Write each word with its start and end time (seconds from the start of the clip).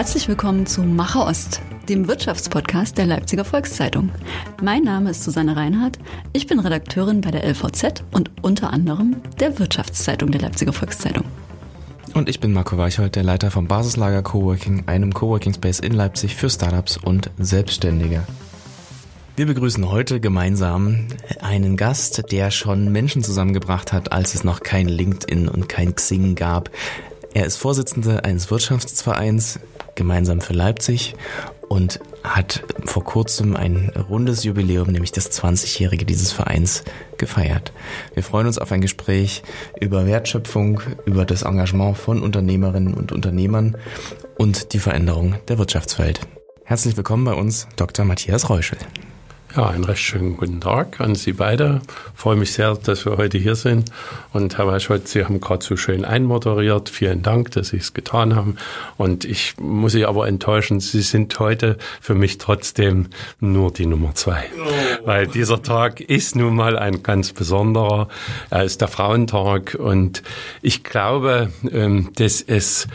Herzlich 0.00 0.28
willkommen 0.28 0.64
zu 0.64 0.80
Macher 0.80 1.26
Ost, 1.26 1.60
dem 1.90 2.08
Wirtschaftspodcast 2.08 2.96
der 2.96 3.04
Leipziger 3.04 3.44
Volkszeitung. 3.44 4.08
Mein 4.62 4.82
Name 4.82 5.10
ist 5.10 5.22
Susanne 5.22 5.56
Reinhardt. 5.56 5.98
Ich 6.32 6.46
bin 6.46 6.58
Redakteurin 6.58 7.20
bei 7.20 7.30
der 7.30 7.46
LVZ 7.46 8.02
und 8.10 8.30
unter 8.40 8.72
anderem 8.72 9.16
der 9.40 9.58
Wirtschaftszeitung 9.58 10.30
der 10.30 10.40
Leipziger 10.40 10.72
Volkszeitung. 10.72 11.26
Und 12.14 12.30
ich 12.30 12.40
bin 12.40 12.54
Marco 12.54 12.78
Weichhold, 12.78 13.14
der 13.14 13.24
Leiter 13.24 13.50
vom 13.50 13.68
Basislager 13.68 14.22
Coworking, 14.22 14.84
einem 14.86 15.12
Coworking 15.12 15.52
Space 15.52 15.80
in 15.80 15.92
Leipzig 15.92 16.34
für 16.34 16.48
Startups 16.48 16.96
und 16.96 17.30
Selbstständige. 17.38 18.22
Wir 19.36 19.44
begrüßen 19.44 19.90
heute 19.90 20.18
gemeinsam 20.18 21.08
einen 21.42 21.76
Gast, 21.76 22.32
der 22.32 22.50
schon 22.50 22.90
Menschen 22.90 23.22
zusammengebracht 23.22 23.92
hat, 23.92 24.12
als 24.12 24.34
es 24.34 24.44
noch 24.44 24.60
kein 24.60 24.88
LinkedIn 24.88 25.46
und 25.46 25.68
kein 25.68 25.94
Xing 25.94 26.36
gab. 26.36 26.70
Er 27.34 27.44
ist 27.44 27.58
Vorsitzender 27.58 28.24
eines 28.24 28.50
Wirtschaftsvereins 28.50 29.60
gemeinsam 30.00 30.40
für 30.40 30.54
Leipzig 30.54 31.14
und 31.68 32.00
hat 32.24 32.64
vor 32.86 33.04
kurzem 33.04 33.54
ein 33.54 33.92
rundes 34.08 34.44
Jubiläum, 34.44 34.88
nämlich 34.88 35.12
das 35.12 35.30
20-jährige 35.30 36.06
dieses 36.06 36.32
Vereins, 36.32 36.84
gefeiert. 37.18 37.74
Wir 38.14 38.22
freuen 38.22 38.46
uns 38.46 38.56
auf 38.56 38.72
ein 38.72 38.80
Gespräch 38.80 39.42
über 39.78 40.06
Wertschöpfung, 40.06 40.80
über 41.04 41.26
das 41.26 41.42
Engagement 41.42 41.98
von 41.98 42.22
Unternehmerinnen 42.22 42.94
und 42.94 43.12
Unternehmern 43.12 43.76
und 44.38 44.72
die 44.72 44.78
Veränderung 44.78 45.34
der 45.48 45.58
Wirtschaftswelt. 45.58 46.20
Herzlich 46.64 46.96
willkommen 46.96 47.26
bei 47.26 47.34
uns, 47.34 47.68
Dr. 47.76 48.06
Matthias 48.06 48.48
Reuschel. 48.48 48.78
Ja, 49.56 49.68
einen 49.68 49.82
recht 49.82 50.02
schönen 50.02 50.36
guten 50.36 50.60
Tag 50.60 51.00
an 51.00 51.16
Sie 51.16 51.32
beide. 51.32 51.80
Ich 52.14 52.20
freue 52.20 52.36
mich 52.36 52.52
sehr, 52.52 52.76
dass 52.76 53.04
wir 53.04 53.16
heute 53.16 53.36
hier 53.36 53.56
sind. 53.56 53.90
Und 54.32 54.56
Herr 54.56 54.68
Weichhold, 54.68 55.08
Sie 55.08 55.24
haben 55.24 55.40
gerade 55.40 55.64
so 55.64 55.76
schön 55.76 56.04
einmoderiert. 56.04 56.88
Vielen 56.88 57.22
Dank, 57.22 57.50
dass 57.50 57.70
Sie 57.70 57.78
es 57.78 57.92
getan 57.92 58.36
haben. 58.36 58.58
Und 58.96 59.24
ich 59.24 59.56
muss 59.58 59.90
Sie 59.90 60.06
aber 60.06 60.28
enttäuschen, 60.28 60.78
Sie 60.78 61.02
sind 61.02 61.36
heute 61.40 61.78
für 62.00 62.14
mich 62.14 62.38
trotzdem 62.38 63.08
nur 63.40 63.72
die 63.72 63.86
Nummer 63.86 64.14
zwei. 64.14 64.44
Oh. 64.56 65.06
Weil 65.06 65.26
dieser 65.26 65.60
Tag 65.62 66.00
ist 66.00 66.36
nun 66.36 66.54
mal 66.54 66.78
ein 66.78 67.02
ganz 67.02 67.32
besonderer. 67.32 68.06
Er 68.50 68.62
ist 68.62 68.80
der 68.80 68.88
Frauentag. 68.88 69.74
Und 69.74 70.22
ich 70.62 70.84
glaube, 70.84 71.50
ähm, 71.72 72.10
dass 72.14 72.40
es 72.40 72.86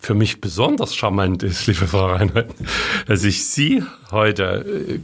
für 0.00 0.14
mich 0.14 0.40
besonders 0.40 0.96
charmant 0.96 1.42
ist, 1.42 1.66
liebe 1.66 1.86
Frau 1.86 2.06
Reinhardt, 2.06 2.48
dass 3.06 3.22
ich 3.22 3.46
Sie 3.46 3.84
heute 4.12 4.64
äh, 4.66 4.98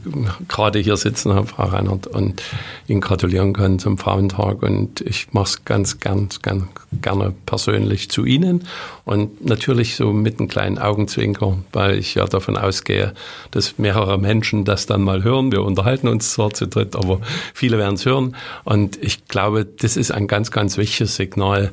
gerade 0.47 0.79
hier 0.79 0.97
sitzen 0.97 1.33
habe, 1.33 1.47
Frau 1.47 1.63
Reinhardt, 1.65 2.07
und 2.07 2.41
Ihnen 2.87 3.01
gratulieren 3.01 3.53
kann 3.53 3.79
zum 3.79 3.97
Frauentag. 3.97 4.63
Und 4.63 5.01
ich 5.01 5.33
mache 5.33 5.45
es 5.45 5.65
ganz, 5.65 5.99
ganz, 5.99 6.41
ganz 6.41 6.65
gerne 7.01 7.33
persönlich 7.45 8.09
zu 8.09 8.25
Ihnen 8.25 8.63
und 9.05 9.45
natürlich 9.45 9.95
so 9.95 10.13
mit 10.13 10.39
einem 10.39 10.47
kleinen 10.47 10.77
Augenzwinker, 10.77 11.57
weil 11.73 11.97
ich 11.97 12.15
ja 12.15 12.25
davon 12.25 12.57
ausgehe, 12.57 13.13
dass 13.51 13.77
mehrere 13.77 14.17
Menschen 14.17 14.65
das 14.65 14.85
dann 14.85 15.01
mal 15.01 15.23
hören. 15.23 15.51
Wir 15.51 15.63
unterhalten 15.63 16.07
uns 16.07 16.31
zwar 16.31 16.51
zu 16.51 16.67
dritt, 16.67 16.95
aber 16.95 17.19
viele 17.53 17.77
werden 17.77 17.95
es 17.95 18.05
hören. 18.05 18.35
Und 18.63 19.01
ich 19.03 19.27
glaube, 19.27 19.65
das 19.65 19.97
ist 19.97 20.11
ein 20.11 20.27
ganz, 20.27 20.51
ganz 20.51 20.77
wichtiges 20.77 21.15
Signal, 21.15 21.71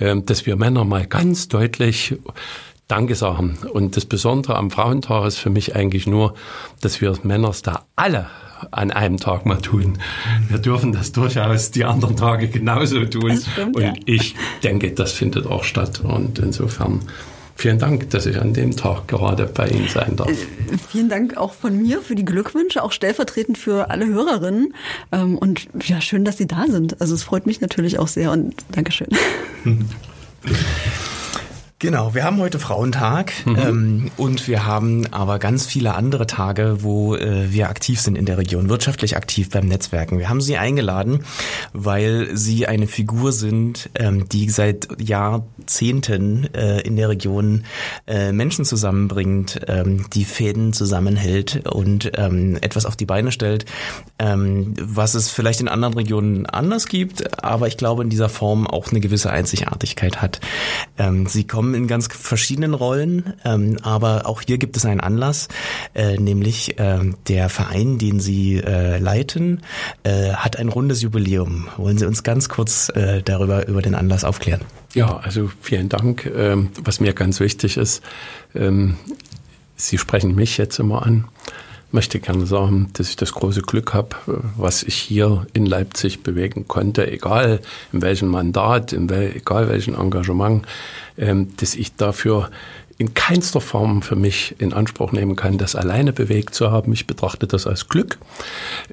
ähm, 0.00 0.26
dass 0.26 0.46
wir 0.46 0.56
Männer 0.56 0.84
mal 0.84 1.06
ganz 1.06 1.48
deutlich 1.48 2.16
Danke 2.88 3.14
sagen. 3.14 3.58
Und 3.70 3.96
das 3.96 4.06
Besondere 4.06 4.56
am 4.56 4.70
Frauentag 4.70 5.26
ist 5.26 5.36
für 5.38 5.50
mich 5.50 5.76
eigentlich 5.76 6.06
nur, 6.06 6.34
dass 6.80 7.02
wir 7.02 7.14
Männer 7.22 7.52
da 7.62 7.84
alle 7.96 8.28
an 8.70 8.90
einem 8.90 9.18
Tag 9.18 9.46
mal 9.46 9.60
tun. 9.60 9.98
Wir 10.48 10.58
dürfen 10.58 10.92
das 10.92 11.12
durchaus 11.12 11.70
die 11.70 11.84
anderen 11.84 12.16
Tage 12.16 12.48
genauso 12.48 13.04
tun. 13.04 13.38
Stimmt, 13.38 13.76
und 13.76 13.82
ja. 13.82 13.92
ich 14.06 14.34
denke, 14.62 14.90
das 14.92 15.12
findet 15.12 15.46
auch 15.46 15.64
statt. 15.64 16.00
Und 16.00 16.38
insofern 16.38 17.02
vielen 17.54 17.78
Dank, 17.78 18.08
dass 18.10 18.24
ich 18.24 18.40
an 18.40 18.54
dem 18.54 18.74
Tag 18.74 19.06
gerade 19.06 19.46
bei 19.46 19.68
Ihnen 19.68 19.88
sein 19.88 20.16
darf. 20.16 20.30
Äh, 20.30 20.34
vielen 20.90 21.10
Dank 21.10 21.36
auch 21.36 21.52
von 21.52 21.76
mir 21.76 22.00
für 22.00 22.14
die 22.14 22.24
Glückwünsche, 22.24 22.82
auch 22.82 22.92
stellvertretend 22.92 23.58
für 23.58 23.90
alle 23.90 24.06
Hörerinnen. 24.06 24.74
Ähm, 25.12 25.36
und 25.36 25.68
ja, 25.84 26.00
schön, 26.00 26.24
dass 26.24 26.38
Sie 26.38 26.46
da 26.46 26.66
sind. 26.66 27.00
Also 27.00 27.14
es 27.14 27.22
freut 27.22 27.46
mich 27.46 27.60
natürlich 27.60 27.98
auch 27.98 28.08
sehr 28.08 28.32
und 28.32 28.54
Dankeschön. 28.72 29.08
Genau, 31.80 32.12
wir 32.12 32.24
haben 32.24 32.38
heute 32.38 32.58
Frauentag 32.58 33.32
mhm. 33.46 33.56
ähm, 33.56 34.10
und 34.16 34.48
wir 34.48 34.66
haben 34.66 35.06
aber 35.12 35.38
ganz 35.38 35.64
viele 35.64 35.94
andere 35.94 36.26
Tage, 36.26 36.78
wo 36.82 37.14
äh, 37.14 37.52
wir 37.52 37.68
aktiv 37.68 38.00
sind 38.00 38.18
in 38.18 38.26
der 38.26 38.36
Region, 38.36 38.68
wirtschaftlich 38.68 39.16
aktiv 39.16 39.48
beim 39.50 39.66
Netzwerken. 39.66 40.18
Wir 40.18 40.28
haben 40.28 40.40
sie 40.40 40.58
eingeladen, 40.58 41.20
weil 41.72 42.36
sie 42.36 42.66
eine 42.66 42.88
Figur 42.88 43.30
sind, 43.30 43.90
ähm, 43.94 44.28
die 44.28 44.50
seit 44.50 44.88
Jahrzehnten 45.00 46.52
äh, 46.52 46.80
in 46.80 46.96
der 46.96 47.10
Region 47.10 47.62
äh, 48.08 48.32
Menschen 48.32 48.64
zusammenbringt, 48.64 49.60
ähm, 49.68 50.06
die 50.12 50.24
Fäden 50.24 50.72
zusammenhält 50.72 51.68
und 51.68 52.10
ähm, 52.16 52.58
etwas 52.60 52.86
auf 52.86 52.96
die 52.96 53.06
Beine 53.06 53.30
stellt, 53.30 53.66
ähm, 54.18 54.74
was 54.80 55.14
es 55.14 55.30
vielleicht 55.30 55.60
in 55.60 55.68
anderen 55.68 55.94
Regionen 55.94 56.44
anders 56.46 56.88
gibt, 56.88 57.44
aber 57.44 57.68
ich 57.68 57.76
glaube 57.76 58.02
in 58.02 58.10
dieser 58.10 58.28
Form 58.28 58.66
auch 58.66 58.90
eine 58.90 58.98
gewisse 58.98 59.30
Einzigartigkeit 59.30 60.20
hat. 60.20 60.40
Ähm, 60.98 61.26
sie 61.26 61.46
kommen 61.46 61.67
kommen 61.68 61.82
in 61.82 61.86
ganz 61.86 62.08
verschiedenen 62.10 62.72
Rollen, 62.72 63.34
ähm, 63.44 63.76
aber 63.82 64.24
auch 64.24 64.40
hier 64.40 64.56
gibt 64.56 64.78
es 64.78 64.86
einen 64.86 65.00
Anlass, 65.00 65.48
äh, 65.94 66.16
nämlich 66.16 66.76
ähm, 66.78 67.16
der 67.28 67.50
Verein, 67.50 67.98
den 67.98 68.20
Sie 68.20 68.56
äh, 68.56 68.96
leiten, 68.98 69.60
äh, 70.02 70.32
hat 70.32 70.56
ein 70.56 70.70
rundes 70.70 71.02
Jubiläum. 71.02 71.68
Wollen 71.76 71.98
Sie 71.98 72.06
uns 72.06 72.22
ganz 72.22 72.48
kurz 72.48 72.88
äh, 72.94 73.20
darüber 73.22 73.68
über 73.68 73.82
den 73.82 73.94
Anlass 73.94 74.24
aufklären? 74.24 74.62
Ja, 74.94 75.18
also 75.18 75.50
vielen 75.60 75.90
Dank. 75.90 76.24
Ähm, 76.34 76.70
was 76.82 77.00
mir 77.00 77.12
ganz 77.12 77.38
wichtig 77.38 77.76
ist, 77.76 78.02
ähm, 78.54 78.96
Sie 79.76 79.98
sprechen 79.98 80.34
mich 80.34 80.56
jetzt 80.56 80.78
immer 80.78 81.04
an 81.04 81.26
möchte 81.90 82.20
gerne 82.20 82.46
sagen, 82.46 82.90
dass 82.92 83.08
ich 83.08 83.16
das 83.16 83.32
große 83.32 83.62
Glück 83.62 83.94
habe, 83.94 84.16
was 84.56 84.82
ich 84.82 84.94
hier 84.94 85.46
in 85.54 85.66
Leipzig 85.66 86.22
bewegen 86.22 86.68
konnte, 86.68 87.10
egal 87.10 87.60
in 87.92 88.02
welchem 88.02 88.28
Mandat, 88.28 88.92
in 88.92 89.08
wel, 89.08 89.34
egal 89.34 89.68
welchem 89.68 89.94
Engagement, 89.94 90.66
ähm, 91.16 91.48
dass 91.56 91.74
ich 91.74 91.96
dafür 91.96 92.50
in 92.98 93.14
keinster 93.14 93.60
Form 93.60 94.02
für 94.02 94.16
mich 94.16 94.56
in 94.58 94.72
Anspruch 94.72 95.12
nehmen 95.12 95.36
kann, 95.36 95.56
das 95.56 95.76
alleine 95.76 96.12
bewegt 96.12 96.54
zu 96.54 96.72
haben. 96.72 96.92
Ich 96.92 97.06
betrachte 97.06 97.46
das 97.46 97.66
als 97.68 97.88
Glück, 97.88 98.18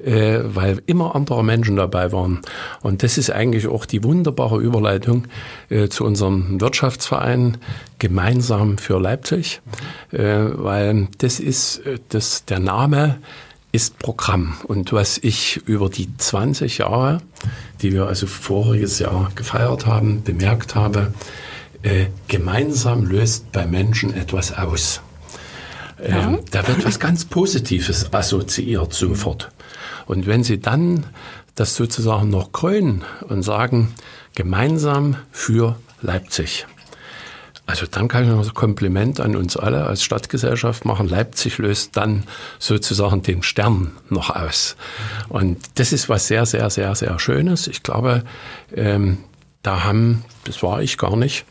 äh, 0.02 0.38
weil 0.44 0.80
immer 0.86 1.16
andere 1.16 1.42
Menschen 1.42 1.74
dabei 1.74 2.12
waren. 2.12 2.40
Und 2.82 3.02
das 3.02 3.18
ist 3.18 3.30
eigentlich 3.30 3.66
auch 3.66 3.84
die 3.84 4.04
wunderbare 4.04 4.60
Überleitung 4.60 5.24
äh, 5.70 5.88
zu 5.88 6.04
unserem 6.04 6.60
Wirtschaftsverein 6.60 7.58
gemeinsam 7.98 8.78
für 8.78 9.00
Leipzig, 9.00 9.60
äh, 10.12 10.18
weil 10.18 11.08
das 11.18 11.40
ist 11.40 11.82
das, 12.10 12.44
der 12.44 12.60
Name 12.60 13.18
ist 13.72 13.98
Programm. 13.98 14.56
Und 14.68 14.92
was 14.92 15.18
ich 15.18 15.56
über 15.66 15.90
die 15.90 16.16
20 16.16 16.78
Jahre, 16.78 17.20
die 17.82 17.92
wir 17.92 18.06
also 18.06 18.28
voriges 18.28 19.00
Jahr 19.00 19.32
gefeiert 19.34 19.84
haben, 19.84 20.22
bemerkt 20.22 20.76
habe, 20.76 21.12
äh, 21.82 22.06
gemeinsam 22.28 23.04
löst 23.04 23.52
bei 23.52 23.66
Menschen 23.66 24.14
etwas 24.14 24.56
aus. 24.56 25.00
Ähm, 26.02 26.40
Da 26.50 26.66
wird 26.66 26.84
was 26.84 26.98
ganz 27.00 27.24
Positives 27.24 28.12
assoziiert 28.12 28.92
sofort. 28.92 29.50
Und 30.06 30.26
wenn 30.26 30.44
Sie 30.44 30.60
dann 30.60 31.04
das 31.54 31.74
sozusagen 31.74 32.28
noch 32.28 32.52
krönen 32.52 33.02
und 33.28 33.42
sagen, 33.42 33.94
gemeinsam 34.34 35.16
für 35.32 35.76
Leipzig. 36.02 36.66
Also 37.64 37.86
dann 37.90 38.06
kann 38.06 38.22
ich 38.22 38.30
noch 38.30 38.46
ein 38.46 38.54
Kompliment 38.54 39.18
an 39.18 39.34
uns 39.34 39.56
alle 39.56 39.86
als 39.86 40.04
Stadtgesellschaft 40.04 40.84
machen. 40.84 41.08
Leipzig 41.08 41.58
löst 41.58 41.96
dann 41.96 42.22
sozusagen 42.60 43.22
den 43.22 43.42
Stern 43.42 43.92
noch 44.08 44.30
aus. 44.30 44.76
Und 45.28 45.58
das 45.74 45.92
ist 45.92 46.08
was 46.08 46.28
sehr, 46.28 46.46
sehr, 46.46 46.70
sehr, 46.70 46.94
sehr 46.94 47.18
Schönes. 47.18 47.66
Ich 47.66 47.82
glaube, 47.82 48.22
ähm, 48.72 49.18
da 49.66 49.84
haben, 49.84 50.24
das 50.44 50.62
war 50.62 50.82
ich 50.82 50.98
gar 50.98 51.16
nicht, 51.16 51.44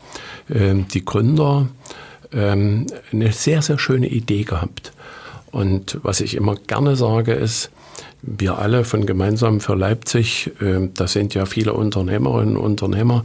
ähm, 0.52 0.86
die 0.88 1.04
Gründer 1.04 1.68
ähm, 2.32 2.86
eine 3.12 3.32
sehr, 3.32 3.62
sehr 3.62 3.78
schöne 3.78 4.08
Idee 4.08 4.44
gehabt. 4.44 4.92
Und 5.50 5.98
was 6.02 6.20
ich 6.20 6.34
immer 6.34 6.56
gerne 6.56 6.96
sage, 6.96 7.32
ist, 7.32 7.70
wir 8.22 8.58
alle 8.58 8.84
von 8.84 9.06
Gemeinsam 9.06 9.60
für 9.60 9.74
Leipzig, 9.74 10.50
ähm, 10.60 10.92
da 10.94 11.06
sind 11.06 11.34
ja 11.34 11.46
viele 11.46 11.72
Unternehmerinnen 11.72 12.56
und 12.56 12.82
Unternehmer, 12.82 13.22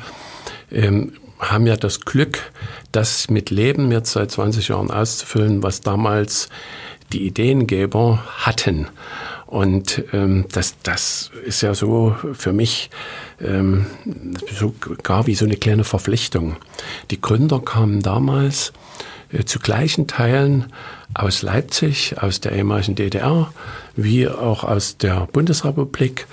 haben 1.42 1.68
ja 1.68 1.76
das 1.76 2.02
Glück, 2.02 2.52
das 2.94 3.30
mit 3.30 3.50
Leben 3.50 3.92
jetzt 3.92 4.14
seit 4.14 4.32
20 4.32 4.70
Jahren 4.70 4.90
auszufüllen, 4.90 5.64
was 5.64 5.82
damals 5.82 6.48
die 7.12 7.26
Ideengeber 7.26 8.24
hatten. 8.38 8.88
Und 9.48 10.04
ähm, 10.14 10.46
das, 10.54 10.78
das 10.82 11.32
ist 11.46 11.62
ja 11.62 11.74
so 11.74 12.16
für 12.34 12.54
mich 12.54 12.90
ähm, 13.44 13.86
so 14.52 14.74
gar 15.04 15.28
wie 15.28 15.36
so 15.36 15.46
eine 15.46 15.58
kleine 15.58 15.84
Verpflichtung. 15.84 16.58
Die 17.10 17.22
Gründer 17.22 17.60
kamen 17.60 18.02
damals 18.02 18.74
äh, 19.32 19.46
zu 19.46 19.60
gleichen 19.60 20.08
Teilen 20.08 20.72
aus 21.14 21.42
Leipzig, 21.42 22.22
aus 22.22 22.42
der 22.42 22.54
ehemaligen 22.54 22.96
DDR, 22.96 23.52
wie 23.96 24.28
auch 24.28 24.64
aus 24.64 24.98
der 24.98 25.28
Bundesrepublik. 25.32 26.28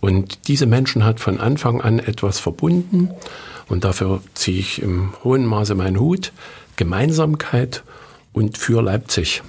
Und 0.00 0.48
diese 0.48 0.66
Menschen 0.66 1.04
hat 1.04 1.20
von 1.20 1.40
Anfang 1.40 1.80
an 1.80 1.98
etwas 1.98 2.40
verbunden. 2.40 3.10
Und 3.68 3.84
dafür 3.84 4.20
ziehe 4.34 4.58
ich 4.58 4.82
im 4.82 5.14
hohen 5.24 5.46
Maße 5.46 5.74
meinen 5.74 5.98
Hut. 5.98 6.32
Gemeinsamkeit 6.76 7.84
und 8.32 8.58
für 8.58 8.82
Leipzig. 8.82 9.42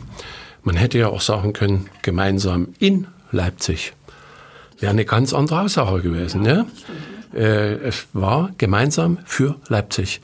Man 0.63 0.75
hätte 0.75 0.97
ja 0.97 1.09
auch 1.09 1.21
sagen 1.21 1.53
können, 1.53 1.89
gemeinsam 2.01 2.69
in 2.79 3.07
Leipzig. 3.31 3.93
Wäre 4.79 4.91
eine 4.91 5.05
ganz 5.05 5.33
andere 5.33 5.61
Aussage 5.61 6.01
gewesen. 6.01 6.41
Ne? 6.41 6.65
Äh, 7.33 7.75
es 7.75 8.07
war 8.13 8.51
gemeinsam 8.57 9.19
für 9.25 9.55
Leipzig. 9.67 10.21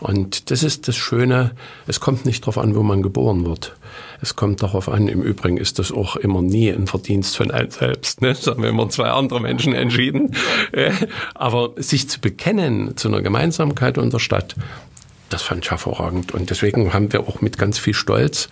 Und 0.00 0.50
das 0.50 0.62
ist 0.62 0.86
das 0.86 0.96
Schöne, 0.96 1.52
es 1.88 1.98
kommt 1.98 2.24
nicht 2.24 2.42
darauf 2.42 2.58
an, 2.58 2.76
wo 2.76 2.82
man 2.82 3.02
geboren 3.02 3.44
wird. 3.44 3.74
Es 4.20 4.36
kommt 4.36 4.62
darauf 4.62 4.88
an, 4.88 5.08
im 5.08 5.22
Übrigen 5.22 5.56
ist 5.56 5.78
das 5.78 5.90
auch 5.90 6.16
immer 6.16 6.40
nie 6.40 6.70
ein 6.70 6.86
Verdienst 6.86 7.36
von 7.36 7.50
einem 7.50 7.70
selbst. 7.70 8.20
Ne? 8.20 8.28
Das 8.28 8.46
haben 8.46 8.62
immer 8.62 8.88
zwei 8.90 9.10
andere 9.10 9.40
Menschen 9.40 9.74
entschieden. 9.74 10.34
Äh, 10.72 10.92
aber 11.34 11.70
sich 11.76 12.08
zu 12.08 12.20
bekennen 12.20 12.96
zu 12.96 13.08
einer 13.08 13.22
Gemeinsamkeit 13.22 13.98
unserer 13.98 14.20
Stadt, 14.20 14.54
das 15.30 15.42
fand 15.42 15.64
ich 15.64 15.70
hervorragend. 15.70 16.32
Und 16.32 16.50
deswegen 16.50 16.92
haben 16.92 17.12
wir 17.12 17.20
auch 17.20 17.40
mit 17.40 17.58
ganz 17.58 17.78
viel 17.78 17.94
Stolz 17.94 18.48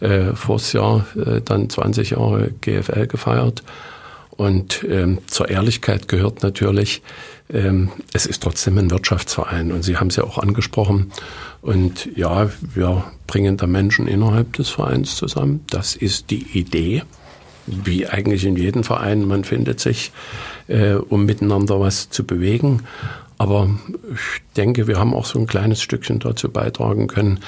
äh, 0.00 0.34
vors 0.34 0.72
Jahr 0.72 1.06
äh, 1.16 1.40
dann 1.40 1.68
20 1.70 2.10
Jahre 2.10 2.50
GFL 2.60 3.06
gefeiert. 3.06 3.62
Und 4.40 4.86
ähm, 4.88 5.18
zur 5.26 5.50
Ehrlichkeit 5.50 6.08
gehört 6.08 6.42
natürlich, 6.42 7.02
ähm, 7.52 7.90
es 8.14 8.24
ist 8.24 8.42
trotzdem 8.42 8.78
ein 8.78 8.90
Wirtschaftsverein 8.90 9.70
und 9.70 9.82
Sie 9.82 9.98
haben 9.98 10.06
es 10.06 10.16
ja 10.16 10.24
auch 10.24 10.38
angesprochen. 10.38 11.12
Und 11.60 12.08
ja, 12.16 12.48
wir 12.72 13.04
bringen 13.26 13.58
da 13.58 13.66
Menschen 13.66 14.08
innerhalb 14.08 14.54
des 14.54 14.70
Vereins 14.70 15.16
zusammen. 15.16 15.66
Das 15.68 15.94
ist 15.94 16.30
die 16.30 16.58
Idee. 16.58 17.02
Wie 17.66 18.06
eigentlich 18.06 18.46
in 18.46 18.56
jedem 18.56 18.82
Verein, 18.82 19.28
man 19.28 19.44
findet 19.44 19.78
sich, 19.78 20.10
äh, 20.68 20.94
um 20.94 21.26
miteinander 21.26 21.78
was 21.78 22.08
zu 22.08 22.24
bewegen. 22.24 22.84
Aber 23.36 23.68
ich 24.14 24.42
denke, 24.56 24.86
wir 24.86 24.98
haben 24.98 25.12
auch 25.12 25.26
so 25.26 25.38
ein 25.38 25.46
kleines 25.46 25.82
Stückchen 25.82 26.18
dazu 26.18 26.50
beitragen 26.50 27.08
können, 27.08 27.40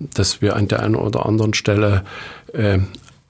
dass 0.00 0.42
wir 0.42 0.56
an 0.56 0.66
der 0.66 0.82
einen 0.82 0.96
oder 0.96 1.26
anderen 1.26 1.54
Stelle 1.54 2.04
äh, 2.52 2.78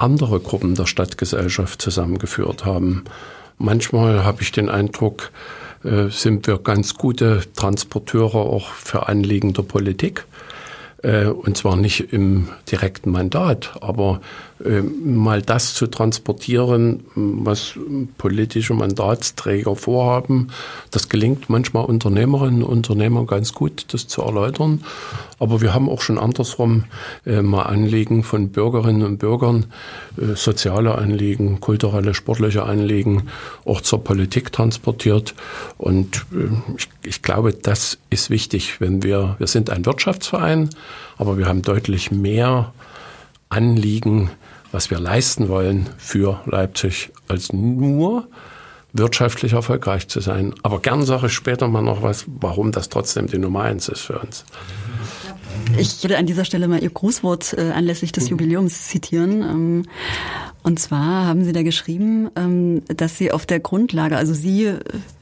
andere 0.01 0.41
Gruppen 0.41 0.75
der 0.75 0.87
Stadtgesellschaft 0.87 1.83
zusammengeführt 1.83 2.65
haben. 2.65 3.05
Manchmal 3.59 4.25
habe 4.25 4.43
ich 4.43 4.53
den 4.53 4.69
Eindruck, 4.69 5.31
äh, 5.85 6.09
sind 6.09 6.47
wir 6.47 6.59
ganz 6.59 6.95
gute 6.95 7.43
Transporteure 7.55 8.37
auch 8.37 8.69
für 8.71 9.09
Anliegen 9.09 9.53
der 9.53 9.63
Politik. 9.63 10.25
Äh, 11.03 11.27
und 11.27 11.57
zwar 11.57 11.77
nicht 11.77 12.13
im 12.13 12.49
direkten 12.71 13.11
Mandat, 13.11 13.79
aber 13.81 14.21
mal 14.63 15.43
das 15.43 15.75
zu 15.75 15.87
transportieren, 15.87 17.05
was 17.15 17.75
politische 18.19 18.75
Mandatsträger 18.75 19.75
vorhaben. 19.75 20.49
Das 20.91 21.09
gelingt 21.09 21.49
manchmal 21.49 21.85
Unternehmerinnen 21.87 22.63
und 22.63 22.91
Unternehmern 22.91 23.27
ganz 23.27 23.53
gut, 23.53 23.93
das 23.93 24.09
zu 24.09 24.23
erläutern. 24.23 24.85
Aber 25.39 25.61
wir 25.61 25.73
haben 25.73 25.89
auch 25.89 26.03
schon 26.03 26.19
andersrum 26.19 26.85
äh, 27.25 27.41
mal 27.41 27.63
Anliegen 27.63 28.23
von 28.23 28.51
Bürgerinnen 28.51 29.03
und 29.03 29.19
Bürgern, 29.19 29.67
äh, 30.17 30.35
soziale 30.35 30.97
Anliegen, 30.97 31.61
kulturelle, 31.61 32.15
sportliche 32.15 32.65
Anliegen 32.65 33.29
auch 33.65 33.81
zur 33.81 34.03
Politik 34.03 34.53
transportiert. 34.53 35.35
Und 35.79 36.27
äh, 36.33 36.49
ich, 36.77 36.89
ich 37.05 37.23
glaube, 37.23 37.53
das 37.55 37.99
ist 38.11 38.31
wichtig, 38.31 38.81
wenn 38.81 39.03
wir, 39.03 39.37
wir 39.39 39.47
sind 39.47 39.71
ein 39.71 39.87
Wirtschaftsverein, 39.87 40.71
aber 41.17 41.39
wir 41.39 41.47
haben 41.47 41.63
deutlich 41.63 42.11
mehr 42.11 42.73
Anliegen, 43.49 44.31
was 44.73 44.91
wir 44.91 44.99
leisten 44.99 45.49
wollen 45.49 45.89
für 45.99 46.41
Leipzig, 46.47 47.11
als 47.29 47.53
nur 47.53 48.29
wirtschaftlich 48.93 49.53
erfolgreich 49.53 50.09
zu 50.09 50.21
sein. 50.21 50.55
Aber 50.63 50.81
gern 50.81 51.05
sage 51.05 51.27
ich 51.27 51.33
später 51.33 51.69
mal 51.69 51.83
noch 51.83 52.03
was, 52.03 52.25
warum 52.27 52.73
das 52.73 52.89
trotzdem 52.89 53.27
die 53.29 53.39
Nummer 53.39 53.63
eins 53.63 53.89
ist 53.89 54.01
für 54.01 54.19
uns. 54.19 54.45
Ich 55.77 56.03
würde 56.03 56.19
an 56.19 56.27
dieser 56.27 56.45
Stelle 56.45 56.69
mal 56.69 56.83
Ihr 56.83 56.91
Grußwort 56.91 57.55
äh, 57.55 57.71
anlässlich 57.71 58.13
des 58.13 58.25
mhm. 58.25 58.31
Jubiläums 58.31 58.89
zitieren. 58.89 59.43
Ähm, 59.43 59.83
und 60.63 60.79
zwar 60.79 61.27
haben 61.27 61.45
Sie 61.45 61.53
da 61.53 61.63
geschrieben, 61.63 62.31
ähm, 62.37 62.83
dass 62.89 63.17
Sie 63.17 63.33
auf 63.33 63.47
der 63.47 63.61
Grundlage, 63.61 64.17
also 64.17 64.35
Sie, 64.35 64.75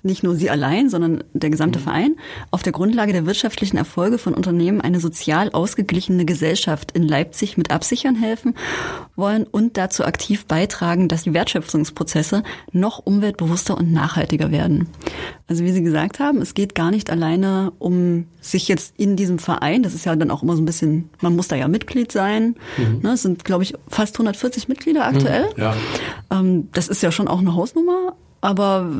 nicht 0.08 0.24
nur 0.24 0.34
Sie 0.34 0.50
allein, 0.50 0.90
sondern 0.90 1.22
der 1.32 1.50
gesamte 1.50 1.78
mhm. 1.78 1.84
Verein, 1.84 2.16
auf 2.50 2.64
der 2.64 2.72
Grundlage 2.72 3.12
der 3.12 3.26
wirtschaftlichen 3.26 3.76
Erfolge 3.76 4.18
von 4.18 4.34
Unternehmen 4.34 4.80
eine 4.80 4.98
sozial 4.98 5.50
ausgeglichene 5.52 6.24
Gesellschaft 6.24 6.92
in 6.92 7.04
Leipzig 7.04 7.56
mit 7.56 7.70
absichern 7.70 8.16
helfen 8.16 8.54
wollen 9.14 9.44
und 9.44 9.76
dazu 9.76 10.04
aktiv 10.04 10.46
beitragen, 10.46 11.08
dass 11.08 11.22
die 11.22 11.34
Wertschöpfungsprozesse 11.34 12.42
noch 12.72 12.98
umweltbewusster 12.98 13.78
und 13.78 13.92
nachhaltiger 13.92 14.50
werden. 14.50 14.88
Also 15.46 15.64
wie 15.64 15.72
Sie 15.72 15.82
gesagt 15.82 16.18
haben, 16.18 16.42
es 16.42 16.54
geht 16.54 16.74
gar 16.74 16.90
nicht 16.90 17.10
alleine 17.10 17.72
um 17.78 18.26
sich 18.40 18.68
jetzt 18.68 18.94
in 18.96 19.16
diesem 19.16 19.38
Verein, 19.38 19.82
das 19.82 19.94
ist 19.94 20.04
ja 20.04 20.14
dann 20.16 20.30
auch 20.30 20.42
immer 20.42 20.56
so 20.56 20.62
ein 20.62 20.66
bisschen, 20.66 21.10
man 21.20 21.36
muss 21.36 21.48
da 21.48 21.56
ja 21.56 21.68
Mitglied 21.68 22.12
sein. 22.12 22.56
Mhm. 22.76 23.00
Ne, 23.02 23.12
es 23.12 23.22
sind, 23.22 23.44
glaube 23.44 23.62
ich, 23.62 23.74
fast 23.88 24.14
140 24.16 24.68
Mitglieder 24.68 25.06
aktuell. 25.06 25.46
Mhm. 25.56 25.62
Ja. 25.62 25.76
Ähm, 26.30 26.68
das 26.72 26.88
ist 26.88 27.02
ja 27.02 27.12
schon 27.12 27.28
auch 27.28 27.40
eine 27.40 27.54
Hausnummer, 27.54 28.14
aber 28.40 28.90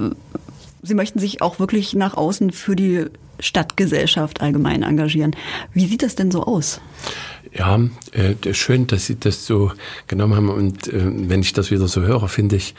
Sie 0.83 0.95
möchten 0.95 1.19
sich 1.19 1.43
auch 1.43 1.59
wirklich 1.59 1.95
nach 1.95 2.15
außen 2.15 2.53
für 2.53 2.77
die 2.77 3.07
Stadtgesellschaft 3.41 4.41
allgemein 4.41 4.83
engagieren. 4.83 5.35
Wie 5.73 5.87
sieht 5.87 6.03
das 6.03 6.15
denn 6.15 6.31
so 6.31 6.45
aus? 6.45 6.81
Ja, 7.53 7.81
äh, 8.13 8.55
schön, 8.55 8.87
dass 8.87 9.07
Sie 9.07 9.19
das 9.19 9.47
so 9.47 9.73
genommen 10.07 10.35
haben. 10.35 10.49
Und 10.51 10.89
äh, 10.89 11.01
wenn 11.05 11.41
ich 11.41 11.53
das 11.53 11.71
wieder 11.71 11.89
so 11.89 12.03
höre, 12.03 12.29
finde 12.29 12.57
ich, 12.57 12.75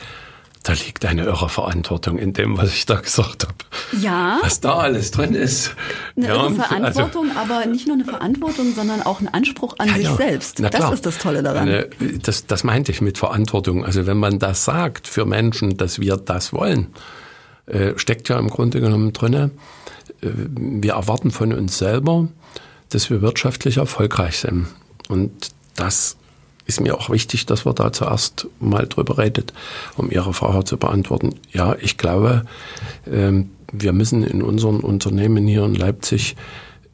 da 0.64 0.74
liegt 0.74 1.06
eine 1.06 1.24
irre 1.24 1.48
Verantwortung 1.48 2.18
in 2.18 2.34
dem, 2.34 2.58
was 2.58 2.74
ich 2.74 2.86
da 2.86 2.96
gesagt 2.96 3.44
habe. 3.44 3.56
Ja. 4.02 4.40
Was 4.42 4.60
da 4.60 4.76
alles 4.76 5.12
drin 5.12 5.34
ist. 5.34 5.74
Eine 6.18 6.28
ja, 6.28 6.34
irre 6.36 6.56
Verantwortung, 6.56 7.30
also, 7.30 7.54
aber 7.54 7.66
nicht 7.66 7.88
nur 7.88 7.96
eine 7.96 8.04
Verantwortung, 8.04 8.74
sondern 8.76 9.02
auch 9.02 9.22
ein 9.22 9.34
Anspruch 9.34 9.76
an 9.78 9.88
ja, 9.88 9.94
sich 9.96 10.04
ja. 10.04 10.16
selbst. 10.16 10.60
Das 10.60 10.92
ist 10.92 11.06
das 11.06 11.18
Tolle 11.18 11.44
daran. 11.44 11.70
Eine, 11.70 11.90
das, 12.22 12.46
das 12.46 12.66
meinte 12.66 12.92
ich 12.92 13.00
mit 13.00 13.18
Verantwortung. 13.18 13.86
Also 13.86 14.06
wenn 14.06 14.18
man 14.18 14.38
das 14.38 14.66
sagt 14.66 15.08
für 15.08 15.26
Menschen, 15.26 15.78
dass 15.78 16.00
wir 16.00 16.18
das 16.18 16.52
wollen, 16.52 16.88
äh, 17.70 17.98
steckt 17.98 18.30
ja 18.30 18.38
im 18.38 18.50
Grunde 18.50 18.82
genommen 18.82 19.14
drinne. 19.14 19.52
Äh, 20.22 20.30
wir 20.32 20.94
erwarten 20.94 21.32
von 21.32 21.54
uns 21.54 21.78
selber, 21.78 22.28
dass 22.90 23.10
wir 23.10 23.22
wirtschaftlich 23.22 23.78
erfolgreich 23.78 24.40
sind. 24.40 24.68
Und 25.08 25.32
das 25.76 26.18
ist 26.66 26.82
mir 26.82 26.96
auch 26.96 27.10
wichtig, 27.10 27.46
dass 27.48 27.66
wir 27.66 27.74
da 27.74 27.92
zuerst 27.92 28.48
mal 28.60 28.88
drüber 28.88 29.18
redet, 29.18 29.54
um 29.98 30.12
Ihre 30.12 30.34
Frage 30.34 30.64
zu 30.66 30.78
beantworten. 30.78 31.36
Ja, 31.52 31.76
ich 31.80 31.98
glaube, 31.98 32.44
ähm, 33.10 33.50
wir 33.72 33.92
müssen 33.92 34.24
in 34.24 34.42
unseren 34.44 34.80
Unternehmen 34.82 35.48
hier 35.48 35.64
in 35.64 35.76
Leipzig 35.76 36.36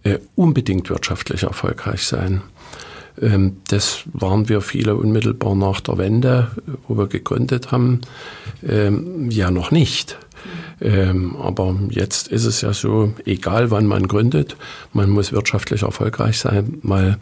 äh, 0.03 0.19
unbedingt 0.35 0.89
wirtschaftlich 0.89 1.43
erfolgreich 1.43 2.03
sein. 2.03 2.41
Ähm, 3.21 3.57
das 3.67 4.03
waren 4.13 4.49
wir 4.49 4.61
viele 4.61 4.95
unmittelbar 4.95 5.55
nach 5.55 5.81
der 5.81 5.97
Wende, 5.97 6.51
wo 6.87 6.97
wir 6.97 7.07
gegründet 7.07 7.71
haben, 7.71 8.01
ähm, 8.65 9.29
ja 9.29 9.51
noch 9.51 9.71
nicht. 9.71 10.17
Aber 10.81 11.79
jetzt 11.89 12.27
ist 12.27 12.45
es 12.45 12.61
ja 12.61 12.73
so, 12.73 13.13
egal 13.25 13.71
wann 13.71 13.85
man 13.85 14.07
gründet, 14.07 14.57
man 14.91 15.09
muss 15.09 15.31
wirtschaftlich 15.31 15.83
erfolgreich 15.83 16.37
sein, 16.37 16.79
weil 16.83 17.17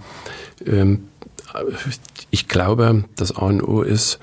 ich 2.32 2.48
glaube, 2.48 3.04
das 3.16 3.36
A 3.36 3.46
und 3.46 3.62
O 3.62 3.84
ist 3.84 4.20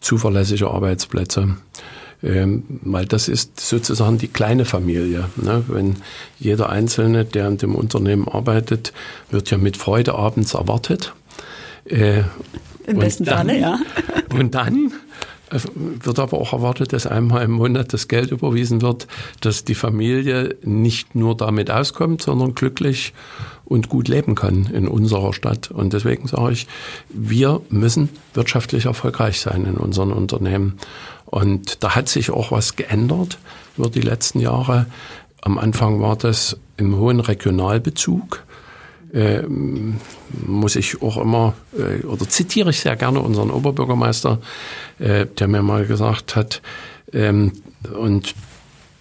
zuverlässige 0.00 0.68
Arbeitsplätze. 0.68 1.56
Ähm, 2.24 2.62
weil 2.82 3.06
das 3.06 3.28
ist 3.28 3.58
sozusagen 3.58 4.16
die 4.18 4.28
kleine 4.28 4.64
Familie. 4.64 5.28
Ne? 5.36 5.64
Wenn 5.66 5.96
jeder 6.38 6.68
Einzelne, 6.70 7.24
der 7.24 7.48
in 7.48 7.58
dem 7.58 7.74
Unternehmen 7.74 8.28
arbeitet, 8.28 8.92
wird 9.30 9.50
ja 9.50 9.58
mit 9.58 9.76
Freude 9.76 10.14
abends 10.14 10.54
erwartet. 10.54 11.14
Äh, 11.84 12.22
Im 12.86 12.98
besten 12.98 13.24
dann, 13.24 13.38
Falle, 13.38 13.58
ja. 13.58 13.78
Und 14.38 14.54
dann 14.54 14.92
wird 15.52 16.18
aber 16.18 16.38
auch 16.38 16.52
erwartet, 16.52 16.92
dass 16.92 17.06
einmal 17.06 17.44
im 17.44 17.52
Monat 17.52 17.92
das 17.92 18.08
Geld 18.08 18.30
überwiesen 18.30 18.82
wird, 18.82 19.06
dass 19.40 19.64
die 19.64 19.74
Familie 19.74 20.56
nicht 20.62 21.14
nur 21.14 21.36
damit 21.36 21.70
auskommt, 21.70 22.22
sondern 22.22 22.54
glücklich 22.54 23.12
und 23.64 23.88
gut 23.88 24.08
leben 24.08 24.34
kann 24.34 24.66
in 24.72 24.88
unserer 24.88 25.32
Stadt. 25.32 25.70
Und 25.70 25.92
deswegen 25.92 26.26
sage 26.26 26.52
ich, 26.52 26.66
wir 27.08 27.60
müssen 27.68 28.08
wirtschaftlich 28.34 28.86
erfolgreich 28.86 29.40
sein 29.40 29.64
in 29.66 29.76
unseren 29.76 30.12
Unternehmen. 30.12 30.78
Und 31.26 31.82
da 31.82 31.94
hat 31.94 32.08
sich 32.08 32.30
auch 32.30 32.50
was 32.50 32.76
geändert 32.76 33.38
über 33.76 33.88
die 33.88 34.00
letzten 34.00 34.40
Jahre. 34.40 34.86
Am 35.40 35.58
Anfang 35.58 36.00
war 36.00 36.16
das 36.16 36.58
im 36.76 36.96
hohen 36.96 37.20
Regionalbezug 37.20 38.44
äh, 39.12 39.42
muss 39.42 40.76
ich 40.76 41.02
auch 41.02 41.16
immer, 41.18 41.54
äh, 41.76 42.04
oder 42.04 42.28
zitiere 42.28 42.70
ich 42.70 42.80
sehr 42.80 42.96
gerne 42.96 43.20
unseren 43.20 43.50
Oberbürgermeister, 43.50 44.38
äh, 44.98 45.26
der 45.26 45.48
mir 45.48 45.62
mal 45.62 45.86
gesagt 45.86 46.36
hat, 46.36 46.62
ähm, 47.12 47.52
und 47.94 48.34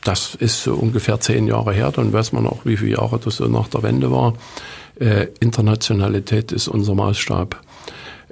das 0.03 0.35
ist 0.35 0.63
so 0.63 0.73
ungefähr 0.73 1.19
zehn 1.19 1.47
Jahre 1.47 1.73
her, 1.73 1.91
dann 1.91 2.11
weiß 2.11 2.33
man 2.33 2.47
auch, 2.47 2.65
wie 2.65 2.77
viele 2.77 2.97
Jahre 2.97 3.19
das 3.19 3.37
so 3.37 3.47
nach 3.47 3.67
der 3.67 3.83
Wende 3.83 4.11
war. 4.11 4.33
Äh, 4.99 5.27
Internationalität 5.39 6.51
ist 6.51 6.67
unser 6.67 6.95
Maßstab. 6.95 7.61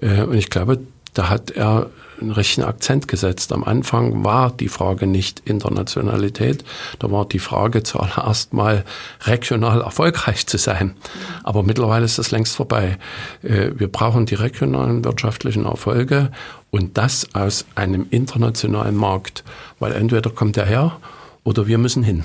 Äh, 0.01 0.23
und 0.23 0.35
ich 0.35 0.49
glaube, 0.49 0.79
da 1.13 1.29
hat 1.29 1.51
er 1.51 1.89
einen 2.21 2.31
richtigen 2.31 2.67
Akzent 2.67 3.07
gesetzt. 3.07 3.51
Am 3.51 3.63
Anfang 3.63 4.23
war 4.23 4.51
die 4.51 4.69
Frage 4.69 5.07
nicht 5.07 5.41
Internationalität, 5.45 6.63
da 6.99 7.11
war 7.11 7.25
die 7.25 7.39
Frage 7.39 7.83
zuallererst 7.83 8.53
mal 8.53 8.85
regional 9.21 9.81
erfolgreich 9.81 10.47
zu 10.47 10.57
sein. 10.57 10.95
Aber 11.43 11.63
mittlerweile 11.63 12.05
ist 12.05 12.19
das 12.19 12.31
längst 12.31 12.55
vorbei. 12.55 12.97
Äh, 13.43 13.71
wir 13.75 13.87
brauchen 13.87 14.25
die 14.25 14.35
regionalen 14.35 15.03
wirtschaftlichen 15.03 15.65
Erfolge 15.65 16.31
und 16.71 16.97
das 16.97 17.33
aus 17.33 17.65
einem 17.75 18.07
internationalen 18.09 18.95
Markt, 18.95 19.43
weil 19.79 19.93
entweder 19.93 20.29
kommt 20.29 20.57
er 20.57 20.65
her 20.65 20.97
oder 21.43 21.67
wir 21.67 21.77
müssen 21.77 22.03
hin. 22.03 22.23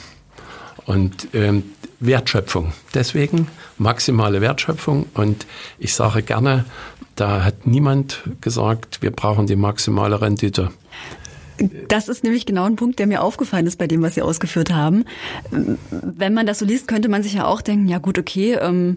Und 0.87 1.29
ähm, 1.33 1.63
Wertschöpfung. 2.01 2.73
Deswegen 2.93 3.49
maximale 3.79 4.41
Wertschöpfung. 4.41 5.07
Und 5.15 5.47
ich 5.79 5.95
sage 5.95 6.23
gerne, 6.23 6.65
da 7.17 7.45
hat 7.45 7.67
niemand 7.67 8.23
gesagt, 8.41 9.03
wir 9.03 9.11
brauchen 9.11 9.47
die 9.47 9.57
maximale 9.57 10.21
Rendite. 10.21 10.71
Das 11.89 12.09
ist 12.09 12.25
nämlich 12.25 12.47
genau 12.47 12.65
ein 12.65 12.77
Punkt, 12.77 12.99
der 12.99 13.07
mir 13.07 13.23
aufgefallen 13.23 13.67
ist 13.67 13.79
bei 13.79 13.87
dem, 13.87 14.03
was 14.03 14.15
Sie 14.15 14.23
ausgeführt 14.23 14.73
haben. 14.73 15.05
Wenn 15.91 16.35
man 16.35 16.47
das 16.47 16.59
so 16.59 16.65
liest, 16.65 16.89
könnte 16.89 17.09
man 17.09 17.23
sich 17.23 17.35
ja 17.35 17.47
auch 17.47 17.63
denken, 17.63 17.89
ja 17.89 17.99
gut, 17.99 18.19
okay, 18.19 18.55
ähm, 18.61 18.97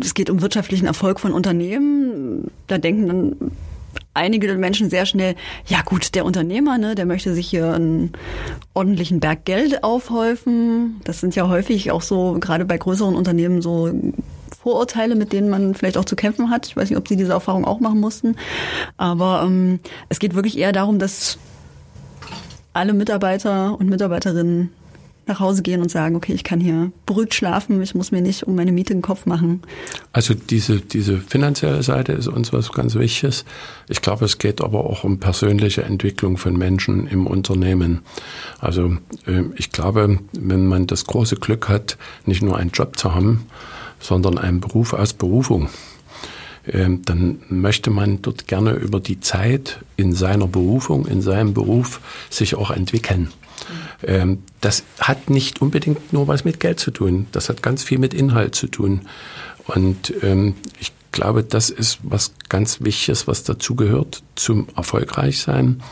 es 0.00 0.14
geht 0.14 0.30
um 0.30 0.40
wirtschaftlichen 0.40 0.86
Erfolg 0.86 1.20
von 1.20 1.32
Unternehmen. 1.32 2.50
Da 2.68 2.78
denken 2.78 3.06
dann 3.08 3.36
einige 4.14 4.54
Menschen 4.56 4.90
sehr 4.90 5.06
schnell, 5.06 5.34
ja 5.66 5.82
gut, 5.82 6.14
der 6.14 6.24
Unternehmer, 6.24 6.78
ne, 6.78 6.94
der 6.94 7.06
möchte 7.06 7.34
sich 7.34 7.48
hier 7.48 7.74
einen 7.74 8.12
ordentlichen 8.74 9.20
Berg 9.20 9.44
Geld 9.44 9.84
aufhäufen. 9.84 11.00
Das 11.04 11.20
sind 11.20 11.36
ja 11.36 11.48
häufig 11.48 11.90
auch 11.90 12.02
so, 12.02 12.38
gerade 12.40 12.64
bei 12.64 12.78
größeren 12.78 13.14
Unternehmen, 13.14 13.62
so 13.62 13.90
Vorurteile, 14.60 15.14
mit 15.14 15.32
denen 15.32 15.48
man 15.48 15.74
vielleicht 15.74 15.96
auch 15.96 16.04
zu 16.04 16.16
kämpfen 16.16 16.50
hat. 16.50 16.66
Ich 16.66 16.76
weiß 16.76 16.90
nicht, 16.90 16.98
ob 16.98 17.06
Sie 17.06 17.16
diese 17.16 17.32
Erfahrung 17.32 17.64
auch 17.64 17.78
machen 17.78 18.00
mussten. 18.00 18.36
Aber 18.96 19.44
ähm, 19.46 19.78
es 20.08 20.18
geht 20.18 20.34
wirklich 20.34 20.58
eher 20.58 20.72
darum, 20.72 20.98
dass 20.98 21.38
alle 22.72 22.92
Mitarbeiter 22.92 23.78
und 23.78 23.88
Mitarbeiterinnen 23.88 24.70
nach 25.28 25.40
Hause 25.40 25.62
gehen 25.62 25.80
und 25.80 25.90
sagen, 25.90 26.16
okay, 26.16 26.32
ich 26.32 26.42
kann 26.42 26.58
hier 26.58 26.90
beruhigt 27.06 27.34
schlafen, 27.34 27.80
ich 27.82 27.94
muss 27.94 28.10
mir 28.10 28.22
nicht 28.22 28.44
um 28.44 28.56
meine 28.56 28.72
Miete 28.72 28.94
den 28.94 29.02
Kopf 29.02 29.26
machen. 29.26 29.62
Also 30.12 30.34
diese, 30.34 30.80
diese 30.80 31.18
finanzielle 31.18 31.82
Seite 31.82 32.12
ist 32.12 32.26
uns 32.26 32.52
was 32.52 32.72
ganz 32.72 32.94
Wichtiges. 32.94 33.44
Ich 33.88 34.00
glaube, 34.00 34.24
es 34.24 34.38
geht 34.38 34.60
aber 34.60 34.84
auch 34.84 35.04
um 35.04 35.20
persönliche 35.20 35.82
Entwicklung 35.82 36.36
von 36.36 36.56
Menschen 36.56 37.06
im 37.06 37.26
Unternehmen. 37.26 38.00
Also 38.58 38.96
ähm, 39.26 39.52
ich 39.56 39.70
glaube, 39.70 40.18
wenn 40.32 40.66
man 40.66 40.86
das 40.86 41.04
große 41.04 41.36
Glück 41.36 41.68
hat, 41.68 41.98
nicht 42.24 42.42
nur 42.42 42.56
einen 42.56 42.70
Job 42.70 42.98
zu 42.98 43.14
haben, 43.14 43.46
sondern 44.00 44.38
einen 44.38 44.60
Beruf 44.60 44.92
aus 44.92 45.12
Berufung, 45.12 45.68
ähm, 46.66 47.02
dann 47.04 47.40
möchte 47.48 47.90
man 47.90 48.22
dort 48.22 48.46
gerne 48.46 48.72
über 48.72 49.00
die 49.00 49.20
Zeit 49.20 49.80
in 49.96 50.12
seiner 50.12 50.46
Berufung, 50.46 51.06
in 51.06 51.22
seinem 51.22 51.54
Beruf 51.54 52.00
sich 52.30 52.54
auch 52.54 52.70
entwickeln. 52.70 53.28
Ähm, 54.02 54.42
das 54.60 54.84
hat 55.00 55.30
nicht 55.30 55.60
unbedingt 55.60 56.12
nur 56.12 56.28
was 56.28 56.44
mit 56.44 56.60
Geld 56.60 56.78
zu 56.78 56.90
tun. 56.90 57.26
Das 57.32 57.48
hat 57.48 57.62
ganz 57.62 57.82
viel 57.82 57.98
mit 57.98 58.14
Inhalt 58.14 58.54
zu 58.54 58.68
tun. 58.68 59.02
Und 59.66 60.14
ähm, 60.22 60.54
ich 60.78 60.92
glaube, 61.12 61.42
das 61.42 61.70
ist 61.70 61.98
was 62.02 62.32
ganz 62.48 62.80
Wichtiges, 62.80 63.26
was 63.26 63.44
dazugehört 63.44 64.22
zum 64.34 64.68
Erfolgreichsein. 64.76 65.82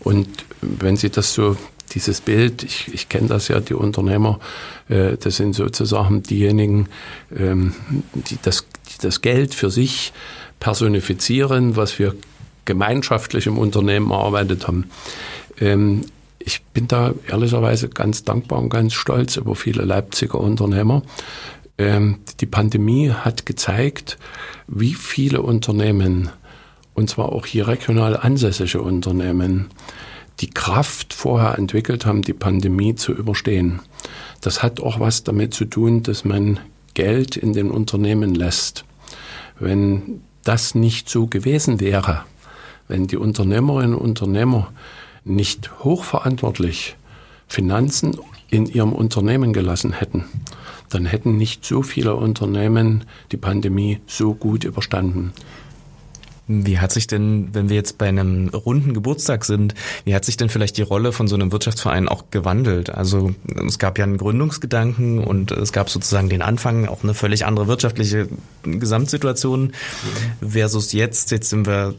Und 0.00 0.28
wenn 0.60 0.96
Sie 0.96 1.10
das 1.10 1.34
so 1.34 1.56
dieses 1.94 2.20
Bild, 2.20 2.62
ich, 2.62 2.92
ich 2.92 3.08
kenne 3.08 3.28
das 3.28 3.48
ja, 3.48 3.60
die 3.60 3.74
Unternehmer, 3.74 4.40
äh, 4.88 5.16
das 5.16 5.36
sind 5.36 5.54
sozusagen 5.54 6.22
diejenigen, 6.22 6.88
ähm, 7.36 7.74
die, 8.14 8.38
das, 8.42 8.66
die 8.88 9.02
das 9.02 9.20
Geld 9.20 9.54
für 9.54 9.70
sich 9.70 10.12
personifizieren, 10.60 11.76
was 11.76 11.98
wir 11.98 12.14
gemeinschaftlich 12.64 13.46
im 13.46 13.58
Unternehmen 13.58 14.10
erarbeitet 14.10 14.66
haben. 14.68 14.90
Ähm, 15.60 16.02
ich 16.38 16.62
bin 16.62 16.88
da 16.88 17.14
ehrlicherweise 17.28 17.88
ganz 17.88 18.24
dankbar 18.24 18.58
und 18.58 18.68
ganz 18.68 18.94
stolz 18.94 19.36
über 19.36 19.54
viele 19.54 19.84
Leipziger 19.84 20.40
Unternehmer. 20.40 21.02
Ähm, 21.78 22.18
die 22.40 22.46
Pandemie 22.46 23.10
hat 23.10 23.46
gezeigt, 23.46 24.18
wie 24.66 24.94
viele 24.94 25.42
Unternehmen, 25.42 26.30
und 26.94 27.10
zwar 27.10 27.30
auch 27.30 27.46
hier 27.46 27.68
regional 27.68 28.16
ansässige 28.16 28.82
Unternehmen, 28.82 29.68
die 30.42 30.50
Kraft 30.50 31.14
vorher 31.14 31.56
entwickelt 31.56 32.04
haben, 32.04 32.22
die 32.22 32.32
Pandemie 32.32 32.96
zu 32.96 33.12
überstehen. 33.12 33.80
Das 34.40 34.62
hat 34.62 34.80
auch 34.80 34.98
was 34.98 35.22
damit 35.22 35.54
zu 35.54 35.64
tun, 35.64 36.02
dass 36.02 36.24
man 36.24 36.58
Geld 36.94 37.36
in 37.36 37.52
den 37.52 37.70
Unternehmen 37.70 38.34
lässt. 38.34 38.84
Wenn 39.60 40.20
das 40.42 40.74
nicht 40.74 41.08
so 41.08 41.28
gewesen 41.28 41.78
wäre, 41.78 42.24
wenn 42.88 43.06
die 43.06 43.16
Unternehmerinnen 43.16 43.94
und 43.94 44.02
Unternehmer 44.02 44.72
nicht 45.24 45.70
hochverantwortlich 45.84 46.96
Finanzen 47.46 48.18
in 48.50 48.66
ihrem 48.66 48.92
Unternehmen 48.92 49.52
gelassen 49.52 49.92
hätten, 49.92 50.24
dann 50.90 51.06
hätten 51.06 51.36
nicht 51.36 51.64
so 51.64 51.82
viele 51.82 52.16
Unternehmen 52.16 53.04
die 53.30 53.36
Pandemie 53.36 54.00
so 54.06 54.34
gut 54.34 54.64
überstanden. 54.64 55.32
Wie 56.48 56.78
hat 56.78 56.92
sich 56.92 57.06
denn, 57.06 57.50
wenn 57.52 57.68
wir 57.68 57.76
jetzt 57.76 57.98
bei 57.98 58.08
einem 58.08 58.48
runden 58.48 58.94
Geburtstag 58.94 59.44
sind, 59.44 59.74
wie 60.04 60.14
hat 60.14 60.24
sich 60.24 60.36
denn 60.36 60.48
vielleicht 60.48 60.76
die 60.76 60.82
Rolle 60.82 61.12
von 61.12 61.28
so 61.28 61.36
einem 61.36 61.52
Wirtschaftsverein 61.52 62.08
auch 62.08 62.24
gewandelt? 62.30 62.90
Also 62.90 63.34
es 63.66 63.78
gab 63.78 63.98
ja 63.98 64.04
einen 64.04 64.18
Gründungsgedanken 64.18 65.18
und 65.18 65.52
es 65.52 65.72
gab 65.72 65.88
sozusagen 65.88 66.28
den 66.28 66.42
Anfang, 66.42 66.88
auch 66.88 67.04
eine 67.04 67.14
völlig 67.14 67.46
andere 67.46 67.68
wirtschaftliche 67.68 68.28
Gesamtsituation 68.64 69.72
versus 70.46 70.92
jetzt, 70.92 71.30
jetzt 71.30 71.50
sind 71.50 71.66
wir 71.66 71.94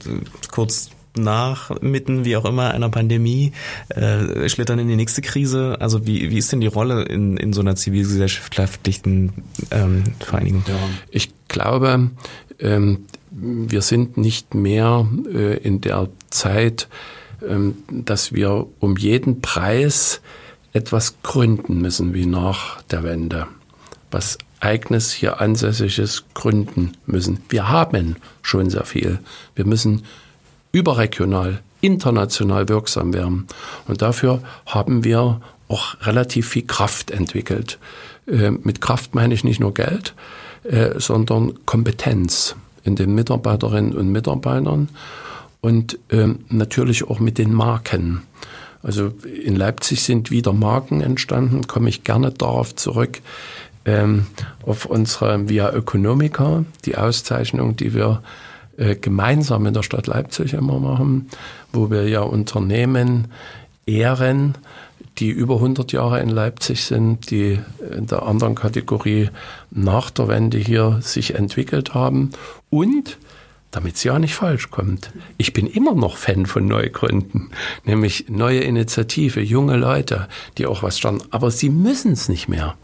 kurz 0.52 0.90
nach, 1.16 1.80
mitten, 1.82 2.26
wie 2.26 2.36
auch 2.36 2.46
immer, 2.46 2.72
einer 2.72 2.90
Pandemie, 2.90 3.54
äh, 3.90 4.50
schlittern 4.50 4.80
in 4.80 4.88
die 4.88 4.96
nächste 4.96 5.22
Krise. 5.22 5.78
Also 5.80 6.06
wie, 6.06 6.32
wie 6.32 6.38
ist 6.38 6.52
denn 6.52 6.62
die 6.62 6.68
Rolle 6.68 7.04
in, 7.04 7.38
in 7.38 7.54
so 7.54 7.62
einer 7.62 7.76
zivilgesellschaftlichen 7.76 9.32
ähm, 9.72 10.04
Vereinigung? 10.20 10.64
Ich 11.12 11.32
glaube, 11.48 12.12
ähm, 12.60 13.06
wir 13.36 13.82
sind 13.82 14.18
nicht 14.18 14.54
mehr 14.54 15.08
äh, 15.34 15.58
in 15.58 15.82
der 15.82 16.10
Zeit, 16.30 16.88
ähm, 17.48 17.76
dass 17.90 18.34
wir 18.34 18.68
um 18.80 18.98
jeden 18.98 19.42
Preis 19.42 20.22
etwas 20.72 21.16
gründen 21.24 21.82
müssen 21.82 22.14
wie 22.14 22.26
nach 22.26 22.82
der 22.84 23.04
Wende. 23.04 23.48
Was 24.12 24.38
eigenes 24.60 25.12
hier 25.12 25.42
ansässiges 25.42 26.26
gründen 26.34 26.94
müssen. 27.06 27.40
Wir 27.50 27.70
haben 27.70 28.16
schon 28.42 28.70
sehr 28.70 28.86
viel. 28.86 29.20
Wir 29.56 29.66
müssen 29.66 30.04
überregional, 30.72 31.62
international 31.82 32.70
wirksam 32.70 33.14
werden. 33.14 33.48
Und 33.88 34.02
dafür 34.02 34.42
haben 34.66 35.04
wir 35.04 35.42
auch 35.68 35.96
relativ 36.02 36.50
viel 36.50 36.66
Kraft 36.66 37.12
entwickelt. 37.12 37.80
Äh, 38.28 38.52
mit 38.52 38.80
Kraft 38.80 39.16
meine 39.16 39.34
ich 39.34 39.44
nicht 39.44 39.60
nur 39.60 39.74
Geld, 39.74 40.14
äh, 40.64 41.00
sondern 41.00 41.66
Kompetenz 41.66 42.56
in 42.84 42.96
den 42.96 43.16
Mitarbeiterinnen 43.16 43.94
und 43.94 44.12
Mitarbeitern 44.12 44.90
und 45.62 45.98
ähm, 46.10 46.40
natürlich 46.50 47.08
auch 47.10 47.20
mit 47.20 47.38
den 47.38 47.54
Marken. 47.54 48.24
Also 48.82 49.14
in 49.24 49.56
Leipzig 49.56 50.04
sind 50.04 50.30
wieder 50.30 50.52
Marken 50.52 51.02
entstanden, 51.02 51.68
komme 51.68 51.88
ich 51.90 52.04
gerne 52.04 52.32
darauf 52.32 52.76
zurück, 52.76 53.22
ähm, 53.86 54.28
auf 54.66 54.86
unsere 54.86 55.50
Via 55.50 55.70
Economica, 55.70 56.66
die 56.86 56.98
Auszeichnung, 56.98 57.78
die 57.78 57.94
wir 57.94 58.22
äh, 58.78 58.96
gemeinsam 58.96 59.66
in 59.66 59.74
der 59.74 59.84
Stadt 59.84 60.08
Leipzig 60.08 60.54
immer 60.54 60.80
machen, 60.80 61.30
wo 61.72 61.90
wir 61.90 62.08
ja 62.08 62.22
Unternehmen 62.22 63.28
ehren, 63.86 64.56
die 65.18 65.30
über 65.30 65.56
100 65.56 65.92
Jahre 65.92 66.20
in 66.20 66.30
Leipzig 66.30 66.84
sind, 66.84 67.30
die 67.30 67.60
in 67.96 68.08
der 68.08 68.24
anderen 68.24 68.56
Kategorie 68.56 69.30
nach 69.72 70.10
der 70.10 70.28
Wende 70.28 70.58
hier 70.58 71.00
sich 71.02 71.36
entwickelt 71.36 71.94
haben 71.94 72.32
und 72.70 73.18
damit 73.74 73.96
es 73.96 74.04
ja 74.04 74.20
nicht 74.20 74.36
falsch 74.36 74.70
kommt. 74.70 75.12
Ich 75.38 75.52
bin 75.52 75.66
immer 75.66 75.96
noch 75.96 76.18
Fan 76.18 76.46
von 76.46 76.68
Neugründen, 76.68 77.50
nämlich 77.86 78.26
neue 78.30 78.60
Initiative, 78.60 79.42
junge 79.42 79.78
Leute, 79.78 80.28
die 80.58 80.68
auch 80.68 80.84
was 80.84 81.00
starten, 81.00 81.24
aber 81.32 81.50
sie 81.52 81.70
müssen 81.70 82.14
es 82.14 82.30
nicht 82.30 82.48
mehr. 82.48 82.76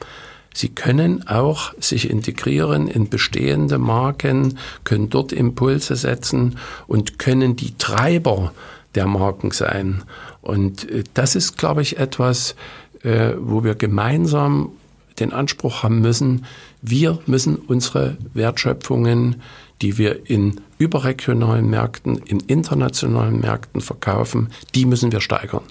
Sie 0.53 0.69
können 0.69 1.27
auch 1.27 1.73
sich 1.79 2.09
integrieren 2.09 2.87
in 2.87 3.07
bestehende 3.07 3.77
Marken, 3.77 4.57
können 4.83 5.09
dort 5.09 5.31
Impulse 5.31 5.95
setzen 5.95 6.57
und 6.87 7.19
können 7.19 7.55
die 7.55 7.77
Treiber 7.77 8.51
der 8.95 9.05
Marken 9.05 9.51
sein. 9.51 10.03
Und 10.41 10.89
äh, 10.89 11.03
das 11.13 11.35
ist, 11.35 11.57
glaube 11.57 11.81
ich, 11.81 11.97
etwas, 11.97 12.55
äh, 13.03 13.33
wo 13.39 13.63
wir 13.63 13.75
gemeinsam 13.75 14.71
den 15.19 15.33
Anspruch 15.33 15.83
haben 15.83 15.99
müssen, 15.99 16.45
wir 16.81 17.19
müssen 17.25 17.57
unsere 17.57 18.17
Wertschöpfungen, 18.33 19.41
die 19.81 19.97
wir 19.97 20.29
in 20.29 20.61
überregionalen 20.77 21.69
Märkten, 21.69 22.17
in 22.17 22.39
internationalen 22.39 23.39
Märkten 23.39 23.81
verkaufen, 23.81 24.49
die 24.75 24.85
müssen 24.85 25.11
wir 25.11 25.21
steigern. 25.21 25.63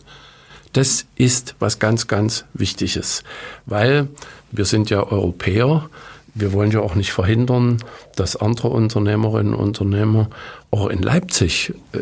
Das 0.73 1.07
ist 1.17 1.55
was 1.59 1.79
ganz, 1.79 2.07
ganz 2.09 2.45
Wichtiges, 2.53 3.25
weil 3.67 4.09
wir 4.53 4.65
sind 4.65 4.91
ja 4.91 5.03
Europäer. 5.03 5.89
wir 6.35 6.53
wollen 6.53 6.71
ja 6.71 6.81
auch 6.81 6.95
nicht 6.95 7.13
verhindern, 7.13 7.79
dass 8.17 8.37
andere 8.37 8.69
Unternehmerinnen 8.69 9.55
und 9.55 9.81
Unternehmer 9.81 10.29
auch 10.71 10.89
in 10.89 11.03
Leipzig 11.03 11.75
äh, 11.93 11.99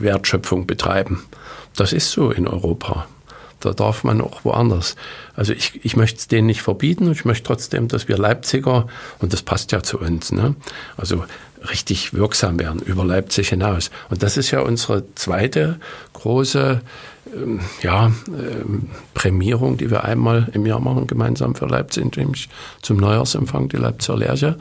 Wertschöpfung 0.00 0.66
betreiben. 0.66 1.22
Das 1.78 1.92
ist 1.92 2.10
so 2.10 2.32
in 2.32 2.48
Europa. 2.48 3.06
Da 3.60 3.72
darf 3.72 4.02
man 4.02 4.20
auch 4.20 4.44
woanders. 4.44 4.96
Also 5.34 5.52
ich, 5.52 5.84
ich 5.84 5.96
möchte 5.96 6.18
es 6.18 6.26
denen 6.26 6.46
nicht 6.46 6.60
verbieten. 6.62 7.10
Ich 7.12 7.24
möchte 7.24 7.44
trotzdem, 7.44 7.86
dass 7.86 8.08
wir 8.08 8.18
Leipziger, 8.18 8.88
und 9.20 9.32
das 9.32 9.42
passt 9.42 9.70
ja 9.70 9.82
zu 9.82 9.98
uns, 10.00 10.32
ne? 10.32 10.56
also 10.96 11.24
richtig 11.70 12.14
wirksam 12.14 12.58
werden 12.58 12.80
über 12.80 13.04
Leipzig 13.04 13.50
hinaus. 13.50 13.90
Und 14.10 14.24
das 14.24 14.36
ist 14.36 14.50
ja 14.50 14.60
unsere 14.60 15.04
zweite 15.14 15.78
große 16.14 16.80
ähm, 17.32 17.60
ja, 17.82 18.12
ähm, 18.26 18.90
Prämierung, 19.14 19.76
die 19.76 19.90
wir 19.90 20.02
einmal 20.02 20.48
im 20.54 20.66
Jahr 20.66 20.80
machen, 20.80 21.06
gemeinsam 21.06 21.54
für 21.54 21.66
Leipzig, 21.66 22.16
nämlich 22.16 22.48
zum 22.82 22.96
Neujahrsempfang, 22.96 23.68
die 23.68 23.76
Leipziger 23.76 24.18
Lerche. 24.18 24.58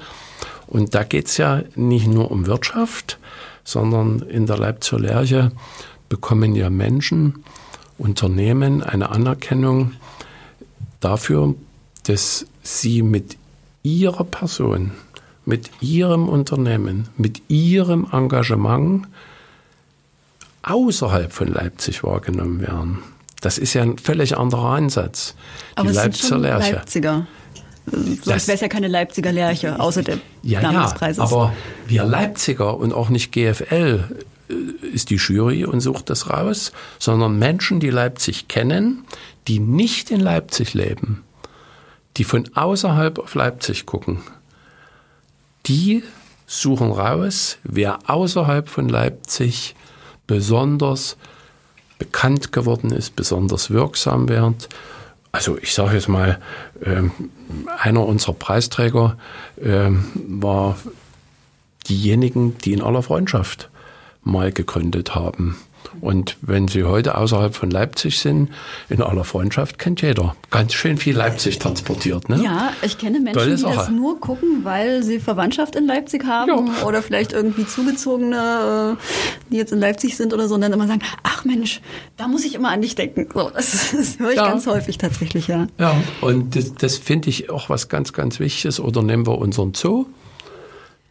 Und 0.67 0.93
da 0.93 1.03
geht 1.03 1.27
es 1.27 1.37
ja 1.37 1.63
nicht 1.75 2.07
nur 2.07 2.29
um 2.29 2.45
Wirtschaft, 2.45 3.17
sondern 3.63 4.19
in 4.19 4.45
der 4.45 4.57
Leipziger 4.57 4.99
Lerche 4.99 5.51
bekommen 6.09 6.55
ja 6.55 6.69
Menschen, 6.69 7.43
Unternehmen 7.97 8.83
eine 8.83 9.09
Anerkennung 9.09 9.93
dafür, 10.99 11.55
dass 12.03 12.45
sie 12.63 13.01
mit 13.01 13.37
ihrer 13.83 14.23
Person, 14.23 14.91
mit 15.45 15.69
ihrem 15.81 16.29
Unternehmen, 16.29 17.07
mit 17.17 17.41
ihrem 17.49 18.07
Engagement 18.11 19.07
außerhalb 20.63 21.31
von 21.31 21.47
Leipzig 21.47 22.03
wahrgenommen 22.03 22.61
werden. 22.61 22.99
Das 23.41 23.57
ist 23.57 23.73
ja 23.73 23.83
ein 23.83 23.97
völlig 23.97 24.37
anderer 24.37 24.71
Ansatz. 24.71 25.35
Die 25.73 25.77
Aber 25.79 25.91
Leipziger 25.91 26.37
Lerche. 26.37 26.75
Leipziger. 26.75 27.27
Sonst 27.85 28.47
wäre 28.47 28.55
es 28.55 28.61
ja 28.61 28.67
keine 28.67 28.89
Leipziger 28.89 29.31
Lerche, 29.31 29.79
außer 29.79 30.03
dem 30.03 30.19
ja, 30.43 30.61
Namen 30.61 30.83
des 30.83 30.93
Preises. 30.95 31.19
aber 31.19 31.53
wir 31.87 32.03
Leipziger 32.03 32.77
und 32.77 32.91
auch 32.91 33.07
nicht 33.09 33.31
GFL 33.31 34.03
ist 34.87 35.09
die 35.09 35.15
Jury 35.15 35.65
und 35.65 35.81
sucht 35.81 36.09
das 36.09 36.29
raus, 36.29 36.71
sondern 36.99 37.39
Menschen, 37.39 37.79
die 37.79 37.89
Leipzig 37.89 38.47
kennen, 38.47 39.05
die 39.47 39.59
nicht 39.59 40.11
in 40.11 40.19
Leipzig 40.19 40.73
leben, 40.73 41.23
die 42.17 42.23
von 42.23 42.49
außerhalb 42.55 43.19
auf 43.19 43.35
Leipzig 43.35 43.85
gucken, 43.85 44.19
die 45.65 46.03
suchen 46.45 46.91
raus, 46.91 47.57
wer 47.63 47.99
außerhalb 48.09 48.69
von 48.69 48.87
Leipzig 48.87 49.75
besonders 50.25 51.17
bekannt 51.99 52.51
geworden 52.51 52.91
ist, 52.91 53.15
besonders 53.15 53.69
wirksam 53.69 54.29
wird. 54.29 54.69
Also 55.31 55.57
ich 55.57 55.73
sage 55.73 55.95
jetzt 55.95 56.07
mal, 56.07 56.39
äh, 56.81 57.03
einer 57.79 58.05
unserer 58.05 58.33
Preisträger 58.33 59.17
äh, 59.61 59.89
war 60.15 60.77
diejenigen, 61.89 62.57
die 62.59 62.73
in 62.73 62.81
aller 62.81 63.03
Freundschaft 63.03 63.69
mal 64.27 64.51
gegründet 64.51 65.15
haben. 65.15 65.57
Und 66.01 66.37
wenn 66.41 66.67
Sie 66.67 66.83
heute 66.83 67.17
außerhalb 67.17 67.55
von 67.55 67.71
Leipzig 67.71 68.19
sind, 68.19 68.49
in 68.89 69.01
aller 69.01 69.23
Freundschaft 69.23 69.79
kennt 69.79 70.01
jeder. 70.01 70.35
Ganz 70.51 70.73
schön 70.73 70.97
viel 70.97 71.15
Leipzig 71.15 71.59
transportiert. 71.59 72.29
Ne? 72.29 72.41
Ja, 72.43 72.73
ich 72.81 72.97
kenne 72.97 73.19
Menschen, 73.19 73.55
die 73.55 73.63
das 73.63 73.89
nur 73.89 74.19
gucken, 74.19 74.63
weil 74.63 75.03
sie 75.03 75.19
Verwandtschaft 75.19 75.75
in 75.75 75.85
Leipzig 75.87 76.25
haben 76.25 76.67
ja. 76.67 76.85
oder 76.85 77.01
vielleicht 77.01 77.33
irgendwie 77.33 77.65
Zugezogene, 77.65 78.97
äh, 78.97 79.51
die 79.51 79.57
jetzt 79.57 79.71
in 79.71 79.79
Leipzig 79.79 80.17
sind 80.17 80.33
oder 80.33 80.47
so 80.47 80.55
und 80.55 80.61
dann 80.61 80.73
immer 80.73 80.87
sagen, 80.87 81.01
ach 81.23 81.45
Mensch, 81.45 81.81
da 82.15 82.27
muss 82.27 82.45
ich 82.45 82.55
immer 82.55 82.69
an 82.69 82.81
dich 82.81 82.95
denken. 82.95 83.27
So, 83.33 83.49
das, 83.49 83.91
das 83.95 84.19
höre 84.19 84.31
ich 84.31 84.37
ja. 84.37 84.49
ganz 84.49 84.67
häufig 84.67 84.97
tatsächlich, 84.97 85.47
ja. 85.47 85.67
Ja, 85.79 85.95
und 86.21 86.55
das, 86.55 86.75
das 86.75 86.97
finde 86.97 87.29
ich 87.29 87.49
auch 87.49 87.69
was 87.69 87.89
ganz, 87.89 88.13
ganz 88.13 88.39
Wichtiges. 88.39 88.79
Oder 88.79 89.01
nehmen 89.01 89.25
wir 89.25 89.37
unseren 89.37 89.73
Zoo, 89.73 90.05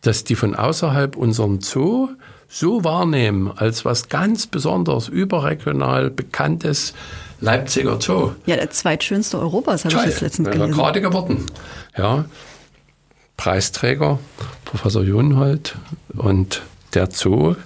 dass 0.03 0.25
die 0.25 0.35
von 0.35 0.55
außerhalb 0.55 1.17
unseren 1.17 1.61
Zoo 1.61 2.09
so 2.49 2.85
wahrnehmen 2.85 3.51
als 3.55 3.85
was 3.85 4.09
ganz 4.09 4.47
besonders 4.47 5.09
überregional 5.09 6.11
bekanntes 6.11 6.95
Leipziger 7.41 8.01
Zoo. 8.01 8.33
Ja, 8.47 8.57
der 8.57 8.71
zweitschönste 8.71 9.39
Europas 9.39 9.85
habe 9.85 9.95
ich 9.97 10.05
jetzt 10.05 10.21
letztens 10.21 10.51
gelesen. 10.51 10.73
Gerade 10.73 11.01
geworden. 11.01 11.47
Ja, 11.97 12.25
Preisträger, 13.37 14.19
Professor 14.65 15.03
Junhold 15.03 15.77
und 16.17 16.63
der 16.95 17.11
Zoo. 17.11 17.57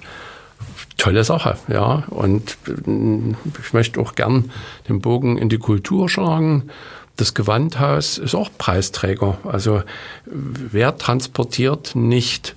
Tolle 0.96 1.24
Sache, 1.24 1.56
ja. 1.68 2.04
Und 2.10 2.58
ich 2.66 3.72
möchte 3.72 4.00
auch 4.00 4.14
gern 4.14 4.50
den 4.88 5.00
Bogen 5.00 5.38
in 5.38 5.48
die 5.48 5.58
Kultur 5.58 6.08
schlagen. 6.10 6.70
Das 7.16 7.32
Gewandhaus 7.34 8.18
ist 8.18 8.34
auch 8.34 8.50
Preisträger. 8.58 9.38
Also 9.44 9.82
wer 10.26 10.98
transportiert 10.98 11.94
nicht 11.94 12.54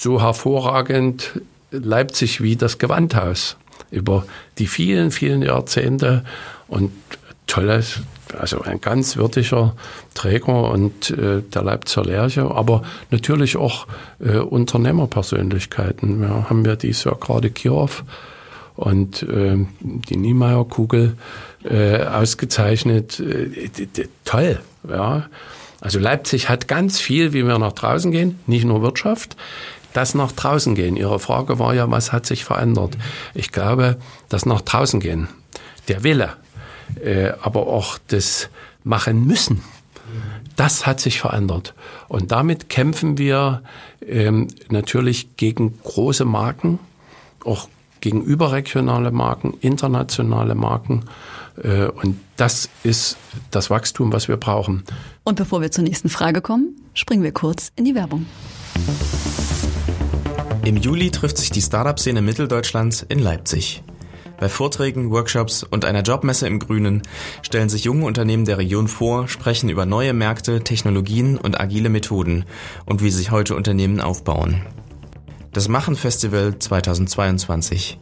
so 0.00 0.22
hervorragend 0.22 1.40
Leipzig 1.72 2.40
wie 2.40 2.54
das 2.54 2.78
Gewandhaus 2.78 3.56
über 3.90 4.24
die 4.58 4.68
vielen, 4.68 5.10
vielen 5.10 5.42
Jahrzehnte 5.42 6.24
und 6.68 6.92
tolles, 7.48 8.00
also 8.38 8.60
ein 8.60 8.80
ganz 8.80 9.16
würdiger 9.16 9.74
Träger 10.14 10.70
und 10.70 11.10
äh, 11.10 11.42
der 11.42 11.62
Leipziger 11.62 12.04
Lerche, 12.04 12.48
aber 12.48 12.82
natürlich 13.10 13.56
auch 13.56 13.88
äh, 14.20 14.36
Unternehmerpersönlichkeiten. 14.36 16.20
Wir 16.20 16.48
haben 16.48 16.64
ja 16.64 16.76
dies 16.76 17.02
Jahr 17.02 17.16
gerade 17.16 17.50
Kirov 17.50 18.04
und 18.76 19.24
äh, 19.24 19.56
die 19.80 20.16
Niemeyer-Kugel 20.16 21.16
äh, 21.64 22.04
ausgezeichnet. 22.04 23.18
Äh, 23.18 23.68
toll, 24.24 24.60
ja. 24.88 25.26
Also 25.80 26.00
Leipzig 26.00 26.48
hat 26.48 26.66
ganz 26.66 27.00
viel, 27.00 27.32
wie 27.32 27.46
wir 27.46 27.58
nach 27.58 27.72
draußen 27.72 28.10
gehen, 28.10 28.38
nicht 28.46 28.64
nur 28.64 28.82
Wirtschaft 28.82 29.36
das 29.98 30.14
nach 30.14 30.30
draußen 30.30 30.76
gehen. 30.76 30.96
Ihre 30.96 31.18
Frage 31.18 31.58
war 31.58 31.74
ja, 31.74 31.90
was 31.90 32.12
hat 32.12 32.24
sich 32.24 32.44
verändert? 32.44 32.96
Ich 33.34 33.50
glaube, 33.50 33.96
das 34.28 34.46
nach 34.46 34.60
draußen 34.60 35.00
gehen, 35.00 35.26
der 35.88 36.04
Wille, 36.04 36.34
äh, 37.02 37.32
aber 37.42 37.66
auch 37.66 37.98
das 38.06 38.48
machen 38.84 39.26
müssen, 39.26 39.64
das 40.54 40.86
hat 40.86 41.00
sich 41.00 41.20
verändert. 41.20 41.74
Und 42.06 42.30
damit 42.30 42.68
kämpfen 42.68 43.18
wir 43.18 43.62
ähm, 44.06 44.46
natürlich 44.68 45.36
gegen 45.36 45.76
große 45.82 46.24
Marken, 46.24 46.78
auch 47.44 47.68
gegen 48.00 48.22
überregionale 48.22 49.10
Marken, 49.10 49.54
internationale 49.60 50.54
Marken. 50.54 51.06
Äh, 51.60 51.86
und 51.86 52.20
das 52.36 52.68
ist 52.84 53.16
das 53.50 53.68
Wachstum, 53.68 54.12
was 54.12 54.28
wir 54.28 54.36
brauchen. 54.36 54.84
Und 55.24 55.34
bevor 55.34 55.60
wir 55.60 55.72
zur 55.72 55.82
nächsten 55.82 56.08
Frage 56.08 56.40
kommen, 56.40 56.76
springen 56.94 57.24
wir 57.24 57.32
kurz 57.32 57.72
in 57.74 57.84
die 57.84 57.96
Werbung. 57.96 58.26
Im 60.64 60.76
Juli 60.76 61.10
trifft 61.10 61.38
sich 61.38 61.50
die 61.50 61.62
Startup-Szene 61.62 62.20
Mitteldeutschlands 62.20 63.02
in 63.08 63.20
Leipzig. 63.20 63.82
Bei 64.38 64.48
Vorträgen, 64.48 65.10
Workshops 65.10 65.62
und 65.62 65.84
einer 65.84 66.02
Jobmesse 66.02 66.46
im 66.46 66.58
Grünen 66.58 67.02
stellen 67.42 67.68
sich 67.68 67.84
junge 67.84 68.04
Unternehmen 68.04 68.44
der 68.44 68.58
Region 68.58 68.86
vor, 68.86 69.28
sprechen 69.28 69.68
über 69.68 69.86
neue 69.86 70.12
Märkte, 70.12 70.62
Technologien 70.62 71.38
und 71.38 71.60
agile 71.60 71.88
Methoden 71.88 72.44
und 72.86 73.02
wie 73.02 73.10
sich 73.10 73.30
heute 73.30 73.56
Unternehmen 73.56 74.00
aufbauen. 74.00 74.62
Das 75.52 75.68
Machen 75.68 75.96
Festival 75.96 76.58
2022. 76.58 77.98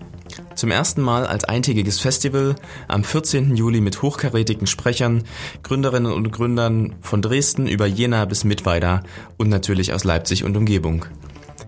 Zum 0.54 0.70
ersten 0.70 1.02
Mal 1.02 1.26
als 1.26 1.44
eintägiges 1.44 2.00
Festival 2.00 2.56
am 2.88 3.04
14. 3.04 3.56
Juli 3.56 3.80
mit 3.80 4.02
hochkarätigen 4.02 4.66
Sprechern, 4.66 5.22
Gründerinnen 5.62 6.12
und 6.12 6.32
Gründern 6.32 6.96
von 7.00 7.22
Dresden 7.22 7.66
über 7.66 7.86
Jena 7.86 8.24
bis 8.24 8.44
Mittweida 8.44 9.02
und 9.36 9.48
natürlich 9.48 9.92
aus 9.92 10.04
Leipzig 10.04 10.44
und 10.44 10.56
Umgebung. 10.56 11.06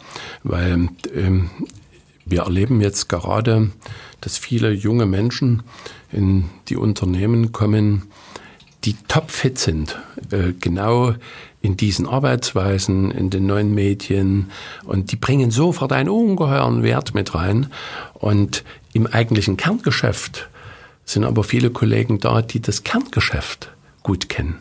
weil 0.44 0.90
ähm, 1.14 1.50
wir 2.26 2.42
erleben 2.44 2.82
jetzt 2.82 3.10
gerade, 3.10 3.72
dass 4.22 4.38
viele 4.38 4.72
junge 4.72 5.06
Menschen 5.06 5.64
in 6.12 6.46
die 6.70 6.78
Unternehmen 6.78 7.52
kommen, 7.52 8.04
die 8.86 8.96
topfit 9.08 9.58
sind, 9.58 9.98
äh, 10.32 10.54
genau 10.60 11.14
in 11.62 11.78
diesen 11.78 12.08
Arbeitsweisen, 12.08 13.12
in 13.12 13.30
den 13.30 13.46
neuen 13.46 13.74
Medien 13.74 14.52
und 14.84 15.12
die 15.12 15.16
bringen 15.16 15.50
sofort 15.50 15.94
einen 15.94 16.10
ungeheuren 16.10 16.84
Wert 16.84 17.16
mit 17.16 17.34
rein. 17.34 17.68
Und 18.14 18.66
im 18.92 19.08
eigentlichen 19.08 19.56
Kerngeschäft 19.56 20.50
sind 21.06 21.24
aber 21.24 21.44
viele 21.44 21.70
Kollegen 21.70 22.20
da, 22.20 22.42
die 22.42 22.60
das 22.60 22.84
Kerngeschäft 22.84 23.72
gut 24.04 24.28
kennen. 24.28 24.60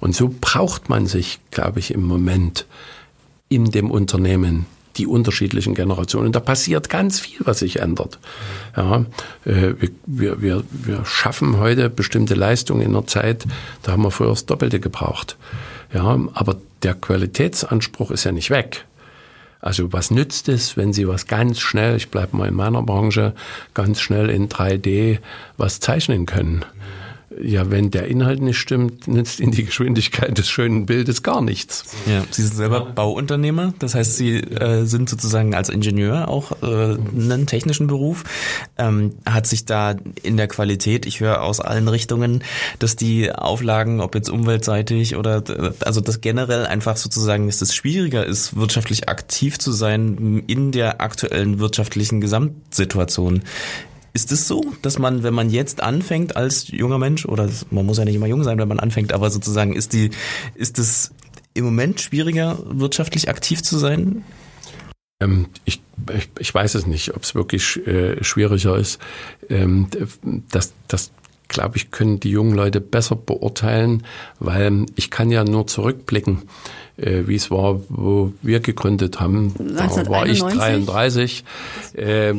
Und 0.00 0.14
so 0.14 0.32
braucht 0.40 0.88
man 0.88 1.06
sich, 1.06 1.40
glaube 1.50 1.80
ich, 1.80 1.92
im 1.92 2.04
Moment 2.04 2.66
in 3.48 3.70
dem 3.72 3.90
Unternehmen 3.90 4.66
die 4.98 5.06
unterschiedlichen 5.06 5.74
Generationen. 5.74 6.32
Da 6.32 6.40
passiert 6.40 6.88
ganz 6.88 7.20
viel, 7.20 7.38
was 7.44 7.60
sich 7.60 7.80
ändert. 7.80 8.18
Ja, 8.76 9.06
äh, 9.44 9.74
wir, 10.06 10.42
wir, 10.42 10.64
wir 10.70 11.04
schaffen 11.04 11.58
heute 11.58 11.88
bestimmte 11.88 12.34
Leistungen 12.34 12.82
in 12.82 12.90
einer 12.90 13.06
Zeit, 13.06 13.46
da 13.82 13.92
haben 13.92 14.02
wir 14.02 14.10
früher 14.10 14.28
das 14.28 14.46
Doppelte 14.46 14.80
gebraucht. 14.80 15.36
Ja, 15.92 16.18
aber 16.34 16.56
der 16.82 16.94
Qualitätsanspruch 16.94 18.10
ist 18.10 18.24
ja 18.24 18.32
nicht 18.32 18.50
weg. 18.50 18.84
Also 19.60 19.92
was 19.92 20.10
nützt 20.10 20.48
es, 20.48 20.76
wenn 20.76 20.92
Sie 20.92 21.08
was 21.08 21.26
ganz 21.26 21.58
schnell, 21.58 21.96
ich 21.96 22.10
bleibe 22.10 22.36
mal 22.36 22.48
in 22.48 22.54
meiner 22.54 22.82
Branche, 22.82 23.34
ganz 23.74 24.00
schnell 24.00 24.30
in 24.30 24.48
3D 24.48 25.18
was 25.56 25.80
zeichnen 25.80 26.26
können? 26.26 26.64
Ja, 27.40 27.70
wenn 27.70 27.90
der 27.90 28.06
Inhalt 28.06 28.40
nicht 28.40 28.58
stimmt, 28.58 29.06
nützt 29.06 29.38
Ihnen 29.40 29.52
die 29.52 29.64
Geschwindigkeit 29.64 30.36
des 30.38 30.48
schönen 30.48 30.86
Bildes 30.86 31.22
gar 31.22 31.42
nichts. 31.42 31.84
Ja, 32.06 32.24
Sie 32.30 32.42
sind 32.42 32.56
selber 32.56 32.80
Bauunternehmer, 32.80 33.74
das 33.78 33.94
heißt, 33.94 34.16
Sie 34.16 34.36
äh, 34.38 34.84
sind 34.84 35.10
sozusagen 35.10 35.54
als 35.54 35.68
Ingenieur 35.68 36.28
auch 36.28 36.62
äh, 36.62 36.66
einen 36.66 37.46
technischen 37.46 37.86
Beruf. 37.86 38.24
Ähm, 38.78 39.14
hat 39.26 39.46
sich 39.46 39.66
da 39.66 39.94
in 40.22 40.38
der 40.38 40.48
Qualität, 40.48 41.04
ich 41.04 41.20
höre 41.20 41.42
aus 41.42 41.60
allen 41.60 41.88
Richtungen, 41.88 42.42
dass 42.78 42.96
die 42.96 43.30
Auflagen, 43.30 44.00
ob 44.00 44.14
jetzt 44.14 44.30
umweltseitig 44.30 45.16
oder 45.16 45.42
also 45.84 46.00
das 46.00 46.20
generell 46.20 46.64
einfach 46.66 46.96
sozusagen, 46.96 47.46
dass 47.46 47.60
es 47.60 47.74
schwieriger 47.74 48.24
ist, 48.24 48.56
wirtschaftlich 48.56 49.08
aktiv 49.08 49.58
zu 49.58 49.72
sein 49.72 50.44
in 50.46 50.72
der 50.72 51.00
aktuellen 51.02 51.58
wirtschaftlichen 51.58 52.20
Gesamtsituation. 52.20 53.42
Ist 54.18 54.32
es 54.32 54.48
so, 54.48 54.64
dass 54.82 54.98
man, 54.98 55.22
wenn 55.22 55.32
man 55.32 55.48
jetzt 55.48 55.80
anfängt 55.80 56.34
als 56.34 56.66
junger 56.72 56.98
Mensch, 56.98 57.24
oder 57.24 57.48
man 57.70 57.86
muss 57.86 57.98
ja 57.98 58.04
nicht 58.04 58.16
immer 58.16 58.26
jung 58.26 58.42
sein, 58.42 58.58
wenn 58.58 58.66
man 58.66 58.80
anfängt, 58.80 59.12
aber 59.12 59.30
sozusagen 59.30 59.72
ist 59.76 59.92
die, 59.92 60.10
ist 60.56 60.80
es 60.80 61.12
im 61.54 61.64
Moment 61.64 62.00
schwieriger, 62.00 62.58
wirtschaftlich 62.66 63.28
aktiv 63.28 63.62
zu 63.62 63.78
sein? 63.78 64.24
Ähm, 65.20 65.46
ich, 65.64 65.80
ich, 66.12 66.30
ich, 66.36 66.52
weiß 66.52 66.74
es 66.74 66.84
nicht, 66.84 67.14
ob 67.14 67.22
es 67.22 67.36
wirklich 67.36 67.76
äh, 67.86 68.24
schwieriger 68.24 68.76
ist. 68.76 68.98
Ähm, 69.48 69.86
das, 70.50 70.74
das 70.88 71.12
glaube 71.48 71.76
ich, 71.76 71.90
können 71.90 72.20
die 72.20 72.30
jungen 72.30 72.54
Leute 72.54 72.80
besser 72.80 73.16
beurteilen, 73.16 74.04
weil 74.38 74.86
ich 74.96 75.10
kann 75.10 75.30
ja 75.30 75.44
nur 75.44 75.66
zurückblicken 75.66 76.42
äh, 76.98 77.26
wie 77.26 77.36
es 77.36 77.50
war, 77.50 77.80
wo 77.88 78.32
wir 78.42 78.60
gegründet 78.60 79.20
haben. 79.20 79.54
Da 79.58 80.08
war 80.08 80.26
ich 80.26 80.40
33. 80.42 81.44
Äh, 81.94 82.34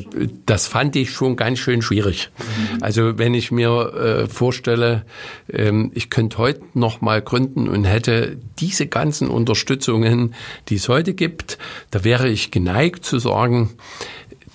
das 0.45 0.67
fand 0.67 0.95
ich 0.95 1.11
schon 1.11 1.35
ganz 1.35 1.59
schön 1.59 1.81
schwierig. 1.81 2.29
Mhm. 2.37 2.83
Also 2.83 3.17
wenn 3.17 3.33
ich 3.33 3.51
mir 3.51 3.93
äh, 3.93 4.27
vorstelle, 4.27 5.05
äh, 5.47 5.71
ich 5.93 6.09
könnte 6.09 6.37
heute 6.37 6.61
noch 6.73 7.01
mal 7.01 7.21
gründen 7.21 7.67
und 7.67 7.85
hätte 7.85 8.37
diese 8.59 8.87
ganzen 8.87 9.29
Unterstützungen, 9.29 10.35
die 10.67 10.75
es 10.75 10.89
heute 10.89 11.13
gibt, 11.13 11.57
da 11.91 12.03
wäre 12.03 12.29
ich 12.29 12.51
geneigt 12.51 13.05
zu 13.05 13.19
sagen, 13.19 13.71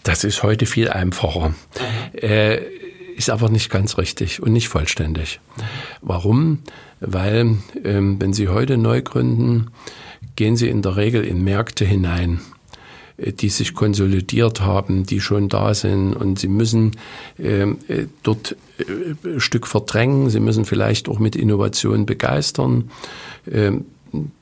das 0.03 0.23
ist 0.23 0.43
heute 0.43 0.67
viel 0.67 0.91
einfacher. 0.91 1.49
Mhm. 1.49 1.55
Äh, 2.21 2.61
ist 3.15 3.31
aber 3.31 3.49
nicht 3.49 3.71
ganz 3.71 3.99
richtig 3.99 4.43
und 4.43 4.53
nicht 4.53 4.69
vollständig. 4.69 5.41
Warum? 6.03 6.59
Weil 7.01 7.59
ähm, 7.85 8.21
wenn 8.21 8.33
Sie 8.33 8.49
heute 8.49 8.77
neu 8.77 9.03
gründen, 9.03 9.71
gehen 10.37 10.57
Sie 10.57 10.69
in 10.69 10.83
der 10.83 10.97
Regel 10.97 11.25
in 11.25 11.43
Märkte 11.45 11.85
hinein 11.85 12.41
äh, 13.17 13.33
die 13.33 13.49
sich 13.49 13.75
konsolidiert 13.75 14.61
haben, 14.61 15.05
die 15.05 15.21
schon 15.21 15.49
da 15.49 15.75
sind 15.75 16.15
und 16.15 16.39
sie 16.39 16.49
müssen 16.49 16.93
ähm, 17.39 17.79
äh, 17.89 18.07
dort 18.23 18.57
äh, 18.79 18.85
ein 19.25 19.41
Stück 19.41 19.67
verdrängen, 19.67 20.31
sie 20.31 20.41
müssen 20.41 20.65
vielleicht 20.65 21.09
auch 21.09 21.19
mit 21.19 21.37
Innovation 21.37 22.07
begeistern. 22.07 22.91
Ähm, 23.51 23.85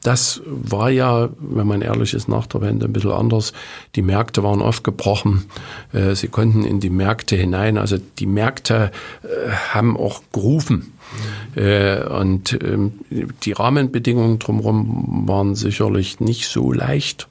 das 0.03 0.43
war 0.47 0.91
ja, 0.91 1.31
wenn 1.39 1.67
man 1.67 1.83
ehrlich 1.83 2.15
ist, 2.15 2.29
nach 2.29 2.47
der 2.47 2.61
Wende 2.61 2.87
ein 2.87 2.93
bisschen 2.93 3.13
anders. 3.13 3.53
Die 3.95 4.03
Märkte 4.03 4.43
waren 4.43 4.63
aufgebrochen. 4.63 5.45
Äh, 5.93 6.15
sie 6.15 6.29
konnten 6.29 6.65
in 6.65 6.81
die 6.81 6.91
Märkte 6.91 7.37
hinein. 7.37 7.79
Also 7.79 7.99
die 8.19 8.27
Märkte 8.27 8.91
äh, 9.23 9.51
haben 9.73 9.97
auch 9.97 10.23
gerufen. 10.33 10.93
Äh, 11.57 12.05
und 12.05 12.59
ähm, 12.63 12.93
die 13.43 13.53
Rahmenbedingungen 13.53 14.39
drumherum 14.39 15.25
waren 15.27 15.55
sicherlich 15.55 16.21
nicht 16.21 16.49
so 16.49 16.73
leicht. 16.73 17.29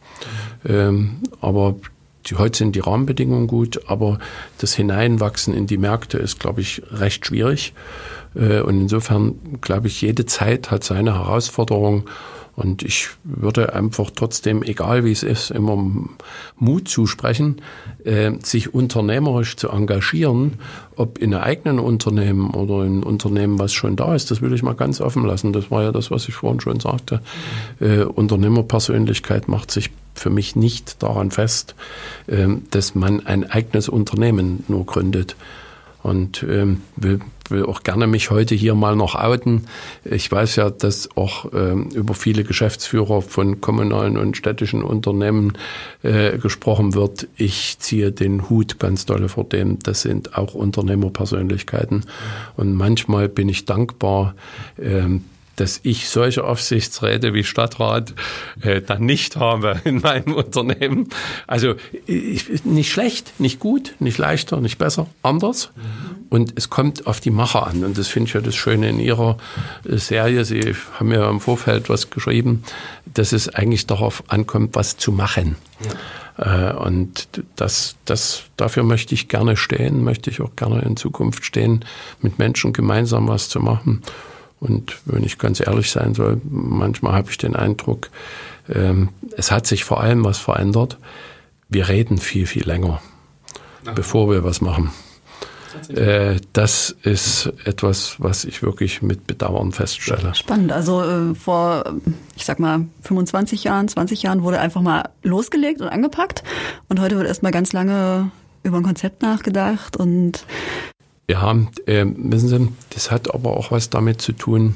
Ähm, 0.66 1.18
aber 1.42 1.76
die, 2.28 2.36
heute 2.36 2.58
sind 2.58 2.76
die 2.76 2.82
Rahmenbedingungen 2.82 3.48
gut, 3.48 3.82
aber 3.88 4.20
das 4.60 4.76
Hineinwachsen 4.76 5.54
in 5.54 5.68
die 5.68 5.78
Märkte 5.78 6.18
ist, 6.18 6.40
glaube 6.40 6.62
ich, 6.62 6.82
recht 6.92 7.26
schwierig. 7.26 7.74
Äh, 8.36 8.62
und 8.62 8.82
insofern 8.82 9.36
glaube 9.62 9.88
ich, 9.88 10.02
jede 10.02 10.26
Zeit 10.26 10.72
hat 10.72 10.84
seine 10.84 11.16
Herausforderung. 11.16 12.04
Und 12.54 12.84
ich 12.84 13.10
würde 13.24 13.74
einfach 13.74 14.12
trotzdem, 14.14 14.62
egal 14.62 15.06
wie 15.06 15.12
es 15.14 15.24
ist, 15.24 15.52
immer 15.52 15.78
Mut 16.58 16.90
zusprechen, 16.90 17.62
äh, 18.04 18.32
sich 18.44 18.74
unternehmerisch 18.74 19.56
zu 19.56 19.70
engagieren, 19.70 20.60
ob 20.98 21.18
in 21.18 21.34
einem 21.34 21.44
eigenen 21.44 21.80
Unternehmen 21.80 22.52
oder 22.52 22.86
in 22.86 22.94
einem 22.94 23.04
Unternehmen, 23.04 23.58
was 23.58 23.72
schon 23.72 23.96
da 23.96 24.14
ist. 24.14 24.32
Das 24.32 24.42
will 24.42 24.54
ich 24.54 24.64
mal 24.64 24.76
ganz 24.76 25.00
offen 25.00 25.26
lassen. 25.26 25.54
Das 25.54 25.72
war 25.72 25.84
ja 25.84 25.92
das, 25.94 26.12
was 26.12 26.28
ich 26.28 26.36
vorhin 26.36 26.60
schon 26.60 26.82
sagte. 26.82 27.22
Äh, 27.80 28.04
Unternehmerpersönlichkeit 28.04 29.48
macht 29.48 29.72
sich 29.72 29.90
für 30.14 30.30
mich 30.30 30.58
nicht 30.58 31.02
daran 31.02 31.32
fest, 31.32 31.74
dass 32.28 32.96
man 32.96 33.26
ein 33.26 33.50
eigenes 33.50 33.88
Unternehmen 33.88 34.66
nur 34.68 34.86
gründet. 34.86 35.38
Und 36.04 36.44
ähm, 36.44 36.82
will 36.96 37.20
will 37.52 37.66
auch 37.66 37.84
gerne 37.84 38.08
mich 38.08 38.32
heute 38.32 38.56
hier 38.56 38.74
mal 38.74 38.96
noch 38.96 39.14
outen. 39.14 39.66
Ich 40.04 40.32
weiß 40.32 40.56
ja, 40.56 40.72
dass 40.72 41.16
auch 41.16 41.54
äh, 41.54 41.74
über 41.74 42.16
viele 42.16 42.44
Geschäftsführer 42.44 43.22
von 43.22 43.62
kommunalen 43.62 44.18
und 44.18 44.38
städtischen 44.38 44.82
Unternehmen 44.82 45.54
äh, 46.02 46.38
gesprochen 46.38 46.96
wird. 46.96 47.28
Ich 47.36 47.78
ziehe 47.80 48.12
den 48.12 48.50
Hut 48.50 48.80
ganz 48.80 49.06
dolle 49.06 49.30
vor 49.30 49.44
dem. 49.44 49.78
Das 49.80 50.02
sind 50.02 50.38
auch 50.38 50.56
Unternehmerpersönlichkeiten. 50.56 52.06
Und 52.56 52.74
manchmal 52.74 53.30
bin 53.30 53.50
ich 53.50 53.66
dankbar, 53.66 54.34
äh, 54.78 55.20
dass 55.62 55.80
ich 55.84 56.10
solche 56.10 56.44
Aufsichtsräte 56.44 57.36
wie 57.36 57.44
Stadtrat 57.44 58.16
äh, 58.62 58.82
dann 58.82 59.06
nicht 59.06 59.36
habe 59.36 59.80
in 59.84 60.00
meinem 60.02 60.34
Unternehmen. 60.34 61.10
Also 61.46 61.76
ich, 62.08 62.66
nicht 62.66 62.92
schlecht, 62.92 63.40
nicht 63.40 63.60
gut, 63.60 63.94
nicht 64.00 64.18
leichter, 64.18 64.60
nicht 64.60 64.80
besser, 64.80 65.06
anders. 65.22 65.70
Und 66.30 66.54
es 66.56 66.72
kommt 66.72 67.06
auf 67.06 67.20
die 67.20 67.30
Macher 67.30 67.68
an. 67.68 67.84
Und 67.84 67.96
das 68.00 68.08
finde 68.08 68.28
ich 68.28 68.34
ja 68.34 68.42
das 68.42 68.56
Schöne 68.56 68.90
in 68.90 69.00
Ihrer 69.00 69.38
äh, 69.88 69.98
Serie. 69.98 70.46
Sie 70.46 70.74
haben 71.00 71.12
ja 71.12 71.30
im 71.30 71.40
Vorfeld 71.40 71.90
was 71.90 72.10
geschrieben, 72.10 72.64
dass 73.14 73.32
es 73.32 73.48
eigentlich 73.48 73.86
darauf 73.86 74.24
ankommt, 74.30 74.74
was 74.74 74.98
zu 74.98 75.12
machen. 75.12 75.58
Ja. 76.40 76.72
Äh, 76.72 76.74
und 76.74 77.30
das, 77.56 77.98
das, 78.06 78.46
dafür 78.58 78.82
möchte 78.82 79.14
ich 79.14 79.28
gerne 79.28 79.58
stehen, 79.58 80.04
möchte 80.04 80.32
ich 80.32 80.42
auch 80.42 80.56
gerne 80.56 80.82
in 80.82 80.98
Zukunft 80.98 81.46
stehen, 81.46 81.86
mit 82.20 82.40
Menschen 82.40 82.74
gemeinsam 82.74 83.28
was 83.28 83.48
zu 83.48 83.60
machen. 83.60 84.02
Und 84.62 85.00
wenn 85.06 85.24
ich 85.24 85.40
ganz 85.40 85.60
ehrlich 85.60 85.92
sein 85.92 86.14
soll, 86.14 86.40
manchmal 86.48 87.14
habe 87.14 87.32
ich 87.32 87.38
den 87.38 87.56
Eindruck, 87.56 88.10
ähm, 88.70 89.10
es 89.36 89.52
hat 89.52 89.66
sich 89.68 89.84
vor 89.84 90.02
allem 90.02 90.24
was 90.24 90.38
verändert. 90.38 90.98
Wir 91.68 91.90
reden 91.90 92.20
viel, 92.20 92.46
viel 92.46 92.64
länger, 92.64 93.02
Ach. 93.88 93.96
bevor 93.96 94.30
wir 94.30 94.44
was 94.44 94.62
machen. 94.62 94.92
Äh, 95.90 96.40
das 96.54 96.96
ist 97.04 97.52
etwas, 97.66 98.16
was 98.20 98.46
ich 98.46 98.62
wirklich 98.62 99.02
mit 99.02 99.26
Bedauern 99.26 99.72
feststelle. 99.72 100.36
Spannend. 100.36 100.72
Also 100.72 101.02
äh, 101.02 101.34
vor, 101.34 101.96
ich 102.36 102.46
sag 102.46 102.60
mal, 102.60 102.86
25 103.02 103.64
Jahren, 103.64 103.88
20 103.88 104.22
Jahren 104.22 104.44
wurde 104.44 104.60
einfach 104.60 104.82
mal 104.82 105.10
losgelegt 105.24 105.82
und 105.82 105.88
angepackt. 105.88 106.44
Und 106.88 107.00
heute 107.00 107.18
wird 107.18 107.28
erst 107.28 107.42
mal 107.42 107.52
ganz 107.52 107.74
lange 107.74 108.32
über 108.64 108.78
ein 108.78 108.84
Konzept 108.84 109.24
nachgedacht 109.24 109.98
und 109.98 110.46
ja, 111.32 111.56
äh, 111.86 112.06
wissen 112.06 112.50
Sie, 112.50 112.68
das 112.92 113.12
hat 113.12 113.34
aber 113.34 113.58
auch 113.58 113.72
was 113.72 113.90
damit 113.90 114.22
zu 114.22 114.34
tun. 114.34 114.76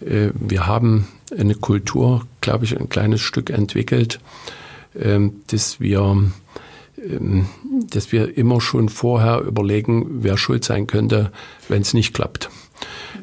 Äh, 0.00 0.30
wir 0.34 0.66
haben 0.66 1.08
eine 1.36 1.54
Kultur, 1.54 2.26
glaube 2.40 2.64
ich, 2.64 2.78
ein 2.78 2.88
kleines 2.88 3.20
Stück 3.20 3.50
entwickelt, 3.50 4.20
äh, 4.94 5.20
dass 5.46 5.80
wir 5.80 6.30
ähm, 6.98 7.46
dass 7.90 8.12
wir 8.12 8.36
immer 8.36 8.60
schon 8.60 8.88
vorher 8.88 9.40
überlegen, 9.40 10.22
wer 10.22 10.36
schuld 10.36 10.64
sein 10.64 10.86
könnte, 10.86 11.32
wenn 11.68 11.82
es 11.82 11.92
nicht 11.92 12.14
klappt. 12.14 12.50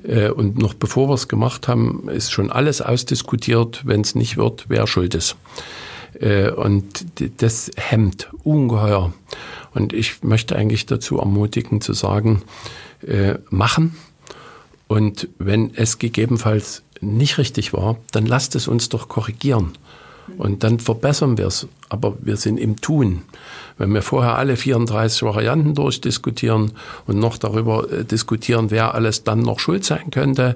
Äh, 0.03 0.29
und 0.29 0.57
noch 0.57 0.73
bevor 0.73 1.09
wir 1.09 1.13
es 1.13 1.27
gemacht 1.27 1.67
haben, 1.67 2.07
ist 2.09 2.31
schon 2.31 2.51
alles 2.51 2.81
ausdiskutiert, 2.81 3.81
wenn 3.85 4.01
es 4.01 4.15
nicht 4.15 4.37
wird, 4.37 4.65
wer 4.67 4.87
schuld 4.87 5.15
ist. 5.15 5.35
Äh, 6.19 6.51
und 6.51 7.05
das 7.37 7.71
hemmt 7.75 8.29
ungeheuer. 8.43 9.13
Und 9.73 9.93
ich 9.93 10.23
möchte 10.23 10.55
eigentlich 10.55 10.85
dazu 10.85 11.17
ermutigen 11.17 11.81
zu 11.81 11.93
sagen, 11.93 12.43
äh, 13.05 13.35
machen 13.49 13.95
Und 14.91 15.29
wenn 15.37 15.73
es 15.73 15.99
gegebenenfalls 15.99 16.83
nicht 16.99 17.37
richtig 17.37 17.71
war, 17.71 17.95
dann 18.11 18.25
lasst 18.25 18.55
es 18.55 18.67
uns 18.67 18.89
doch 18.89 19.07
korrigieren. 19.07 19.71
Und 20.37 20.63
dann 20.63 20.79
verbessern 20.79 21.37
wir 21.37 21.47
es. 21.47 21.67
Aber 21.89 22.15
wir 22.21 22.37
sind 22.37 22.57
im 22.57 22.79
Tun. 22.79 23.23
Wenn 23.77 23.93
wir 23.93 24.01
vorher 24.01 24.37
alle 24.37 24.55
34 24.55 25.23
Varianten 25.23 25.73
durchdiskutieren 25.73 26.73
und 27.07 27.19
noch 27.19 27.37
darüber 27.37 27.91
äh, 27.91 28.05
diskutieren, 28.05 28.69
wer 28.69 28.93
alles 28.93 29.23
dann 29.23 29.39
noch 29.39 29.59
schuld 29.59 29.83
sein 29.83 30.11
könnte, 30.11 30.55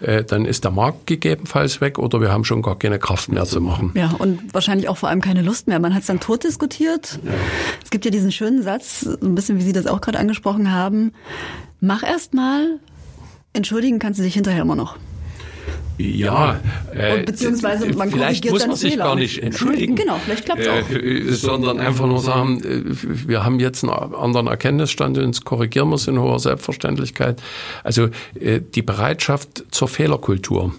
äh, 0.00 0.24
dann 0.24 0.44
ist 0.44 0.64
der 0.64 0.70
Markt 0.70 1.06
gegebenenfalls 1.06 1.80
weg 1.80 1.98
oder 1.98 2.20
wir 2.20 2.30
haben 2.30 2.44
schon 2.44 2.62
gar 2.62 2.78
keine 2.78 2.98
Kraft 2.98 3.30
mehr 3.30 3.46
zu 3.46 3.60
machen. 3.60 3.92
Ja, 3.94 4.14
und 4.18 4.52
wahrscheinlich 4.52 4.88
auch 4.88 4.96
vor 4.96 5.08
allem 5.08 5.22
keine 5.22 5.42
Lust 5.42 5.68
mehr. 5.68 5.80
Man 5.80 5.94
hat 5.94 6.02
es 6.02 6.06
dann 6.06 6.20
tot 6.20 6.44
diskutiert. 6.44 7.18
Ja. 7.24 7.32
Es 7.82 7.90
gibt 7.90 8.04
ja 8.04 8.10
diesen 8.10 8.30
schönen 8.30 8.62
Satz, 8.62 9.00
so 9.00 9.16
ein 9.22 9.34
bisschen 9.34 9.58
wie 9.58 9.62
Sie 9.62 9.72
das 9.72 9.86
auch 9.86 10.00
gerade 10.00 10.18
angesprochen 10.18 10.72
haben. 10.72 11.12
Mach 11.80 12.02
erst 12.02 12.34
mal, 12.34 12.78
entschuldigen 13.52 13.98
kannst 13.98 14.20
du 14.20 14.22
dich 14.22 14.34
hinterher 14.34 14.62
immer 14.62 14.76
noch. 14.76 14.96
Ja, 15.98 16.60
äh, 16.92 17.22
beziehungsweise 17.22 17.88
man 17.94 18.10
vielleicht 18.10 18.50
muss 18.50 18.66
man 18.66 18.76
sich 18.76 18.92
Fehler. 18.92 19.04
gar 19.04 19.14
nicht 19.14 19.42
entschuldigen. 19.42 19.94
Genau, 19.94 20.18
vielleicht 20.22 20.44
klappt 20.44 20.60
es 20.60 20.68
auch. 20.68 20.90
Äh, 20.90 21.32
sondern 21.32 21.80
einfach 21.80 22.06
nur 22.06 22.20
sagen, 22.20 22.60
äh, 22.62 22.82
wir 23.28 23.44
haben 23.44 23.58
jetzt 23.60 23.82
einen 23.82 24.14
anderen 24.14 24.46
Erkenntnisstand 24.46 25.16
und 25.16 25.44
korrigieren 25.44 25.88
wir 25.88 25.94
es 25.94 26.06
in 26.06 26.18
hoher 26.18 26.38
Selbstverständlichkeit. 26.38 27.42
Also 27.82 28.08
äh, 28.38 28.60
die 28.74 28.82
Bereitschaft 28.82 29.64
zur 29.70 29.88
Fehlerkultur, 29.88 30.74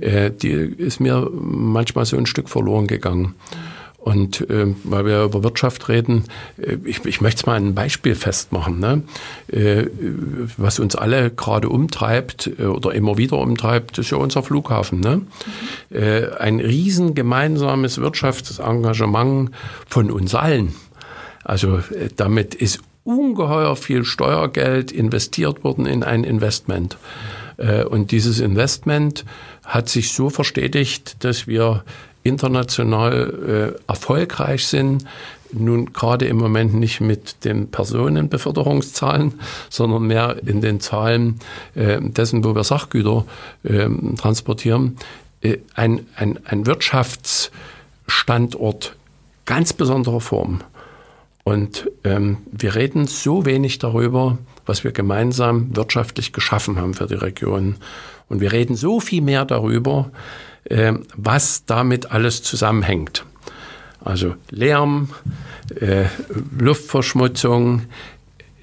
äh, 0.00 0.32
die 0.32 0.50
ist 0.50 0.98
mir 0.98 1.30
manchmal 1.32 2.04
so 2.04 2.16
ein 2.16 2.26
Stück 2.26 2.48
verloren 2.48 2.88
gegangen. 2.88 3.34
Und 3.98 4.48
äh, 4.48 4.74
weil 4.84 5.04
wir 5.04 5.24
über 5.24 5.42
Wirtschaft 5.42 5.88
reden, 5.88 6.24
äh, 6.56 6.76
ich, 6.84 7.04
ich 7.04 7.20
möchte 7.20 7.40
es 7.40 7.46
mal 7.46 7.56
ein 7.56 7.74
Beispiel 7.74 8.14
festmachen, 8.14 8.78
ne? 8.78 9.02
äh, 9.48 9.86
was 10.56 10.78
uns 10.78 10.94
alle 10.94 11.30
gerade 11.30 11.68
umtreibt 11.68 12.48
äh, 12.58 12.64
oder 12.64 12.94
immer 12.94 13.18
wieder 13.18 13.38
umtreibt, 13.38 13.98
ist 13.98 14.10
ja 14.10 14.16
unser 14.16 14.42
Flughafen. 14.42 15.00
Ne? 15.00 15.22
Mhm. 15.90 15.96
Äh, 15.96 16.30
ein 16.38 16.60
riesen 16.60 17.14
gemeinsames 17.14 17.98
Wirtschaftsengagement 17.98 19.50
von 19.88 20.10
uns 20.10 20.34
allen. 20.34 20.74
Also 21.44 21.78
äh, 21.78 22.08
damit 22.14 22.54
ist 22.54 22.80
ungeheuer 23.02 23.74
viel 23.74 24.04
Steuergeld 24.04 24.92
investiert 24.92 25.64
worden 25.64 25.86
in 25.86 26.04
ein 26.04 26.24
Investment. 26.24 26.98
Äh, 27.56 27.84
und 27.84 28.10
dieses 28.10 28.40
Investment 28.40 29.24
hat 29.64 29.88
sich 29.88 30.12
so 30.12 30.30
verstetigt, 30.30 31.24
dass 31.24 31.46
wir 31.46 31.84
international 32.28 33.74
äh, 33.76 33.80
erfolgreich 33.88 34.66
sind. 34.66 35.04
Nun 35.50 35.92
gerade 35.92 36.26
im 36.26 36.36
Moment 36.36 36.74
nicht 36.74 37.00
mit 37.00 37.44
den 37.44 37.70
Personenbeförderungszahlen, 37.70 39.34
sondern 39.70 40.06
mehr 40.06 40.36
in 40.44 40.60
den 40.60 40.80
Zahlen 40.80 41.38
äh, 41.74 41.98
dessen, 42.00 42.44
wo 42.44 42.54
wir 42.54 42.62
Sachgüter 42.64 43.24
äh, 43.62 43.88
transportieren. 44.16 44.98
Äh, 45.40 45.56
ein, 45.74 46.06
ein, 46.16 46.38
ein 46.44 46.66
Wirtschaftsstandort 46.66 48.94
ganz 49.46 49.72
besonderer 49.72 50.20
Form. 50.20 50.60
Und 51.44 51.90
ähm, 52.04 52.36
wir 52.52 52.74
reden 52.74 53.06
so 53.06 53.46
wenig 53.46 53.78
darüber, 53.78 54.36
was 54.66 54.84
wir 54.84 54.92
gemeinsam 54.92 55.74
wirtschaftlich 55.74 56.34
geschaffen 56.34 56.76
haben 56.76 56.92
für 56.92 57.06
die 57.06 57.14
Region. 57.14 57.76
Und 58.28 58.42
wir 58.42 58.52
reden 58.52 58.76
so 58.76 59.00
viel 59.00 59.22
mehr 59.22 59.46
darüber, 59.46 60.10
äh, 60.68 60.92
was 61.16 61.64
damit 61.64 62.10
alles 62.12 62.42
zusammenhängt. 62.42 63.24
Also 64.04 64.34
Lärm, 64.50 65.10
äh, 65.80 66.04
Luftverschmutzung. 66.58 67.82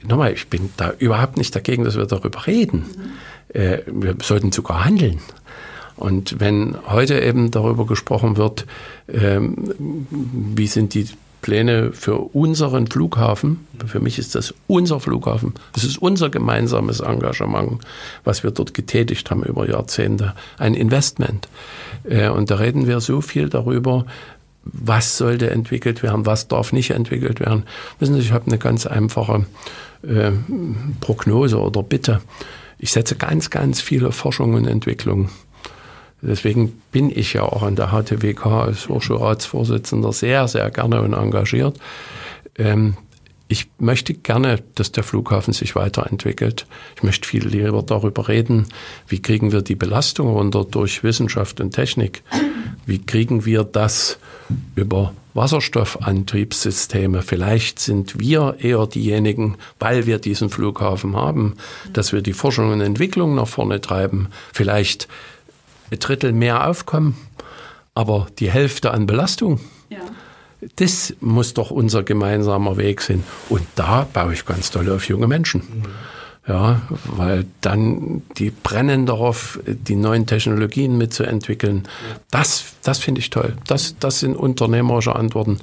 Nochmal, 0.03 0.33
ich 0.33 0.47
bin 0.47 0.69
da 0.77 0.91
überhaupt 0.97 1.37
nicht 1.37 1.55
dagegen, 1.55 1.83
dass 1.83 1.97
wir 1.97 2.05
darüber 2.05 2.47
reden. 2.47 2.85
Äh, 3.49 3.79
wir 3.87 4.15
sollten 4.21 4.51
sogar 4.51 4.85
handeln. 4.85 5.19
Und 5.97 6.39
wenn 6.39 6.75
heute 6.87 7.19
eben 7.19 7.51
darüber 7.51 7.85
gesprochen 7.85 8.37
wird, 8.37 8.65
ähm, 9.07 9.75
wie 10.19 10.67
sind 10.67 10.93
die 10.93 11.07
Pläne 11.45 11.91
für 11.93 12.15
unseren 12.33 12.87
Flughafen. 12.87 13.67
Für 13.85 13.99
mich 13.99 14.17
ist 14.17 14.33
das 14.33 14.51
unser 14.65 14.99
Flughafen. 14.99 15.53
Das 15.73 15.83
ist 15.83 15.99
unser 15.99 16.31
gemeinsames 16.31 17.01
Engagement, 17.01 17.85
was 18.23 18.41
wir 18.41 18.49
dort 18.49 18.73
getätigt 18.73 19.29
haben 19.29 19.43
über 19.43 19.69
Jahrzehnte. 19.69 20.33
Ein 20.57 20.73
Investment. 20.73 21.47
Äh, 22.03 22.29
und 22.29 22.49
da 22.49 22.55
reden 22.55 22.87
wir 22.87 22.99
so 22.99 23.21
viel 23.21 23.47
darüber, 23.47 24.07
was 24.63 25.19
sollte 25.19 25.51
entwickelt 25.51 26.01
werden, 26.01 26.25
was 26.25 26.47
darf 26.47 26.73
nicht 26.73 26.89
entwickelt 26.89 27.39
werden. 27.39 27.65
Wissen 27.99 28.15
Sie, 28.15 28.21
ich 28.21 28.31
habe 28.31 28.47
eine 28.47 28.57
ganz 28.57 28.87
einfache 28.87 29.45
äh, 30.01 30.31
Prognose 30.99 31.59
oder 31.59 31.83
Bitte. 31.83 32.21
Ich 32.79 32.91
setze 32.91 33.17
ganz, 33.17 33.51
ganz 33.51 33.81
viele 33.81 34.11
Forschung 34.11 34.55
und 34.55 34.65
Entwicklung 34.65 35.29
Deswegen 36.21 36.81
bin 36.91 37.09
ich 37.09 37.33
ja 37.33 37.43
auch 37.43 37.63
an 37.63 37.75
der 37.75 37.89
HTWK 37.89 38.45
als 38.45 38.89
Hochschulratsvorsitzender 38.89 40.11
sehr, 40.11 40.47
sehr 40.47 40.71
gerne 40.71 41.01
und 41.01 41.13
engagiert. 41.13 41.77
Ähm, 42.57 42.95
ich 43.47 43.67
möchte 43.77 44.15
gerne, 44.15 44.63
dass 44.73 44.91
der 44.91 45.03
Flughafen 45.03 45.53
sich 45.53 45.75
weiterentwickelt. 45.75 46.65
Ich 46.95 47.03
möchte 47.03 47.27
viel 47.27 47.47
lieber 47.47 47.83
darüber 47.83 48.27
reden, 48.27 48.65
wie 49.07 49.21
kriegen 49.21 49.51
wir 49.51 49.61
die 49.61 49.75
Belastung 49.75 50.29
runter 50.29 50.65
durch 50.65 51.03
Wissenschaft 51.03 51.61
und 51.61 51.71
Technik. 51.71 52.23
Wie 52.87 52.99
kriegen 52.99 53.45
wir 53.45 53.63
das 53.63 54.17
über 54.75 55.13
Wasserstoffantriebssysteme? 55.35 57.21
Vielleicht 57.21 57.77
sind 57.77 58.19
wir 58.19 58.55
eher 58.59 58.87
diejenigen, 58.87 59.57
weil 59.79 60.07
wir 60.07 60.17
diesen 60.17 60.49
Flughafen 60.49 61.15
haben, 61.15 61.55
dass 61.93 62.13
wir 62.13 62.23
die 62.23 62.33
Forschung 62.33 62.71
und 62.71 62.81
Entwicklung 62.81 63.35
nach 63.35 63.47
vorne 63.47 63.79
treiben. 63.79 64.29
Vielleicht 64.53 65.07
ein 65.91 65.99
Drittel 65.99 66.33
mehr 66.33 66.67
Aufkommen, 66.67 67.15
aber 67.93 68.27
die 68.39 68.51
Hälfte 68.51 68.91
an 68.91 69.05
Belastung. 69.05 69.59
Ja. 69.89 69.99
Das 70.77 71.13
muss 71.19 71.53
doch 71.53 71.71
unser 71.71 72.03
gemeinsamer 72.03 72.77
Weg 72.77 73.01
sein. 73.01 73.23
Und 73.49 73.65
da 73.75 74.07
baue 74.11 74.33
ich 74.33 74.45
ganz 74.45 74.71
toll 74.71 74.89
auf 74.91 75.07
junge 75.07 75.27
Menschen. 75.27 75.61
Mhm. 75.61 75.85
Ja, 76.47 76.81
weil 77.05 77.45
dann 77.61 78.21
die 78.37 78.51
brennen 78.51 79.07
darauf, 79.07 79.59
die 79.65 79.95
neuen 79.95 80.27
Technologien 80.27 80.95
mitzuentwickeln. 80.95 81.87
Das, 82.29 82.75
das 82.83 82.99
finde 82.99 83.19
ich 83.19 83.31
toll. 83.31 83.57
Das, 83.65 83.95
das 83.99 84.19
sind 84.19 84.35
unternehmerische 84.35 85.15
Antworten. 85.15 85.59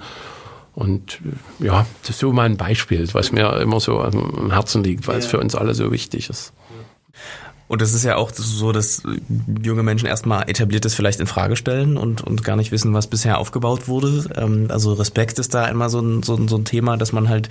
Und 0.74 1.20
ja, 1.60 1.86
das 2.00 2.10
ist 2.10 2.18
so 2.18 2.32
mein 2.32 2.56
Beispiel, 2.56 3.06
was 3.12 3.30
mir 3.30 3.60
immer 3.60 3.78
so 3.78 4.00
am 4.00 4.50
Herzen 4.50 4.82
liegt, 4.82 5.06
weil 5.06 5.16
ja. 5.16 5.18
es 5.20 5.26
für 5.26 5.38
uns 5.38 5.54
alle 5.54 5.74
so 5.74 5.92
wichtig 5.92 6.28
ist. 6.30 6.52
Und 7.72 7.80
es 7.80 7.94
ist 7.94 8.04
ja 8.04 8.16
auch 8.16 8.30
so, 8.34 8.70
dass 8.70 9.02
junge 9.62 9.82
Menschen 9.82 10.04
erstmal 10.04 10.46
etabliertes 10.46 10.94
vielleicht 10.94 11.20
in 11.20 11.26
Frage 11.26 11.56
stellen 11.56 11.96
und, 11.96 12.20
und 12.20 12.44
gar 12.44 12.54
nicht 12.54 12.70
wissen, 12.70 12.92
was 12.92 13.06
bisher 13.06 13.38
aufgebaut 13.38 13.88
wurde. 13.88 14.28
Ähm, 14.36 14.66
also 14.68 14.92
Respekt 14.92 15.38
ist 15.38 15.54
da 15.54 15.66
immer 15.68 15.88
so 15.88 16.00
ein, 16.00 16.22
so, 16.22 16.34
ein, 16.34 16.48
so 16.48 16.56
ein 16.56 16.66
Thema, 16.66 16.98
dass 16.98 17.14
man 17.14 17.30
halt 17.30 17.48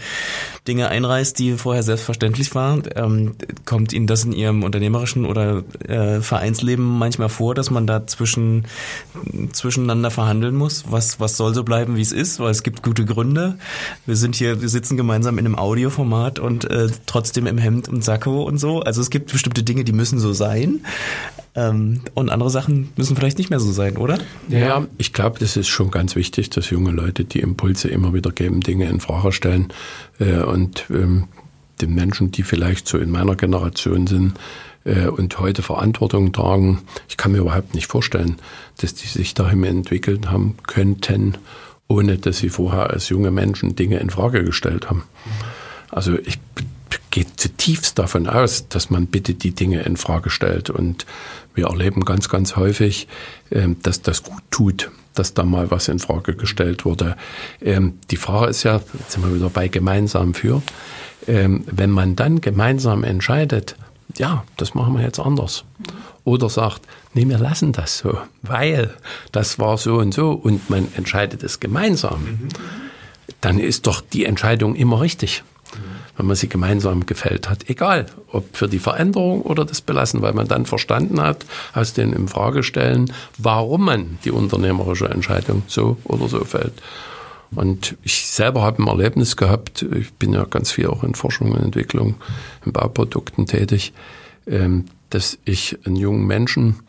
Dinge 0.67 0.89
einreißt, 0.89 1.39
die 1.39 1.53
vorher 1.53 1.81
selbstverständlich 1.81 2.53
waren. 2.53 2.83
Ähm, 2.93 3.33
kommt 3.65 3.93
Ihnen 3.93 4.05
das 4.05 4.23
in 4.23 4.31
Ihrem 4.31 4.61
unternehmerischen 4.61 5.25
oder 5.25 5.63
äh, 5.87 6.21
Vereinsleben 6.21 6.85
manchmal 6.99 7.29
vor, 7.29 7.55
dass 7.55 7.71
man 7.71 7.87
da 7.87 8.05
zwischen, 8.05 8.65
zwischeneinander 9.53 10.11
verhandeln 10.11 10.55
muss? 10.55 10.83
Was, 10.87 11.19
was 11.19 11.35
soll 11.35 11.55
so 11.55 11.63
bleiben, 11.63 11.97
wie 11.97 12.01
es 12.03 12.11
ist? 12.11 12.39
Weil 12.39 12.51
es 12.51 12.61
gibt 12.61 12.83
gute 12.83 13.05
Gründe. 13.05 13.57
Wir 14.05 14.15
sind 14.15 14.35
hier, 14.35 14.61
wir 14.61 14.69
sitzen 14.69 14.97
gemeinsam 14.97 15.39
in 15.39 15.47
einem 15.47 15.57
Audioformat 15.57 16.37
und 16.37 16.69
äh, 16.69 16.89
trotzdem 17.07 17.47
im 17.47 17.57
Hemd 17.57 17.89
und 17.89 18.03
Sakko 18.03 18.43
und 18.43 18.59
so. 18.59 18.81
Also 18.81 19.01
es 19.01 19.09
gibt 19.09 19.31
bestimmte 19.31 19.63
Dinge, 19.63 19.83
die 19.83 19.93
müssen 19.93 20.10
müssen 20.11 20.19
so 20.19 20.33
sein. 20.33 20.81
Ähm, 21.53 22.01
und 22.13 22.29
andere 22.29 22.49
Sachen 22.49 22.89
müssen 22.95 23.15
vielleicht 23.15 23.37
nicht 23.37 23.49
mehr 23.49 23.59
so 23.59 23.71
sein, 23.71 23.97
oder? 23.97 24.17
Ja, 24.47 24.87
ich 24.97 25.11
glaube, 25.11 25.39
das 25.39 25.57
ist 25.57 25.67
schon 25.67 25.91
ganz 25.91 26.15
wichtig, 26.15 26.49
dass 26.49 26.69
junge 26.69 26.91
Leute 26.91 27.25
die 27.25 27.39
Impulse 27.39 27.89
immer 27.89 28.13
wieder 28.13 28.31
geben, 28.31 28.61
Dinge 28.61 28.87
in 28.89 28.99
Frage 28.99 29.31
stellen 29.31 29.67
äh, 30.19 30.37
und 30.37 30.85
ähm, 30.89 31.27
den 31.81 31.93
Menschen, 31.93 32.31
die 32.31 32.43
vielleicht 32.43 32.87
so 32.87 32.97
in 32.97 33.11
meiner 33.11 33.35
Generation 33.35 34.07
sind, 34.07 34.33
äh, 34.83 35.07
und 35.07 35.39
heute 35.39 35.61
Verantwortung 35.61 36.31
tragen. 36.31 36.81
Ich 37.07 37.17
kann 37.17 37.31
mir 37.31 37.39
überhaupt 37.39 37.75
nicht 37.75 37.87
vorstellen, 37.87 38.37
dass 38.77 38.93
die 38.95 39.07
sich 39.07 39.33
dahin 39.33 39.63
entwickelt 39.63 40.29
haben 40.29 40.55
könnten, 40.67 41.37
ohne 41.87 42.17
dass 42.17 42.39
sie 42.39 42.49
vorher 42.49 42.89
als 42.89 43.09
junge 43.09 43.31
Menschen 43.31 43.75
Dinge 43.75 43.99
in 43.99 44.09
Frage 44.09 44.43
gestellt 44.43 44.89
haben. 44.89 45.03
Also 45.89 46.17
ich 46.17 46.39
geht 47.11 47.39
zutiefst 47.39 47.99
davon 47.99 48.27
aus, 48.27 48.67
dass 48.69 48.89
man 48.89 49.05
bitte 49.05 49.33
die 49.33 49.51
Dinge 49.51 49.81
in 49.81 49.97
Frage 49.97 50.29
stellt. 50.29 50.69
Und 50.69 51.05
wir 51.53 51.67
erleben 51.67 52.05
ganz, 52.05 52.29
ganz 52.29 52.55
häufig, 52.55 53.07
ähm, 53.51 53.77
dass 53.83 54.01
das 54.01 54.23
gut 54.23 54.41
tut, 54.49 54.91
dass 55.13 55.33
da 55.33 55.43
mal 55.43 55.69
was 55.69 55.87
in 55.87 55.99
Frage 55.99 56.35
gestellt 56.35 56.85
wurde. 56.85 57.15
Ähm, 57.61 57.99
die 58.09 58.17
Frage 58.17 58.49
ist 58.49 58.63
ja, 58.63 58.81
jetzt 58.97 59.11
sind 59.11 59.23
wir 59.23 59.35
wieder 59.35 59.49
bei 59.49 59.67
gemeinsam 59.67 60.33
für, 60.33 60.61
ähm, 61.27 61.63
wenn 61.69 61.91
man 61.91 62.15
dann 62.15 62.41
gemeinsam 62.41 63.03
entscheidet, 63.03 63.75
ja, 64.17 64.43
das 64.57 64.73
machen 64.73 64.95
wir 64.95 65.03
jetzt 65.03 65.19
anders. 65.19 65.63
Oder 66.23 66.49
sagt, 66.49 66.81
nee, 67.13 67.27
wir 67.27 67.37
lassen 67.37 67.71
das 67.71 67.99
so, 67.99 68.17
weil 68.41 68.93
das 69.31 69.59
war 69.59 69.77
so 69.77 69.95
und 69.95 70.13
so 70.13 70.31
und 70.31 70.69
man 70.69 70.87
entscheidet 70.95 71.43
es 71.43 71.59
gemeinsam, 71.59 72.49
dann 73.39 73.59
ist 73.59 73.87
doch 73.87 74.01
die 74.01 74.25
Entscheidung 74.25 74.75
immer 74.75 75.01
richtig. 75.01 75.43
Wenn 76.17 76.25
man 76.25 76.35
sie 76.35 76.49
gemeinsam 76.49 77.05
gefällt 77.05 77.49
hat. 77.49 77.69
Egal, 77.69 78.05
ob 78.31 78.55
für 78.55 78.67
die 78.67 78.79
Veränderung 78.79 79.41
oder 79.41 79.65
das 79.65 79.81
Belassen, 79.81 80.21
weil 80.21 80.33
man 80.33 80.47
dann 80.47 80.65
verstanden 80.65 81.21
hat, 81.21 81.45
aus 81.73 81.93
den 81.93 82.13
im 82.13 82.27
Fragestellen, 82.27 83.11
warum 83.37 83.85
man 83.85 84.19
die 84.23 84.31
unternehmerische 84.31 85.09
Entscheidung 85.09 85.63
so 85.67 85.97
oder 86.03 86.27
so 86.27 86.43
fällt. 86.43 86.73
Und 87.53 87.97
ich 88.03 88.27
selber 88.27 88.61
habe 88.61 88.81
ein 88.81 88.87
Erlebnis 88.87 89.35
gehabt, 89.35 89.81
ich 89.81 90.13
bin 90.13 90.33
ja 90.33 90.45
ganz 90.45 90.71
viel 90.71 90.87
auch 90.87 91.03
in 91.03 91.15
Forschung 91.15 91.51
und 91.51 91.61
Entwicklung, 91.61 92.15
in 92.65 92.71
Bauprodukten 92.71 93.45
tätig, 93.45 93.93
ähm, 94.47 94.85
dass 95.09 95.37
ich 95.43 95.77
einen 95.85 95.97
jungen 95.97 96.25
Menschen, 96.25 96.79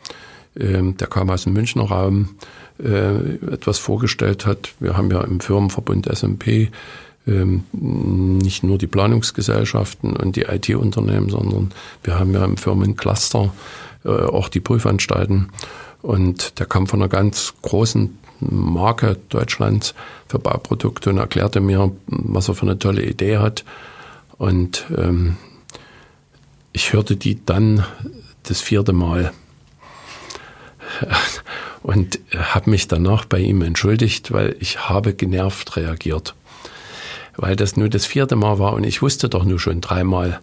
ähm, 0.57 0.95
der 0.97 1.07
kam 1.07 1.29
aus 1.29 1.43
dem 1.43 1.53
Münchner 1.53 1.83
Raum, 1.83 2.35
äh, 2.81 3.35
etwas 3.51 3.77
vorgestellt 3.77 4.45
hat. 4.45 4.73
Wir 4.79 4.95
haben 4.95 5.11
ja 5.11 5.21
im 5.21 5.41
Firmenverbund 5.41 6.07
SMP 6.07 6.69
nicht 7.25 8.63
nur 8.63 8.77
die 8.77 8.87
Planungsgesellschaften 8.87 10.15
und 10.15 10.35
die 10.35 10.41
IT-Unternehmen, 10.41 11.29
sondern 11.29 11.71
wir 12.03 12.19
haben 12.19 12.33
ja 12.33 12.43
im 12.43 12.57
Firmencluster 12.57 13.53
äh, 14.03 14.09
auch 14.09 14.49
die 14.49 14.59
Prüfanstalten. 14.59 15.49
Und 16.01 16.59
der 16.59 16.65
kam 16.65 16.85
von 16.85 17.01
einer 17.01 17.09
ganz 17.09 17.53
großen 17.61 18.17
Marke 18.41 19.17
Deutschlands 19.29 19.95
für 20.27 20.39
Bauprodukte 20.39 21.11
und 21.11 21.17
erklärte 21.17 21.61
mir, 21.61 21.93
was 22.07 22.49
er 22.49 22.55
für 22.55 22.63
eine 22.63 22.77
tolle 22.77 23.05
Idee 23.05 23.37
hat. 23.37 23.63
Und 24.37 24.85
ähm, 24.97 25.37
ich 26.73 26.91
hörte 26.91 27.15
die 27.15 27.45
dann 27.45 27.85
das 28.43 28.59
vierte 28.59 28.91
Mal 28.91 29.31
und 31.83 32.19
habe 32.35 32.69
mich 32.69 32.89
danach 32.89 33.23
bei 33.23 33.39
ihm 33.39 33.61
entschuldigt, 33.61 34.33
weil 34.33 34.57
ich 34.59 34.89
habe 34.89 35.13
genervt 35.13 35.77
reagiert 35.77 36.35
weil 37.35 37.55
das 37.55 37.77
nur 37.77 37.89
das 37.89 38.05
vierte 38.05 38.35
Mal 38.35 38.59
war 38.59 38.73
und 38.73 38.83
ich 38.83 39.01
wusste 39.01 39.29
doch 39.29 39.43
nur 39.43 39.59
schon 39.59 39.81
dreimal, 39.81 40.39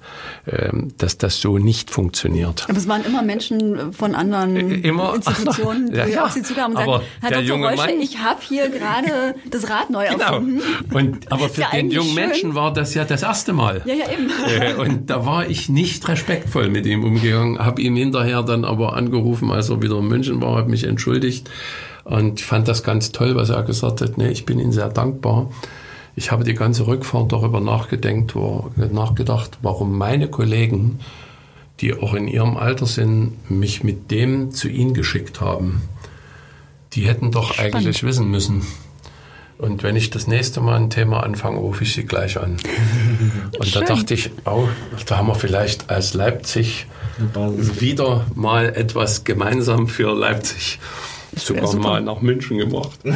ähm, 0.46 0.92
dass 0.98 1.18
das 1.18 1.40
so 1.40 1.58
nicht 1.58 1.90
funktioniert. 1.90 2.66
Aber 2.68 2.78
es 2.78 2.88
waren 2.88 3.04
immer 3.04 3.22
Menschen 3.22 3.92
von 3.92 4.14
anderen 4.14 4.56
äh, 4.56 4.88
immer, 4.88 5.14
Institutionen, 5.14 5.90
die 5.92 5.96
ja, 5.96 6.06
ja, 6.06 6.24
auf 6.24 6.32
Sie 6.32 6.42
zukamen 6.42 6.76
und 6.76 6.84
sagen, 6.84 7.04
Herr 7.20 7.30
Dr. 7.30 7.42
Junge 7.42 7.68
Reusche, 7.68 7.92
ich 7.92 8.18
habe 8.18 8.40
hier 8.42 8.68
gerade 8.70 9.34
das 9.50 9.70
Rad 9.70 9.90
neu 9.90 10.08
genau. 10.08 10.24
erfunden. 10.24 10.62
Und, 10.92 11.30
aber 11.30 11.48
für 11.48 11.62
ja 11.62 11.70
den 11.70 11.90
jungen 11.90 12.08
schön. 12.08 12.14
Menschen 12.14 12.54
war 12.54 12.72
das 12.72 12.94
ja 12.94 13.04
das 13.04 13.22
erste 13.22 13.52
Mal. 13.52 13.82
Ja, 13.84 13.94
ja, 13.94 14.10
eben. 14.10 14.30
Äh, 14.50 14.74
und 14.74 15.10
da 15.10 15.24
war 15.26 15.48
ich 15.48 15.68
nicht 15.68 16.08
respektvoll 16.08 16.70
mit 16.70 16.84
ihm 16.86 17.04
umgegangen, 17.04 17.58
habe 17.58 17.80
ihn 17.82 17.94
hinterher 17.94 18.42
dann 18.42 18.64
aber 18.64 18.94
angerufen, 18.94 19.50
als 19.50 19.70
er 19.70 19.80
wieder 19.82 19.98
in 19.98 20.08
München 20.08 20.40
war, 20.40 20.56
habe 20.56 20.70
mich 20.70 20.84
entschuldigt 20.84 21.48
und 22.04 22.40
fand 22.40 22.66
das 22.66 22.82
ganz 22.82 23.12
toll, 23.12 23.36
was 23.36 23.50
er 23.50 23.62
gesagt 23.62 24.00
hat. 24.00 24.18
Nee, 24.18 24.30
ich 24.30 24.44
bin 24.44 24.58
Ihnen 24.58 24.72
sehr 24.72 24.88
dankbar 24.88 25.50
ich 26.16 26.30
habe 26.30 26.44
die 26.44 26.54
ganze 26.54 26.86
Rückfahrt 26.86 27.32
darüber 27.32 27.60
nachgedacht, 27.60 28.34
nachgedacht, 28.76 29.58
warum 29.62 29.96
meine 29.96 30.28
Kollegen, 30.28 31.00
die 31.80 31.94
auch 31.94 32.14
in 32.14 32.28
ihrem 32.28 32.56
Alter 32.56 32.86
sind, 32.86 33.50
mich 33.50 33.82
mit 33.84 34.10
dem 34.10 34.52
zu 34.52 34.68
ihnen 34.68 34.94
geschickt 34.94 35.40
haben. 35.40 35.82
Die 36.92 37.06
hätten 37.06 37.30
doch 37.30 37.54
Spannend. 37.54 37.76
eigentlich 37.76 38.02
wissen 38.02 38.30
müssen. 38.30 38.62
Und 39.58 39.82
wenn 39.82 39.94
ich 39.94 40.08
das 40.08 40.26
nächste 40.26 40.60
Mal 40.60 40.76
ein 40.76 40.90
Thema 40.90 41.22
anfange, 41.22 41.58
rufe 41.58 41.84
ich 41.84 41.92
sie 41.92 42.04
gleich 42.04 42.40
an. 42.40 42.56
Und 43.58 43.68
Schön. 43.68 43.84
da 43.84 43.94
dachte 43.94 44.14
ich, 44.14 44.30
oh, 44.46 44.68
da 45.06 45.18
haben 45.18 45.28
wir 45.28 45.34
vielleicht 45.34 45.90
als 45.90 46.14
Leipzig 46.14 46.86
wieder 47.78 48.24
mal 48.34 48.74
etwas 48.74 49.24
gemeinsam 49.24 49.86
für 49.86 50.14
Leipzig 50.14 50.78
sogar 51.36 51.74
mal 51.76 52.00
nach 52.02 52.20
München 52.20 52.58
gemacht. 52.58 52.98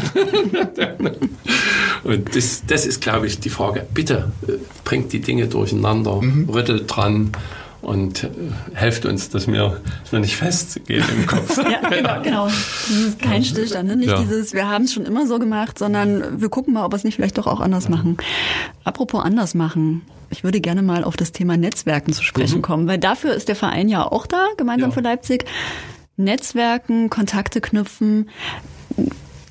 Und 2.05 2.37
das, 2.37 2.63
das 2.67 2.87
ist, 2.87 3.01
glaube 3.01 3.27
ich, 3.27 3.41
die 3.41 3.51
Frage. 3.51 3.87
Bitte 3.93 4.33
äh, 4.47 4.53
bringt 4.85 5.13
die 5.13 5.21
Dinge 5.21 5.47
durcheinander, 5.49 6.21
mhm. 6.21 6.49
rüttelt 6.51 6.85
dran 6.87 7.33
und 7.85 8.25
äh, 8.25 8.29
helft 8.75 9.07
uns, 9.07 9.31
dass 9.31 9.47
wir, 9.47 9.81
dass 10.03 10.13
wir 10.13 10.21
nicht 10.21 10.37
festgehen 10.37 11.05
im 11.17 11.27
Kopf. 11.27 11.57
ja, 11.71 11.89
genau, 11.89 12.23
genau. 12.23 12.47
Das 12.47 12.91
ist 12.91 13.19
kein 13.21 13.45
Stillstand. 13.45 13.89
Ne? 13.89 13.97
Nicht 13.97 14.11
ja. 14.11 14.21
dieses, 14.21 14.53
wir 14.53 14.69
haben 14.69 14.85
es 14.85 14.93
schon 14.93 15.05
immer 15.05 15.27
so 15.27 15.39
gemacht, 15.39 15.79
sondern 15.79 16.41
wir 16.41 16.49
gucken 16.49 16.75
mal, 16.75 16.85
ob 16.85 16.93
wir 16.93 16.97
es 16.97 17.05
nicht 17.05 17.17
vielleicht 17.17 17.39
doch 17.39 17.47
auch 17.47 17.61
anders 17.61 17.89
machen. 17.89 18.17
Apropos 18.85 19.23
anders 19.23 19.55
machen. 19.55 20.03
Ich 20.31 20.43
würde 20.43 20.61
gerne 20.61 20.83
mal 20.83 21.05
auf 21.05 21.17
das 21.17 21.33
Thema 21.33 21.57
Netzwerken 21.57 22.13
zu 22.13 22.23
sprechen 22.25 22.59
mhm. 22.59 22.63
kommen, 22.63 22.87
weil 22.89 22.99
dafür 22.99 23.35
ist 23.35 23.49
der 23.49 23.57
Verein 23.57 23.89
ja 23.89 24.05
auch 24.11 24.27
da, 24.27 24.47
gemeinsam 24.57 24.91
ja. 24.91 24.95
für 24.95 25.01
Leipzig. 25.01 25.45
Netzwerken, 26.17 27.11
Kontakte 27.11 27.61
knüpfen. 27.61 28.29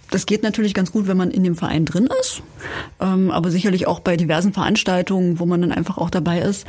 Das 0.10 0.26
geht 0.26 0.44
natürlich 0.44 0.74
ganz 0.74 0.92
gut, 0.92 1.08
wenn 1.08 1.18
man 1.18 1.32
in 1.32 1.44
dem 1.44 1.56
Verein 1.56 1.86
drin 1.86 2.08
ist, 2.22 2.44
ähm, 3.00 3.32
aber 3.32 3.50
sicherlich 3.50 3.88
auch 3.88 4.00
bei 4.00 4.16
diversen 4.16 4.54
Veranstaltungen, 4.54 5.40
wo 5.40 5.46
man 5.46 5.62
dann 5.62 5.72
einfach 5.72 5.98
auch 5.98 6.12
dabei 6.12 6.40
ist. 6.40 6.68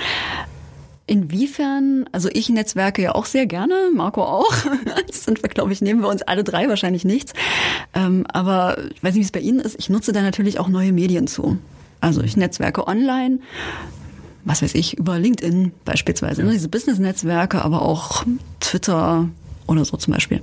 Inwiefern, 1.06 2.06
also 2.12 2.30
ich 2.32 2.48
netzwerke 2.48 3.02
ja 3.02 3.14
auch 3.14 3.26
sehr 3.26 3.44
gerne, 3.44 3.74
Marco 3.94 4.22
auch. 4.22 4.50
Das 5.06 5.24
sind 5.24 5.42
wir, 5.42 5.50
glaube 5.50 5.72
ich, 5.72 5.82
nehmen 5.82 6.00
wir 6.00 6.08
uns 6.08 6.22
alle 6.22 6.42
drei 6.42 6.68
wahrscheinlich 6.68 7.04
nichts. 7.04 7.34
Ähm, 7.92 8.26
aber 8.32 8.78
ich 8.94 9.02
weiß 9.02 9.14
nicht, 9.14 9.22
wie 9.22 9.26
es 9.26 9.32
bei 9.32 9.40
Ihnen 9.40 9.60
ist. 9.60 9.76
Ich 9.78 9.90
nutze 9.90 10.12
da 10.12 10.22
natürlich 10.22 10.58
auch 10.58 10.68
neue 10.68 10.92
Medien 10.92 11.26
zu. 11.26 11.58
Also 12.00 12.22
ich 12.22 12.36
netzwerke 12.36 12.86
online, 12.86 13.40
was 14.44 14.62
weiß 14.62 14.74
ich, 14.74 14.98
über 14.98 15.18
LinkedIn 15.18 15.72
beispielsweise, 15.84 16.42
ne, 16.42 16.52
diese 16.52 16.68
Business-Netzwerke, 16.68 17.62
aber 17.62 17.82
auch 17.82 18.24
Twitter, 18.60 19.28
oder 19.66 19.84
so 19.84 19.96
zum 19.96 20.12
Beispiel. 20.12 20.40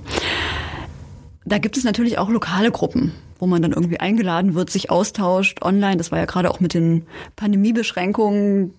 Da 1.44 1.58
gibt 1.58 1.76
es 1.76 1.84
natürlich 1.84 2.18
auch 2.18 2.28
lokale 2.28 2.70
Gruppen, 2.70 3.12
wo 3.38 3.46
man 3.46 3.62
dann 3.62 3.72
irgendwie 3.72 3.98
eingeladen 3.98 4.54
wird, 4.54 4.70
sich 4.70 4.90
austauscht 4.90 5.62
online. 5.62 5.96
Das 5.96 6.12
war 6.12 6.18
ja 6.18 6.24
gerade 6.24 6.50
auch 6.50 6.60
mit 6.60 6.74
den 6.74 7.06
Pandemiebeschränkungen, 7.36 8.72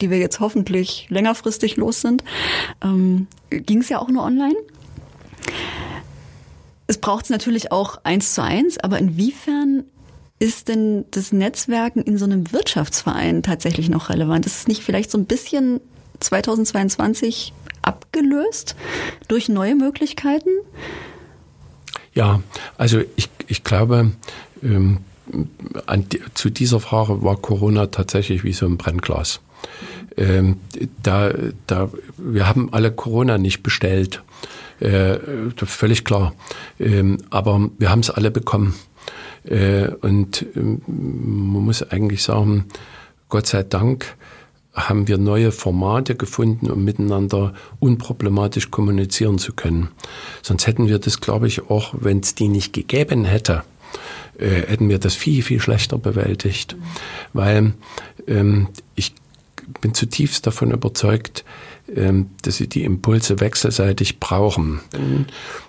die 0.00 0.10
wir 0.10 0.18
jetzt 0.18 0.40
hoffentlich 0.40 1.06
längerfristig 1.08 1.76
los 1.76 2.00
sind, 2.00 2.22
ähm, 2.84 3.26
ging 3.50 3.80
es 3.80 3.88
ja 3.88 3.98
auch 3.98 4.08
nur 4.08 4.22
online. 4.22 4.56
Es 6.86 6.98
braucht 6.98 7.24
es 7.24 7.30
natürlich 7.30 7.72
auch 7.72 7.98
eins 8.04 8.34
zu 8.34 8.42
eins, 8.42 8.78
aber 8.78 8.98
inwiefern 8.98 9.84
ist 10.38 10.68
denn 10.68 11.06
das 11.10 11.32
Netzwerken 11.32 12.02
in 12.02 12.18
so 12.18 12.26
einem 12.26 12.52
Wirtschaftsverein 12.52 13.42
tatsächlich 13.42 13.88
noch 13.88 14.10
relevant? 14.10 14.46
Ist 14.46 14.58
es 14.60 14.68
nicht 14.68 14.82
vielleicht 14.82 15.10
so 15.10 15.18
ein 15.18 15.24
bisschen 15.24 15.80
2022 16.20 17.52
abgelöst 17.86 18.76
durch 19.28 19.48
neue 19.48 19.74
Möglichkeiten? 19.74 20.50
Ja, 22.14 22.42
also 22.76 23.00
ich, 23.16 23.30
ich 23.46 23.64
glaube, 23.64 24.12
ähm, 24.62 24.98
an, 25.86 26.06
zu 26.34 26.50
dieser 26.50 26.80
Frage 26.80 27.22
war 27.22 27.36
Corona 27.36 27.86
tatsächlich 27.86 28.44
wie 28.44 28.52
so 28.52 28.66
ein 28.66 28.76
Brennglas. 28.76 29.40
Ähm, 30.16 30.56
da, 31.02 31.32
da, 31.66 31.90
wir 32.16 32.48
haben 32.48 32.72
alle 32.72 32.90
Corona 32.90 33.36
nicht 33.38 33.62
bestellt, 33.62 34.22
äh, 34.80 35.18
völlig 35.56 36.04
klar. 36.04 36.34
Ähm, 36.78 37.18
aber 37.30 37.70
wir 37.78 37.90
haben 37.90 38.00
es 38.00 38.10
alle 38.10 38.30
bekommen. 38.30 38.74
Äh, 39.44 39.88
und 40.00 40.46
ähm, 40.56 40.80
man 40.86 41.64
muss 41.64 41.82
eigentlich 41.82 42.22
sagen, 42.22 42.66
Gott 43.28 43.46
sei 43.46 43.62
Dank 43.62 44.16
haben 44.76 45.08
wir 45.08 45.16
neue 45.16 45.52
Formate 45.52 46.14
gefunden, 46.14 46.70
um 46.70 46.84
miteinander 46.84 47.54
unproblematisch 47.80 48.70
kommunizieren 48.70 49.38
zu 49.38 49.54
können. 49.54 49.88
Sonst 50.42 50.66
hätten 50.66 50.86
wir 50.86 50.98
das, 50.98 51.20
glaube 51.20 51.48
ich, 51.48 51.70
auch, 51.70 51.94
wenn 51.98 52.20
es 52.20 52.34
die 52.34 52.48
nicht 52.48 52.74
gegeben 52.74 53.24
hätte, 53.24 53.64
äh, 54.38 54.66
hätten 54.66 54.90
wir 54.90 54.98
das 54.98 55.14
viel, 55.14 55.42
viel 55.42 55.60
schlechter 55.60 55.96
bewältigt. 55.96 56.76
Weil 57.32 57.72
ähm, 58.26 58.68
ich 58.94 59.14
bin 59.80 59.94
zutiefst 59.94 60.46
davon 60.46 60.70
überzeugt, 60.70 61.44
ähm, 61.94 62.30
dass 62.42 62.56
sie 62.56 62.68
die 62.68 62.84
Impulse 62.84 63.40
wechselseitig 63.40 64.20
brauchen. 64.20 64.80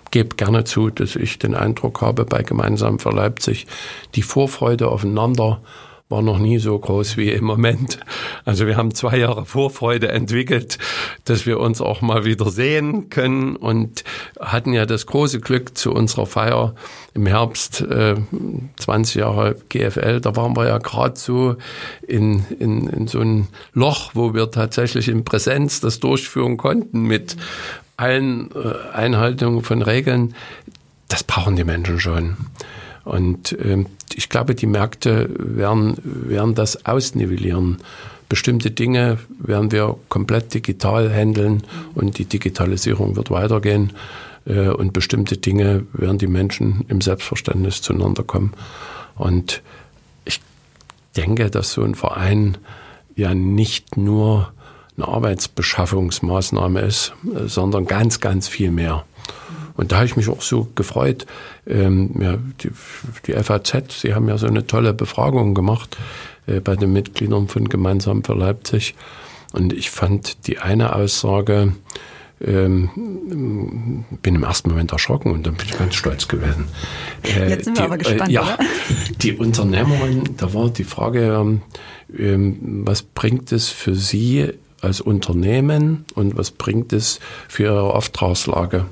Ich 0.04 0.10
gebe 0.10 0.36
gerne 0.36 0.64
zu, 0.64 0.90
dass 0.90 1.16
ich 1.16 1.38
den 1.38 1.54
Eindruck 1.54 2.02
habe, 2.02 2.24
bei 2.24 2.42
Gemeinsam 2.42 2.98
für 2.98 3.10
Leipzig 3.10 3.66
die 4.14 4.22
Vorfreude 4.22 4.88
aufeinander 4.88 5.60
war 6.08 6.22
noch 6.22 6.38
nie 6.38 6.58
so 6.58 6.78
groß 6.78 7.18
wie 7.18 7.30
im 7.30 7.44
Moment. 7.44 7.98
Also 8.44 8.66
wir 8.66 8.76
haben 8.76 8.94
zwei 8.94 9.18
Jahre 9.18 9.44
Vorfreude 9.44 10.08
entwickelt, 10.08 10.78
dass 11.24 11.44
wir 11.44 11.60
uns 11.60 11.82
auch 11.82 12.00
mal 12.00 12.24
wieder 12.24 12.50
sehen 12.50 13.10
können 13.10 13.56
und 13.56 14.04
hatten 14.40 14.72
ja 14.72 14.86
das 14.86 15.06
große 15.06 15.40
Glück 15.40 15.76
zu 15.76 15.92
unserer 15.92 16.24
Feier 16.24 16.74
im 17.12 17.26
Herbst 17.26 17.82
äh, 17.82 18.14
20 18.78 19.16
Jahre 19.16 19.56
GFL, 19.68 20.20
da 20.20 20.34
waren 20.36 20.56
wir 20.56 20.66
ja 20.68 20.78
gerade 20.78 21.18
so 21.18 21.56
in, 22.06 22.44
in, 22.58 22.88
in 22.88 23.06
so 23.06 23.20
ein 23.20 23.48
Loch, 23.74 24.12
wo 24.14 24.32
wir 24.32 24.50
tatsächlich 24.50 25.08
in 25.08 25.24
Präsenz 25.24 25.80
das 25.80 26.00
durchführen 26.00 26.56
konnten 26.56 27.02
mit 27.02 27.36
allen 27.98 28.50
äh, 28.52 28.96
Einhaltungen 28.96 29.62
von 29.62 29.82
Regeln. 29.82 30.34
Das 31.08 31.24
brauchen 31.24 31.56
die 31.56 31.64
Menschen 31.64 32.00
schon. 32.00 32.36
Und 33.08 33.56
ähm, 33.64 33.86
ich 34.14 34.28
glaube, 34.28 34.54
die 34.54 34.66
Märkte 34.66 35.30
werden, 35.38 35.96
werden 36.04 36.54
das 36.54 36.84
ausnivellieren. 36.84 37.78
Bestimmte 38.28 38.70
Dinge 38.70 39.16
werden 39.38 39.72
wir 39.72 39.96
komplett 40.10 40.52
digital 40.52 41.10
handeln 41.10 41.62
und 41.94 42.18
die 42.18 42.26
Digitalisierung 42.26 43.16
wird 43.16 43.30
weitergehen. 43.30 43.94
Äh, 44.44 44.68
und 44.68 44.92
bestimmte 44.92 45.38
Dinge 45.38 45.86
werden 45.94 46.18
die 46.18 46.26
Menschen 46.26 46.84
im 46.88 47.00
Selbstverständnis 47.00 47.80
zueinander 47.80 48.24
kommen. 48.24 48.52
Und 49.16 49.62
ich 50.26 50.42
denke, 51.16 51.48
dass 51.48 51.72
so 51.72 51.82
ein 51.82 51.94
Verein 51.94 52.58
ja 53.16 53.34
nicht 53.34 53.96
nur 53.96 54.52
eine 54.98 55.08
Arbeitsbeschaffungsmaßnahme 55.08 56.80
ist, 56.80 57.14
sondern 57.46 57.86
ganz, 57.86 58.20
ganz 58.20 58.48
viel 58.48 58.70
mehr. 58.70 59.06
Und 59.78 59.92
da 59.92 59.98
habe 59.98 60.06
ich 60.06 60.16
mich 60.16 60.28
auch 60.28 60.42
so 60.42 60.66
gefreut. 60.74 61.24
Ähm, 61.64 62.10
ja, 62.20 62.36
die, 62.60 62.70
die 63.26 63.32
FAZ, 63.32 64.00
sie 64.00 64.12
haben 64.12 64.28
ja 64.28 64.36
so 64.36 64.48
eine 64.48 64.66
tolle 64.66 64.92
Befragung 64.92 65.54
gemacht 65.54 65.96
äh, 66.48 66.58
bei 66.58 66.74
den 66.74 66.92
Mitgliedern 66.92 67.46
von 67.46 67.68
Gemeinsam 67.68 68.24
für 68.24 68.34
Leipzig. 68.34 68.96
Und 69.52 69.72
ich 69.72 69.90
fand 69.90 70.48
die 70.48 70.58
eine 70.58 70.96
Aussage, 70.96 71.74
ähm, 72.44 74.04
bin 74.20 74.34
im 74.34 74.42
ersten 74.42 74.70
Moment 74.70 74.90
erschrocken 74.90 75.30
und 75.30 75.46
dann 75.46 75.54
bin 75.54 75.68
ich 75.68 75.78
ganz 75.78 75.94
stolz 75.94 76.26
gewesen. 76.26 76.66
Äh, 77.22 77.50
Jetzt 77.50 77.66
sind 77.66 77.78
wir 77.78 77.82
die, 77.82 77.86
aber 77.86 77.98
gespannt. 77.98 78.30
Äh, 78.30 78.32
ja, 78.32 78.42
oder? 78.42 78.58
die 79.22 79.32
Unternehmerin, 79.34 80.24
da 80.38 80.52
war 80.54 80.70
die 80.70 80.84
Frage, 80.84 81.60
ähm, 82.18 82.82
was 82.84 83.02
bringt 83.02 83.52
es 83.52 83.68
für 83.68 83.94
Sie 83.94 84.48
als 84.80 85.00
Unternehmen 85.00 86.04
und 86.16 86.36
was 86.36 86.50
bringt 86.50 86.92
es 86.92 87.20
für 87.46 87.62
Ihre 87.62 87.94
Auftragslage? 87.94 88.86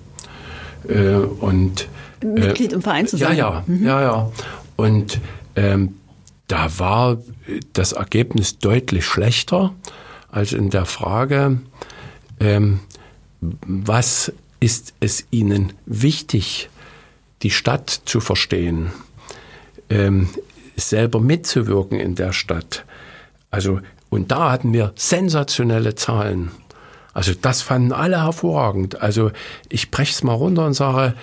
Äh, 0.88 1.16
und, 1.16 1.88
Mitglied 2.22 2.72
im 2.72 2.82
Verein 2.82 3.06
zu 3.06 3.16
sein. 3.16 3.36
Ja, 3.36 3.50
ja, 3.52 3.64
mhm. 3.66 3.84
ja, 3.84 4.02
ja. 4.02 4.32
Und 4.76 5.20
ähm, 5.54 5.94
da 6.48 6.78
war 6.78 7.18
das 7.72 7.92
Ergebnis 7.92 8.58
deutlich 8.58 9.04
schlechter 9.04 9.74
als 10.30 10.52
in 10.52 10.70
der 10.70 10.86
Frage, 10.86 11.60
ähm, 12.40 12.80
was 13.40 14.32
ist 14.60 14.94
es 15.00 15.26
Ihnen 15.30 15.72
wichtig, 15.86 16.68
die 17.42 17.50
Stadt 17.50 17.90
zu 18.04 18.20
verstehen, 18.20 18.90
ähm, 19.90 20.28
selber 20.76 21.20
mitzuwirken 21.20 21.98
in 21.98 22.14
der 22.14 22.32
Stadt. 22.32 22.84
Also, 23.50 23.80
und 24.10 24.30
da 24.30 24.50
hatten 24.50 24.72
wir 24.72 24.92
sensationelle 24.96 25.94
Zahlen. 25.94 26.50
Also 27.16 27.32
das 27.32 27.62
fanden 27.62 27.92
alle 27.92 28.24
hervorragend. 28.24 29.00
Also 29.00 29.30
ich 29.70 29.90
breche 29.90 30.12
es 30.12 30.22
mal 30.22 30.34
runter 30.34 30.66
und 30.66 30.74
sage, 30.74 31.14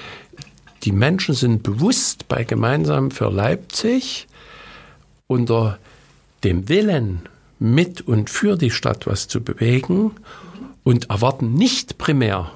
die 0.82 0.92
Menschen 0.92 1.36
sind 1.36 1.62
bewusst 1.62 2.28
bei 2.28 2.44
Gemeinsam 2.46 3.12
für 3.12 3.30
Leipzig 3.30 4.28
unter 5.28 5.78
dem 6.44 6.68
Willen, 6.68 7.30
mit 7.60 8.02
und 8.02 8.32
für 8.32 8.58
die 8.58 8.72
Stadt 8.72 9.06
was 9.06 9.28
zu 9.28 9.44
bewegen 9.44 10.14
und 10.82 11.12
erwarten 11.12 11.54
nicht 11.54 12.00
primär, 12.00 12.50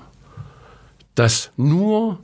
dass 1.14 1.52
nur 1.58 2.18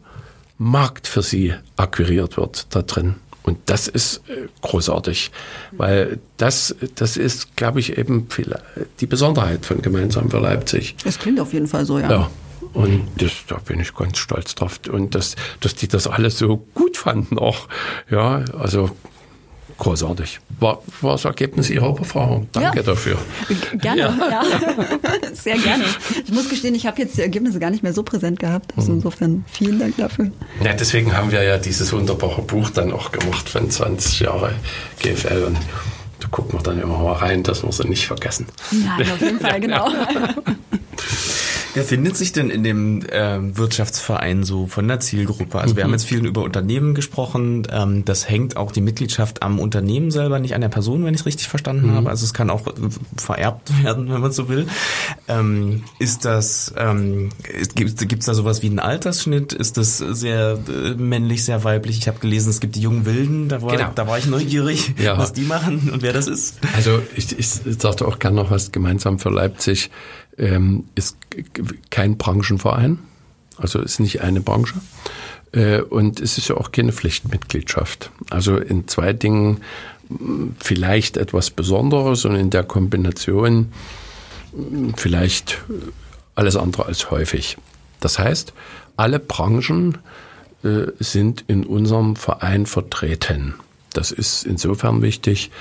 Markt 0.57 1.05
für 1.05 1.21
sie 1.21 1.53
akquiriert 1.75 2.37
wird 2.37 2.75
da 2.75 2.81
drin. 2.81 3.17
Und 3.43 3.57
das 3.65 3.87
ist 3.87 4.21
äh, 4.29 4.47
großartig, 4.61 5.31
weil 5.71 6.19
das, 6.37 6.75
das 6.95 7.17
ist, 7.17 7.55
glaube 7.55 7.79
ich, 7.79 7.97
eben 7.97 8.27
die 8.99 9.05
Besonderheit 9.05 9.65
von 9.65 9.81
Gemeinsam 9.81 10.29
für 10.29 10.39
Leipzig. 10.39 10.95
Es 11.03 11.19
klingt 11.19 11.39
auf 11.39 11.53
jeden 11.53 11.67
Fall 11.67 11.85
so, 11.85 11.99
ja. 11.99 12.09
Ja. 12.09 12.29
Und 12.73 13.07
das, 13.17 13.31
da 13.47 13.57
bin 13.57 13.79
ich 13.79 13.93
ganz 13.93 14.17
stolz 14.17 14.55
drauf. 14.55 14.79
Und 14.89 15.13
dass, 15.13 15.35
dass 15.59 15.75
die 15.75 15.87
das 15.87 16.07
alles 16.07 16.37
so 16.37 16.65
gut 16.73 16.97
fanden 16.97 17.37
auch. 17.37 17.67
Ja, 18.09 18.43
also 18.57 18.89
großartig. 19.83 20.39
War, 20.59 20.81
war 21.01 21.11
das 21.13 21.25
Ergebnis 21.25 21.69
Ihrer 21.69 21.93
Befragung. 21.93 22.47
Danke 22.51 22.77
ja. 22.77 22.83
dafür. 22.83 23.17
Gerne, 23.73 24.01
ja. 24.01 24.13
ja. 24.29 24.43
Sehr 25.33 25.57
gerne. 25.57 25.83
Ich 26.25 26.31
muss 26.31 26.49
gestehen, 26.49 26.73
ich 26.73 26.85
habe 26.85 27.01
jetzt 27.01 27.17
die 27.17 27.21
Ergebnisse 27.21 27.59
gar 27.59 27.69
nicht 27.69 27.83
mehr 27.83 27.93
so 27.93 28.03
präsent 28.03 28.39
gehabt. 28.39 28.73
Also 28.75 28.91
mhm. 28.91 28.97
insofern 28.97 29.45
vielen 29.51 29.79
Dank 29.79 29.97
dafür. 29.97 30.31
Ja, 30.63 30.73
deswegen 30.73 31.15
haben 31.15 31.31
wir 31.31 31.43
ja 31.43 31.57
dieses 31.57 31.91
wunderbare 31.91 32.41
Buch 32.41 32.69
dann 32.69 32.91
auch 32.91 33.11
gemacht 33.11 33.49
von 33.49 33.69
20 33.69 34.21
Jahre 34.21 34.53
GFL 35.01 35.43
und 35.47 35.57
da 36.19 36.27
gucken 36.29 36.57
wir 36.57 36.63
dann 36.63 36.81
immer 36.81 36.97
mal 36.97 37.13
rein, 37.13 37.43
dass 37.43 37.63
wir 37.63 37.71
sie 37.71 37.87
nicht 37.87 38.07
vergessen. 38.07 38.47
Nein, 38.71 39.11
auf 39.11 39.21
jeden 39.21 39.39
Fall, 39.39 39.59
genau. 39.59 39.89
Wer 41.73 41.83
findet 41.83 42.15
sich 42.15 42.31
denn 42.31 42.51
in 42.51 42.63
dem 42.63 43.03
äh, 43.07 43.39
Wirtschaftsverein 43.57 44.43
so 44.43 44.67
von 44.67 44.87
der 44.87 44.99
Zielgruppe? 44.99 45.59
Also 45.59 45.73
mhm. 45.73 45.77
wir 45.77 45.83
haben 45.85 45.91
jetzt 45.91 46.05
viel 46.05 46.25
über 46.25 46.43
Unternehmen 46.43 46.93
gesprochen. 46.93 47.67
Ähm, 47.71 48.05
das 48.05 48.29
hängt 48.29 48.57
auch 48.57 48.71
die 48.71 48.81
Mitgliedschaft 48.81 49.41
am 49.41 49.59
Unternehmen 49.59 50.11
selber, 50.11 50.37
nicht 50.39 50.53
an 50.53 50.61
der 50.61 50.69
Person, 50.69 51.03
wenn 51.03 51.15
ich 51.15 51.21
es 51.21 51.25
richtig 51.25 51.47
verstanden 51.47 51.87
mhm. 51.87 51.95
habe. 51.95 52.09
Also 52.09 52.25
es 52.25 52.33
kann 52.33 52.51
auch 52.51 52.61
vererbt 53.17 53.83
werden, 53.83 54.11
wenn 54.11 54.21
man 54.21 54.31
so 54.31 54.49
will. 54.49 54.67
Ähm, 55.27 55.83
ist 55.97 56.25
das, 56.25 56.73
ähm, 56.77 57.29
gibt 57.75 58.01
es 58.01 58.25
da 58.25 58.33
sowas 58.35 58.61
wie 58.61 58.67
einen 58.67 58.79
Altersschnitt? 58.79 59.53
Ist 59.53 59.77
das 59.77 59.97
sehr 59.97 60.59
äh, 60.69 60.93
männlich, 60.93 61.43
sehr 61.43 61.63
weiblich? 61.63 61.97
Ich 61.97 62.07
habe 62.07 62.19
gelesen, 62.19 62.51
es 62.51 62.59
gibt 62.59 62.75
die 62.75 62.81
jungen 62.81 63.05
Wilden. 63.05 63.49
Da 63.49 63.63
war, 63.63 63.75
genau. 63.75 63.91
da 63.95 64.07
war 64.07 64.19
ich 64.19 64.27
neugierig, 64.27 64.93
ja. 65.01 65.17
was 65.17 65.33
die 65.33 65.41
machen 65.41 65.89
und 65.91 66.03
wer 66.03 66.13
das 66.13 66.27
ist. 66.27 66.59
Also 66.75 67.01
ich, 67.15 67.37
ich 67.37 67.49
sagte 67.49 68.07
auch 68.07 68.19
gerne 68.19 68.35
noch 68.35 68.51
was 68.51 68.71
gemeinsam 68.71 69.17
für 69.17 69.29
Leipzig 69.29 69.89
ähm, 70.37 70.85
ist 70.95 71.17
kein 71.89 72.17
Branchenverein, 72.17 72.99
also 73.57 73.79
ist 73.79 73.99
nicht 73.99 74.21
eine 74.21 74.41
Branche. 74.41 74.75
Äh, 75.51 75.81
und 75.81 76.19
es 76.19 76.37
ist 76.37 76.49
ja 76.49 76.57
auch 76.57 76.71
keine 76.71 76.91
Pflichtmitgliedschaft. 76.91 78.11
Also 78.29 78.57
in 78.57 78.87
zwei 78.87 79.13
Dingen 79.13 79.61
hm, 80.09 80.55
vielleicht 80.59 81.17
etwas 81.17 81.49
Besonderes 81.51 82.25
und 82.25 82.35
in 82.35 82.49
der 82.49 82.63
Kombination 82.63 83.71
hm, 84.55 84.93
vielleicht 84.95 85.59
alles 86.35 86.55
andere 86.55 86.85
als 86.85 87.11
häufig. 87.11 87.57
Das 87.99 88.19
heißt, 88.19 88.53
alle 88.97 89.19
Branchen 89.19 89.99
äh, 90.63 90.87
sind 90.99 91.45
in 91.47 91.65
unserem 91.65 92.15
Verein 92.15 92.65
vertreten. 92.65 93.55
Das 93.93 94.11
ist 94.11 94.45
insofern 94.45 95.01
wichtig. 95.01 95.51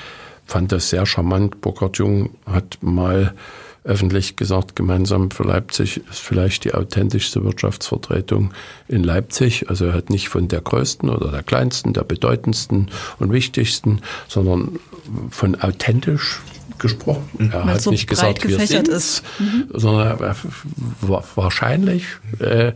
Fand 0.46 0.72
das 0.72 0.90
sehr 0.90 1.06
charmant. 1.06 1.60
Burkhard 1.60 1.98
Jung 1.98 2.30
hat 2.46 2.78
mal 2.80 3.34
öffentlich 3.84 4.36
gesagt, 4.36 4.76
gemeinsam 4.76 5.30
für 5.30 5.42
Leipzig 5.42 6.02
ist 6.10 6.20
vielleicht 6.20 6.64
die 6.64 6.74
authentischste 6.74 7.42
Wirtschaftsvertretung 7.44 8.52
in 8.88 9.02
Leipzig. 9.02 9.68
Also 9.68 9.86
er 9.86 9.94
hat 9.94 10.10
nicht 10.10 10.28
von 10.28 10.48
der 10.48 10.60
größten 10.60 11.08
oder 11.08 11.30
der 11.30 11.42
kleinsten, 11.42 11.92
der 11.92 12.04
bedeutendsten 12.04 12.90
und 13.18 13.32
wichtigsten, 13.32 14.00
sondern 14.28 14.78
von 15.30 15.60
authentisch 15.60 16.40
gesprochen. 16.78 17.28
Mhm. 17.38 17.50
Er 17.50 17.66
Weil 17.66 17.74
hat 17.74 17.80
so 17.80 17.90
nicht 17.90 18.08
gesagt, 18.08 18.46
wir 18.46 18.66
sind 18.66 18.88
ist. 18.88 19.22
Mhm. 19.38 19.68
sondern 19.72 20.36
wahrscheinlich. 21.34 22.04
Äh, 22.38 22.72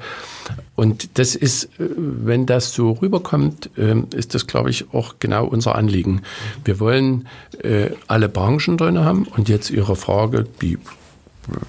und 0.77 1.19
das 1.19 1.35
ist, 1.35 1.65
äh, 1.65 1.89
wenn 1.97 2.47
das 2.47 2.73
so 2.73 2.93
rüberkommt, 2.93 3.71
ähm, 3.77 4.07
ist 4.15 4.35
das, 4.35 4.47
glaube 4.47 4.71
ich, 4.71 4.93
auch 4.95 5.17
genau 5.19 5.47
unser 5.47 5.75
Anliegen. 5.75 6.23
Wir 6.65 6.81
wollen 6.81 7.27
äh, 7.63 7.91
alle 8.07 8.29
Branchen 8.29 8.77
drin 8.77 8.99
haben 8.99 9.27
und 9.37 9.49
jetzt 9.49 9.71
Ihre 9.71 9.97
Frage, 9.97 10.47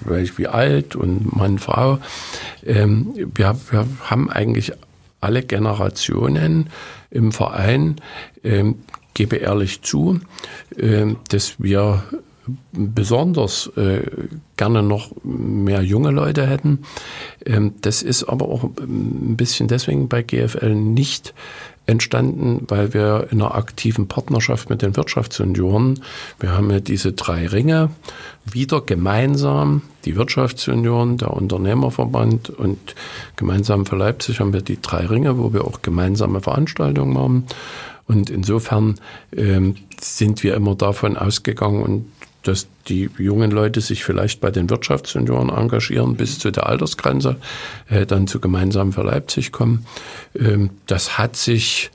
wie 0.04 0.38
wie 0.38 0.46
alt 0.46 0.96
und 0.96 1.36
Mann, 1.36 1.58
Frau. 1.58 1.98
Ähm, 2.64 3.14
wir, 3.14 3.56
wir 3.70 3.86
haben 4.04 4.30
eigentlich 4.30 4.72
alle 5.20 5.42
Generationen 5.42 6.70
im 7.10 7.32
Verein, 7.32 7.96
ähm, 8.44 8.76
gebe 9.14 9.36
ehrlich 9.36 9.82
zu, 9.82 10.20
dass 11.28 11.60
wir 11.60 12.04
besonders 12.72 13.70
äh, 13.76 14.02
gerne 14.56 14.82
noch 14.82 15.12
mehr 15.24 15.82
junge 15.82 16.10
Leute 16.10 16.46
hätten. 16.46 16.80
Ähm, 17.44 17.74
das 17.80 18.02
ist 18.02 18.24
aber 18.24 18.48
auch 18.48 18.64
ein 18.64 19.36
bisschen 19.36 19.68
deswegen 19.68 20.08
bei 20.08 20.22
GFL 20.22 20.74
nicht 20.74 21.34
entstanden, 21.88 22.64
weil 22.68 22.92
wir 22.92 23.28
in 23.30 23.40
einer 23.40 23.54
aktiven 23.54 24.08
Partnerschaft 24.08 24.68
mit 24.68 24.82
den 24.82 24.94
Wirtschaftsunion, 24.94 26.00
wir 26.38 26.52
haben 26.52 26.70
ja 26.70 26.80
diese 26.80 27.12
drei 27.12 27.46
Ringe, 27.46 27.90
wieder 28.44 28.82
gemeinsam, 28.82 29.82
die 30.04 30.14
Wirtschaftsunion, 30.14 31.16
der 31.16 31.32
Unternehmerverband 31.32 32.50
und 32.50 32.94
gemeinsam 33.36 33.86
für 33.86 33.96
Leipzig 33.96 34.40
haben 34.40 34.52
wir 34.52 34.60
die 34.60 34.80
drei 34.80 35.06
Ringe, 35.06 35.38
wo 35.38 35.54
wir 35.54 35.64
auch 35.64 35.80
gemeinsame 35.80 36.40
Veranstaltungen 36.42 37.14
machen. 37.14 37.46
Und 38.06 38.28
insofern 38.28 38.96
ähm, 39.34 39.76
sind 39.98 40.42
wir 40.42 40.54
immer 40.54 40.74
davon 40.74 41.16
ausgegangen 41.16 41.82
und 41.82 42.06
dass 42.48 42.66
die 42.88 43.10
jungen 43.18 43.50
Leute 43.50 43.80
sich 43.80 44.04
vielleicht 44.04 44.40
bei 44.40 44.50
den 44.50 44.70
Wirtschaftssenioren 44.70 45.50
engagieren 45.50 46.16
bis 46.16 46.38
zu 46.38 46.50
der 46.50 46.66
Altersgrenze, 46.66 47.36
äh, 47.88 48.06
dann 48.06 48.26
zu 48.26 48.40
gemeinsam 48.40 48.92
für 48.92 49.02
Leipzig 49.02 49.52
kommen. 49.52 49.86
Ähm, 50.34 50.70
das 50.86 51.18
hat 51.18 51.36
sich 51.36 51.90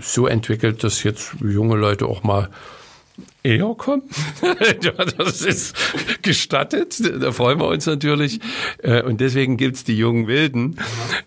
so 0.00 0.26
entwickelt, 0.26 0.82
dass 0.82 1.02
jetzt 1.02 1.34
junge 1.40 1.76
Leute 1.76 2.06
auch 2.06 2.22
mal 2.22 2.48
eher 3.42 3.74
kommen. 3.76 4.02
ja, 4.82 4.92
das 5.16 5.42
ist 5.42 5.76
gestattet. 6.22 7.00
Da 7.20 7.32
freuen 7.32 7.58
wir 7.58 7.68
uns 7.68 7.86
natürlich. 7.86 8.40
Äh, 8.82 9.02
und 9.02 9.20
deswegen 9.20 9.56
gibt's 9.56 9.84
die 9.84 9.96
jungen 9.96 10.26
Wilden, 10.26 10.76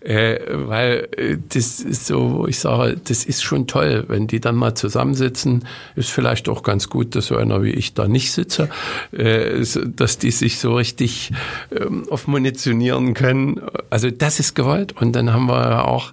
äh, 0.00 0.38
weil 0.50 1.08
äh, 1.16 1.36
das 1.48 1.80
ist 1.80 2.06
so, 2.06 2.46
ich 2.48 2.58
sage, 2.58 3.00
das 3.04 3.24
ist 3.24 3.42
schon 3.42 3.66
toll, 3.66 4.04
wenn 4.08 4.26
die 4.26 4.40
dann 4.40 4.56
mal 4.56 4.74
zusammensitzen. 4.74 5.66
Ist 5.96 6.10
vielleicht 6.10 6.48
auch 6.48 6.62
ganz 6.62 6.88
gut, 6.88 7.14
dass 7.14 7.26
so 7.26 7.36
einer 7.36 7.62
wie 7.62 7.70
ich 7.70 7.94
da 7.94 8.08
nicht 8.08 8.32
sitze, 8.32 8.68
dass 9.12 10.18
die 10.18 10.30
sich 10.30 10.58
so 10.58 10.74
richtig 10.74 11.32
ähm, 11.74 12.06
auf 12.10 12.26
munitionieren 12.26 13.14
können. 13.14 13.60
Also 13.90 14.10
das 14.10 14.40
ist 14.40 14.54
gewollt. 14.54 15.00
Und 15.00 15.12
dann 15.12 15.32
haben 15.32 15.46
wir 15.46 15.86
auch 15.88 16.12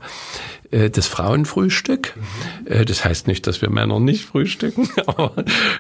äh, 0.71 0.89
das 0.89 1.07
Frauenfrühstück. 1.07 2.13
Äh, 2.65 2.85
das 2.85 3.05
heißt 3.05 3.27
nicht, 3.27 3.45
dass 3.47 3.61
wir 3.61 3.69
Männer 3.69 3.99
nicht 3.99 4.25
frühstücken, 4.25 4.89
aber 5.05 5.33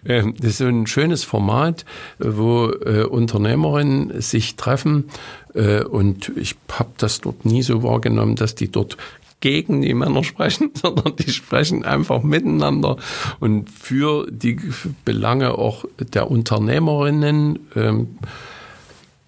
äh, 0.03 0.23
das 0.37 0.51
ist 0.51 0.57
so 0.59 0.65
ein 0.65 0.87
schönes 0.87 1.23
Format, 1.23 1.85
wo 2.19 2.69
äh, 2.69 3.03
Unternehmerinnen 3.03 4.21
sich 4.21 4.55
treffen. 4.55 5.09
Und 5.53 6.31
ich 6.37 6.55
habe 6.71 6.91
das 6.97 7.19
dort 7.19 7.43
nie 7.43 7.61
so 7.61 7.83
wahrgenommen, 7.83 8.37
dass 8.37 8.55
die 8.55 8.71
dort 8.71 8.95
gegen 9.41 9.81
die 9.81 9.93
Männer 9.93 10.23
sprechen, 10.23 10.71
sondern 10.81 11.15
die 11.17 11.31
sprechen 11.31 11.83
einfach 11.83 12.23
miteinander 12.23 12.95
und 13.41 13.69
für 13.69 14.27
die 14.31 14.57
Belange 15.03 15.57
auch 15.57 15.83
der 15.99 16.31
Unternehmerinnen. 16.31 17.59
Ähm, 17.75 18.19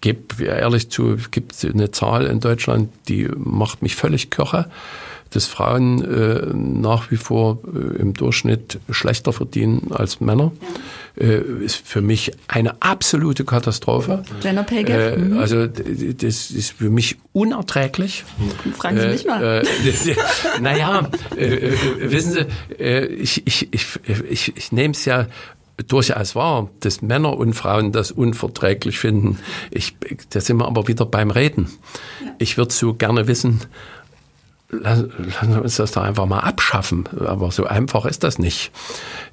gebe 0.00 0.44
ehrlich 0.44 0.90
zu, 0.90 1.16
gibt 1.30 1.64
eine 1.64 1.90
Zahl 1.90 2.26
in 2.26 2.40
Deutschland, 2.40 2.90
die 3.08 3.28
macht 3.36 3.82
mich 3.82 3.96
völlig 3.96 4.30
kirre, 4.30 4.70
dass 5.34 5.46
Frauen 5.46 6.04
äh, 6.04 6.46
nach 6.54 7.10
wie 7.10 7.16
vor 7.16 7.58
äh, 7.66 8.00
im 8.00 8.14
Durchschnitt 8.14 8.78
schlechter 8.90 9.32
verdienen 9.32 9.90
als 9.90 10.20
Männer. 10.20 10.52
Äh, 11.16 11.40
ist 11.64 11.76
für 11.86 12.00
mich 12.00 12.32
eine 12.48 12.80
absolute 12.82 13.44
Katastrophe. 13.44 14.22
Gender 14.42 14.62
Pay 14.62 14.84
Gap. 14.84 15.18
Mhm. 15.18 15.38
Also 15.38 15.66
das 15.66 16.50
ist 16.50 16.72
für 16.72 16.90
mich 16.90 17.16
unerträglich. 17.32 18.24
Fragen 18.76 19.00
Sie 19.00 19.08
mich 19.08 19.26
mal. 19.26 19.42
Äh, 19.42 19.88
äh, 19.88 20.16
naja, 20.60 21.08
äh, 21.36 21.72
wissen 21.98 22.32
Sie, 22.32 22.46
ich, 22.78 23.46
ich, 23.46 23.68
ich, 23.72 24.00
ich, 24.28 24.56
ich 24.56 24.72
nehme 24.72 24.92
es 24.92 25.04
ja 25.04 25.26
durchaus 25.88 26.34
wahr, 26.34 26.70
dass 26.80 27.02
Männer 27.02 27.36
und 27.36 27.54
Frauen 27.54 27.92
das 27.92 28.12
unverträglich 28.12 28.98
finden. 28.98 29.38
Ich, 29.70 29.96
da 30.30 30.40
sind 30.40 30.58
wir 30.58 30.66
aber 30.66 30.86
wieder 30.86 31.04
beim 31.04 31.30
Reden. 31.30 31.68
Ja. 32.24 32.30
Ich 32.38 32.56
würde 32.56 32.72
so 32.72 32.94
gerne 32.94 33.26
wissen, 33.26 33.60
lassen 34.82 35.54
wir 35.54 35.62
uns 35.62 35.76
das 35.76 35.92
doch 35.92 36.02
einfach 36.02 36.26
mal 36.26 36.40
abschaffen. 36.40 37.08
Aber 37.24 37.50
so 37.50 37.64
einfach 37.64 38.04
ist 38.06 38.24
das 38.24 38.38
nicht. 38.38 38.72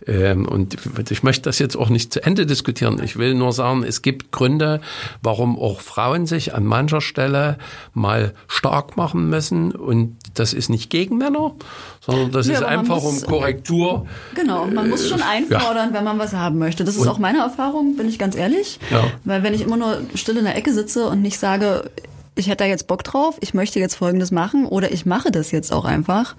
Ähm, 0.08 0.48
und 0.48 0.78
ich 1.10 1.24
möchte 1.24 1.44
das 1.44 1.60
jetzt 1.60 1.76
auch 1.76 1.90
nicht 1.90 2.14
zu 2.14 2.24
Ende 2.24 2.46
diskutieren. 2.46 3.02
Ich 3.04 3.18
will 3.18 3.34
nur 3.34 3.54
sagen, 3.54 3.84
es 3.84 4.02
gibt 4.02 4.32
Gründe, 4.32 4.82
warum 5.22 5.58
auch 5.58 5.82
Frauen 5.82 6.26
sich 6.26 6.54
an 6.56 6.66
mancher 6.66 7.02
Stelle 7.02 7.58
mal 7.94 8.34
stark 8.48 8.98
machen 8.98 9.30
müssen. 9.30 9.72
Und 9.72 10.18
das 10.34 10.54
ist 10.54 10.70
nicht 10.70 10.90
gegen 10.90 11.18
Männer, 11.18 11.54
sondern 12.00 12.32
das 12.32 12.48
ja, 12.48 12.54
ist 12.54 12.64
einfach 12.64 13.02
muss, 13.02 13.24
um 13.24 13.30
Korrektur. 13.30 14.08
Genau, 14.36 14.66
man 14.66 14.90
muss 14.90 15.08
schon 15.08 15.22
einfordern, 15.22 15.90
ja. 15.90 15.94
wenn 15.94 16.04
man 16.04 16.20
was 16.20 16.34
haben 16.34 16.58
möchte. 16.58 16.84
Das 16.84 16.96
ist 16.96 17.02
und, 17.02 17.10
auch 17.10 17.20
meine 17.20 17.40
Erfahrung, 17.40 17.96
bin 17.96 18.08
ich 18.08 18.18
ganz 18.18 18.36
ehrlich. 18.36 18.80
Ja. 18.90 19.04
Weil 19.24 19.44
wenn 19.44 19.54
ich 19.54 19.62
immer 19.62 19.78
nur 19.78 20.02
still 20.16 20.38
in 20.38 20.46
der 20.46 20.56
Ecke 20.56 20.74
sitze 20.74 21.08
und 21.08 21.22
nicht 21.22 21.38
sage, 21.38 21.90
ich 22.36 22.48
hätte 22.48 22.64
da 22.64 22.66
jetzt 22.66 22.88
Bock 22.88 23.04
drauf, 23.04 23.38
ich 23.42 23.54
möchte 23.54 23.80
jetzt 23.80 23.96
Folgendes 23.96 24.32
machen 24.32 24.66
oder 24.66 24.92
ich 24.92 25.06
mache 25.06 25.32
das 25.32 25.52
jetzt 25.52 25.72
auch 25.72 25.86
einfach, 25.86 26.36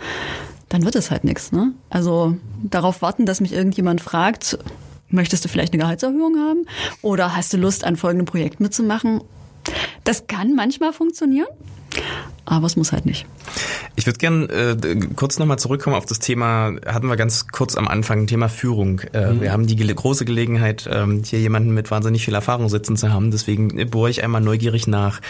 dann 0.69 0.85
wird 0.85 0.97
es 0.97 1.11
halt 1.11 1.25
nichts. 1.25 1.53
Ne? 1.53 1.73
Also 1.91 2.37
darauf 2.63 3.03
warten, 3.03 3.27
dass 3.27 3.41
mich 3.41 3.53
irgendjemand 3.53 4.01
fragt, 4.01 4.59
möchtest 5.09 5.45
du 5.45 5.49
vielleicht 5.49 5.73
eine 5.73 5.83
Gehaltserhöhung 5.83 6.37
haben 6.39 6.67
oder 7.03 7.37
hast 7.37 7.53
du 7.53 7.59
Lust, 7.59 7.85
an 7.85 7.97
folgendem 7.97 8.27
Projekt 8.27 8.61
mitzumachen? 8.61 9.21
Das 10.05 10.27
kann 10.27 10.55
manchmal 10.55 10.93
funktionieren, 10.93 11.49
aber 12.45 12.67
es 12.67 12.77
muss 12.77 12.93
halt 12.93 13.07
nicht. 13.07 13.27
Ich 13.95 14.07
würde 14.07 14.19
gern 14.19 14.49
äh, 14.49 14.77
kurz 15.15 15.39
nochmal 15.39 15.59
zurückkommen 15.59 15.95
auf 15.95 16.07
das 16.07 16.19
Thema, 16.19 16.73
hatten 16.87 17.07
wir 17.07 17.17
ganz 17.17 17.49
kurz 17.49 17.77
am 17.77 17.87
Anfang, 17.87 18.27
Thema 18.27 18.49
Führung. 18.49 19.01
Äh, 19.13 19.33
mhm. 19.33 19.41
Wir 19.41 19.53
haben 19.53 19.67
die 19.67 19.77
gele 19.77 19.95
große 19.95 20.25
Gelegenheit, 20.25 20.89
ähm, 20.91 21.23
hier 21.25 21.39
jemanden 21.39 21.73
mit 21.73 21.91
wahnsinnig 21.91 22.25
viel 22.25 22.35
Erfahrung 22.35 22.69
sitzen 22.69 22.97
zu 22.97 23.13
haben. 23.13 23.31
Deswegen 23.31 23.91
bohre 23.91 24.11
ich 24.11 24.25
einmal 24.25 24.41
neugierig 24.41 24.87
nach. 24.87 25.21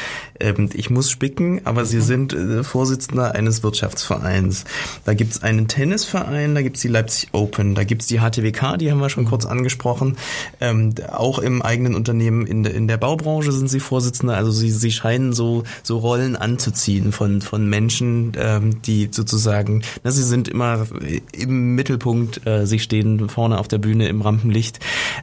Ähm, 0.41 0.71
ich 0.73 0.89
muss 0.89 1.11
spicken, 1.11 1.61
aber 1.65 1.83
mhm. 1.83 1.87
Sie 1.87 2.01
sind 2.01 2.33
äh, 2.33 2.65
Vorsitzender 2.65 3.35
eines 3.35 3.63
Wirtschaftsvereins. 3.63 4.65
Da 5.05 5.13
gibt's 5.13 5.43
einen 5.43 5.69
Tennisverein, 5.69 6.55
da 6.55 6.63
gibt's 6.63 6.81
die 6.81 6.89
Leipzig 6.89 7.29
Open, 7.33 7.75
da 7.75 7.85
gibt's 7.85 8.07
die 8.07 8.21
HTWK, 8.21 8.79
die 8.79 8.91
haben 8.91 9.01
wir 9.01 9.11
schon 9.11 9.27
kurz 9.27 9.45
angesprochen. 9.45 10.17
Ähm, 10.61 10.95
auch 11.11 11.39
im 11.41 11.61
eigenen 11.61 11.95
Unternehmen 11.95 12.47
in, 12.47 12.63
de, 12.63 12.75
in 12.75 12.89
der 12.89 12.97
Baubranche 12.97 13.53
sind 13.53 13.69
Sie 13.69 13.81
Vorsitzender. 13.81 14.37
Also 14.37 14.51
Sie, 14.51 14.71
Sie 14.71 14.93
scheinen 14.93 15.33
so, 15.33 15.65
so 15.83 15.99
Rollen 15.99 16.37
anzuziehen 16.37 17.02
von, 17.11 17.41
von 17.41 17.69
Menschen, 17.69 18.35
äh, 18.35 18.53
ähm, 18.53 18.83
die 18.83 19.09
sozusagen, 19.11 19.83
na, 20.05 20.11
sie 20.11 20.23
sind 20.23 20.49
immer 20.49 20.87
im 21.33 21.75
Mittelpunkt, 21.75 22.47
äh, 22.47 22.67
sie 22.67 22.79
stehen 22.79 23.29
vorne 23.29 23.59
auf 23.59 23.69
der 23.69 23.79
Bühne 23.79 24.09
im 24.09 24.23
Rampenlicht. 24.23 24.81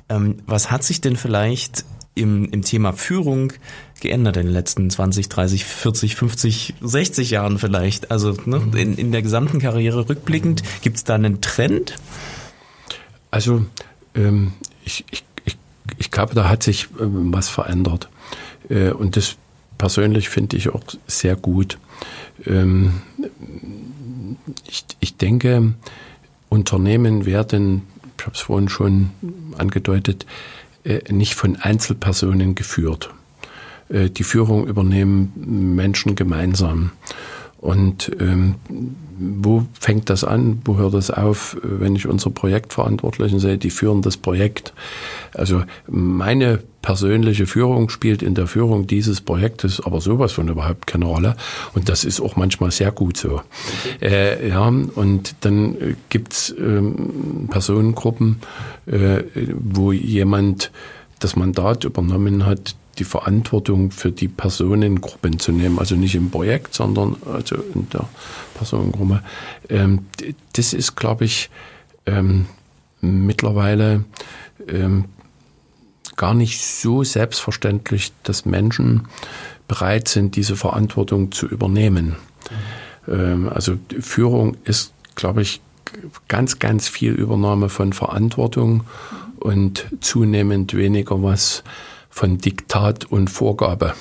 Ähm, 0.09 0.37
was 0.45 0.71
hat 0.71 0.83
sich 0.83 1.01
denn 1.01 1.15
vielleicht 1.15 1.85
im, 2.15 2.45
im 2.45 2.63
Thema 2.63 2.93
Führung 2.93 3.53
geändert 4.01 4.37
in 4.37 4.47
den 4.47 4.53
letzten 4.53 4.89
20, 4.89 5.29
30, 5.29 5.65
40, 5.65 6.15
50, 6.15 6.73
60 6.81 7.29
Jahren 7.29 7.59
vielleicht? 7.59 8.11
Also 8.11 8.35
ne, 8.45 8.59
mhm. 8.59 8.77
in, 8.77 8.97
in 8.97 9.11
der 9.11 9.21
gesamten 9.21 9.59
Karriere 9.59 10.09
rückblickend, 10.09 10.63
gibt 10.81 10.97
es 10.97 11.03
da 11.03 11.15
einen 11.15 11.41
Trend? 11.41 11.95
Also 13.31 13.65
ähm, 14.15 14.53
ich, 14.83 15.05
ich, 15.11 15.23
ich, 15.45 15.57
ich 15.97 16.11
glaube, 16.11 16.33
da 16.33 16.49
hat 16.49 16.63
sich 16.63 16.87
ähm, 16.99 17.31
was 17.31 17.49
verändert. 17.49 18.09
Äh, 18.69 18.91
und 18.91 19.15
das 19.17 19.37
persönlich 19.79 20.29
finde 20.29 20.57
ich 20.57 20.69
auch 20.69 20.83
sehr 21.07 21.35
gut. 21.35 21.79
Ähm, 22.45 23.01
ich, 24.67 24.85
ich 24.99 25.17
denke, 25.17 25.73
Unternehmen 26.49 27.25
werden, 27.25 27.87
ich 28.17 28.25
habe 28.25 28.35
es 28.35 28.41
vorhin 28.41 28.69
schon 28.69 29.09
angedeutet, 29.57 30.27
äh, 30.83 31.01
nicht 31.11 31.33
von 31.33 31.55
Einzelpersonen 31.55 32.53
geführt. 32.53 33.09
Äh, 33.89 34.09
die 34.11 34.23
Führung 34.23 34.67
übernehmen 34.67 35.75
Menschen 35.75 36.15
gemeinsam. 36.15 36.91
Und 37.59 38.09
ähm, 38.21 38.55
wo 39.17 39.65
fängt 39.77 40.09
das 40.09 40.23
an? 40.23 40.61
Wo 40.63 40.77
hört 40.77 40.93
das 40.93 41.11
auf, 41.11 41.57
wenn 41.61 41.95
ich 41.95 42.07
unsere 42.07 42.31
Projektverantwortlichen 42.31 43.39
sehe, 43.39 43.57
die 43.57 43.69
führen 43.69 44.01
das 44.01 44.15
Projekt? 44.15 44.73
Also 45.33 45.63
meine 45.87 46.63
persönliche 46.81 47.45
Führung 47.45 47.89
spielt 47.89 48.21
in 48.21 48.33
der 48.33 48.47
Führung 48.47 48.87
dieses 48.87 49.19
Projektes 49.19 49.81
aber 49.81 49.99
sowas 49.99 50.31
von 50.31 50.47
überhaupt 50.47 50.87
keine 50.87 51.05
Rolle. 51.05 51.35
Und 51.75 51.89
das 51.89 52.05
ist 52.05 52.21
auch 52.21 52.37
manchmal 52.37 52.71
sehr 52.71 52.93
gut 52.93 53.17
so. 53.17 53.41
Äh, 54.01 54.47
ja, 54.47 54.65
und 54.67 55.35
dann 55.41 55.97
gibt's 56.07 56.55
ähm, 56.57 57.47
Personengruppen, 57.49 58.39
äh, 58.85 59.23
wo 59.59 59.91
jemand 59.91 60.71
das 61.19 61.35
Mandat 61.35 61.83
übernommen 61.83 62.45
hat, 62.45 62.75
die 62.99 63.05
Verantwortung 63.05 63.91
für 63.91 64.11
die 64.11 64.27
Personengruppen 64.27 65.39
zu 65.39 65.51
nehmen, 65.51 65.79
also 65.79 65.95
nicht 65.95 66.15
im 66.15 66.29
Projekt, 66.29 66.73
sondern 66.73 67.15
also 67.31 67.55
in 67.55 67.89
der 67.89 68.07
Personengruppe. 68.55 69.23
Ähm, 69.69 70.05
das 70.53 70.73
ist, 70.73 70.95
glaube 70.95 71.25
ich, 71.25 71.49
ähm, 72.05 72.45
mittlerweile 73.01 74.03
ähm, 74.67 75.05
gar 76.17 76.33
nicht 76.33 76.61
so 76.61 77.03
selbstverständlich, 77.03 78.11
dass 78.23 78.45
Menschen 78.45 79.07
bereit 79.67 80.07
sind, 80.07 80.35
diese 80.35 80.55
Verantwortung 80.55 81.31
zu 81.31 81.47
übernehmen. 81.47 82.15
Mhm. 83.05 83.49
also 83.49 83.77
Führung 83.99 84.57
ist, 84.65 84.93
glaube 85.15 85.41
ich, 85.41 85.61
ganz, 86.27 86.59
ganz 86.59 86.87
viel 86.87 87.13
Übernahme 87.13 87.69
von 87.69 87.93
Verantwortung 87.93 88.83
und 89.39 89.87
zunehmend 90.01 90.73
weniger 90.73 91.21
was 91.23 91.63
von 92.19 92.37
Diktat 92.37 93.05
und 93.05 93.29
Vorgabe. 93.29 93.93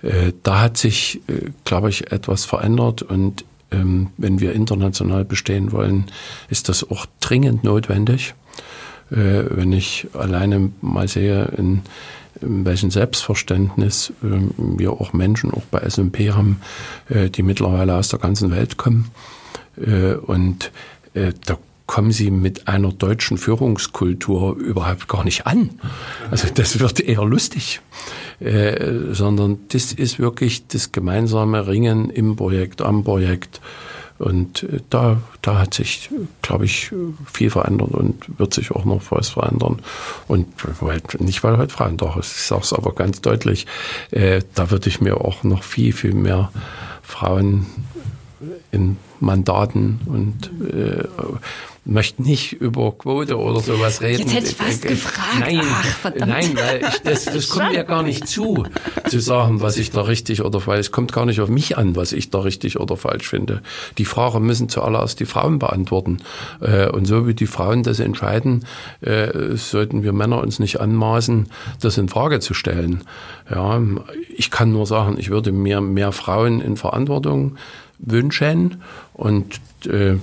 Äh, 0.00 0.32
da 0.42 0.62
hat 0.62 0.78
sich, 0.78 1.20
äh, 1.28 1.50
glaube 1.66 1.90
ich, 1.90 2.12
etwas 2.12 2.46
verändert 2.46 3.02
und 3.02 3.44
ähm, 3.70 4.08
wenn 4.16 4.40
wir 4.40 4.54
international 4.54 5.26
bestehen 5.26 5.70
wollen, 5.70 6.06
ist 6.48 6.70
das 6.70 6.90
auch 6.90 7.04
dringend 7.20 7.62
notwendig. 7.62 8.34
Äh, 9.10 9.44
wenn 9.50 9.70
ich 9.70 10.08
alleine 10.14 10.70
mal 10.80 11.08
sehe, 11.08 11.44
in, 11.58 11.82
in 12.40 12.64
welchem 12.64 12.90
Selbstverständnis 12.90 14.14
ähm, 14.24 14.54
wir 14.78 14.92
auch 14.92 15.12
Menschen, 15.12 15.50
auch 15.50 15.64
bei 15.70 15.80
SMP 15.80 16.30
haben, 16.30 16.62
die 17.10 17.42
mittlerweile 17.42 17.96
aus 17.96 18.08
der 18.08 18.18
ganzen 18.18 18.50
Welt 18.50 18.78
kommen. 18.78 19.10
Und 20.26 20.70
da 21.12 21.58
kommen 21.90 22.12
sie 22.12 22.30
mit 22.30 22.68
einer 22.68 22.92
deutschen 22.92 23.36
Führungskultur 23.36 24.54
überhaupt 24.54 25.08
gar 25.08 25.24
nicht 25.24 25.48
an. 25.48 25.70
Also 26.30 26.46
das 26.54 26.78
wird 26.78 27.00
eher 27.00 27.24
lustig, 27.24 27.80
äh, 28.38 29.12
sondern 29.12 29.58
das 29.72 29.92
ist 29.92 30.20
wirklich 30.20 30.68
das 30.68 30.92
gemeinsame 30.92 31.66
Ringen 31.66 32.08
im 32.08 32.36
Projekt, 32.36 32.80
am 32.80 33.02
Projekt. 33.02 33.60
Und 34.20 34.62
äh, 34.62 34.78
da, 34.88 35.20
da 35.42 35.58
hat 35.58 35.74
sich, 35.74 36.10
glaube 36.42 36.66
ich, 36.66 36.92
viel 37.26 37.50
verändert 37.50 37.90
und 37.90 38.38
wird 38.38 38.54
sich 38.54 38.70
auch 38.70 38.84
noch 38.84 39.02
was 39.10 39.30
verändern. 39.30 39.82
Und 40.28 40.46
nicht, 41.18 41.42
weil 41.42 41.58
heute 41.58 41.74
Frauentag 41.74 42.16
ist, 42.18 42.36
ich 42.36 42.42
sage 42.42 42.62
es 42.62 42.72
aber 42.72 42.94
ganz 42.94 43.20
deutlich, 43.20 43.66
äh, 44.12 44.42
da 44.54 44.70
würde 44.70 44.88
ich 44.88 45.00
mir 45.00 45.20
auch 45.20 45.42
noch 45.42 45.64
viel, 45.64 45.92
viel 45.92 46.14
mehr 46.14 46.52
Frauen 47.02 47.66
in 48.70 48.96
Mandaten 49.20 50.00
und 50.06 50.50
äh, 50.72 51.04
möchte 51.84 52.22
nicht 52.22 52.52
über 52.52 52.92
Quote 52.92 53.38
oder 53.38 53.60
sowas 53.60 54.02
reden. 54.02 54.20
Jetzt 54.20 54.34
hätte 54.34 54.46
ich 54.48 54.56
fast 54.56 54.82
gefragt. 54.86 55.40
Nein, 55.40 55.60
Ach, 55.62 55.84
verdammt. 55.84 56.30
nein, 56.30 56.56
weil 56.56 56.82
ich, 56.88 57.02
das, 57.02 57.24
das 57.24 57.48
kommt 57.48 57.72
mir 57.72 57.84
gar 57.84 58.02
nicht 58.02 58.28
zu, 58.28 58.64
zu 59.08 59.18
sagen, 59.18 59.60
was 59.62 59.76
ich 59.78 59.90
da 59.90 60.02
richtig 60.02 60.42
oder 60.44 60.60
falsch. 60.60 60.80
Es 60.80 60.92
kommt 60.92 61.12
gar 61.12 61.26
nicht 61.26 61.40
auf 61.40 61.48
mich 61.48 61.78
an, 61.78 61.96
was 61.96 62.12
ich 62.12 62.30
da 62.30 62.40
richtig 62.40 62.78
oder 62.78 62.96
falsch 62.96 63.28
finde. 63.28 63.62
Die 63.98 64.04
Frage 64.04 64.40
müssen 64.40 64.68
zuallererst 64.68 65.20
die 65.20 65.26
Frauen 65.26 65.58
beantworten. 65.58 66.18
Äh, 66.60 66.88
und 66.88 67.06
so 67.06 67.26
wie 67.26 67.34
die 67.34 67.46
Frauen 67.46 67.82
das 67.82 67.98
entscheiden, 67.98 68.66
äh, 69.00 69.56
sollten 69.56 70.02
wir 70.02 70.12
Männer 70.12 70.40
uns 70.40 70.58
nicht 70.58 70.80
anmaßen, 70.80 71.48
das 71.80 71.96
in 71.98 72.08
Frage 72.08 72.40
zu 72.40 72.54
stellen. 72.54 73.04
Ja, 73.50 73.80
ich 74.36 74.50
kann 74.50 74.70
nur 74.70 74.86
sagen, 74.86 75.16
ich 75.18 75.30
würde 75.30 75.50
mir 75.50 75.80
mehr 75.80 76.12
Frauen 76.12 76.60
in 76.60 76.76
Verantwortung 76.76 77.56
wünschen. 77.98 78.82
Und 79.20 79.60
äh, 79.86 80.16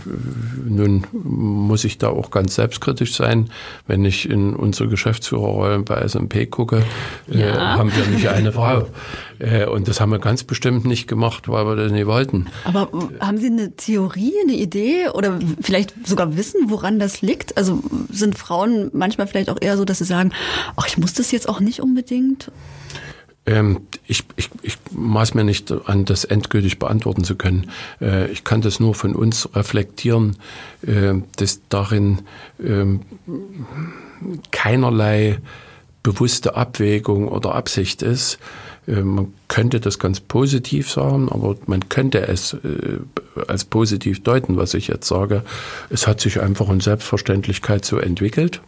nun 0.68 1.06
muss 1.12 1.84
ich 1.84 2.00
da 2.00 2.08
auch 2.08 2.32
ganz 2.32 2.56
selbstkritisch 2.56 3.14
sein. 3.14 3.52
Wenn 3.86 4.04
ich 4.06 4.28
in 4.28 4.56
unsere 4.56 4.90
Geschäftsführerrollen 4.90 5.86
bei 5.86 6.02
SMP 6.08 6.48
gucke, 6.48 6.84
äh, 7.32 7.42
ja. 7.42 7.78
haben 7.78 7.92
wir 7.96 8.08
nicht 8.08 8.28
eine 8.28 8.52
Frau. 8.52 8.88
Äh, 9.38 9.68
und 9.68 9.88
das 9.88 10.02
haben 10.02 10.12
wir 10.12 10.18
ganz 10.18 10.44
bestimmt 10.44 10.86
nicht 10.86 11.08
gemacht, 11.08 11.48
weil 11.48 11.68
wir 11.68 11.76
das 11.76 11.92
nicht 11.92 12.08
wollten. 12.08 12.48
Aber 12.64 12.90
haben 13.20 13.38
Sie 13.38 13.48
eine 13.48 13.76
Theorie, 13.76 14.34
eine 14.42 14.56
Idee 14.56 15.10
oder 15.14 15.38
vielleicht 15.62 15.94
sogar 16.08 16.36
wissen, 16.36 16.72
woran 16.72 16.98
das 16.98 17.22
liegt? 17.22 17.56
Also 17.56 17.84
sind 18.12 18.36
Frauen 18.36 18.90
manchmal 18.94 19.28
vielleicht 19.28 19.52
auch 19.52 19.62
eher 19.62 19.78
so, 19.78 19.86
dass 19.86 20.00
sie 20.00 20.06
sagen, 20.06 20.32
ach, 20.76 20.88
ich 20.88 20.98
muss 20.98 21.14
das 21.14 21.32
jetzt 21.32 21.48
auch 21.48 21.60
nicht 21.60 21.82
unbedingt? 21.84 22.52
Ähm, 23.48 23.80
ich, 24.06 24.26
ich, 24.36 24.50
ich 24.62 24.78
maß 24.92 25.34
mir 25.34 25.46
nicht 25.46 25.72
an, 25.72 26.06
das 26.06 26.26
endgültig 26.26 26.80
beantworten 26.80 27.24
zu 27.24 27.36
können. 27.36 27.72
Äh, 28.02 28.30
ich 28.30 28.44
kann 28.44 28.62
das 28.62 28.80
nur 28.80 28.94
von 28.94 29.16
uns 29.16 29.50
reflektieren, 29.56 30.36
äh, 30.86 31.14
dass 31.38 31.62
darin 31.70 32.20
äh, 32.60 32.86
keinerlei 34.52 35.40
bewusste 36.04 36.56
Abwägung 36.56 37.30
oder 37.30 37.56
Absicht 37.56 38.02
ist. 38.02 38.38
Äh, 38.86 39.02
man 39.02 39.34
könnte 39.48 39.80
das 39.80 40.00
ganz 40.00 40.20
positiv 40.20 40.92
sagen, 40.92 41.30
aber 41.30 41.56
man 41.68 41.88
könnte 41.90 42.28
es 42.28 42.54
äh, 42.54 43.00
als 43.48 43.66
positiv 43.66 44.24
deuten, 44.24 44.58
was 44.58 44.74
ich 44.74 44.88
jetzt 44.88 45.08
sage. 45.08 45.44
Es 45.90 46.08
hat 46.08 46.20
sich 46.20 46.42
einfach 46.42 46.70
in 46.70 46.80
Selbstverständlichkeit 46.80 47.86
so 47.86 47.98
entwickelt. 47.98 48.62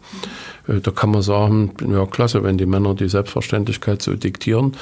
Äh, 0.68 0.80
da 0.80 0.90
kann 0.90 1.10
man 1.10 1.22
sagen, 1.22 1.72
ja 1.86 2.06
klasse, 2.06 2.42
wenn 2.42 2.56
die 2.56 2.66
Männer 2.66 2.94
die 2.94 3.08
Selbstverständlichkeit 3.08 4.00
so 4.00 4.14
diktieren, 4.14 4.72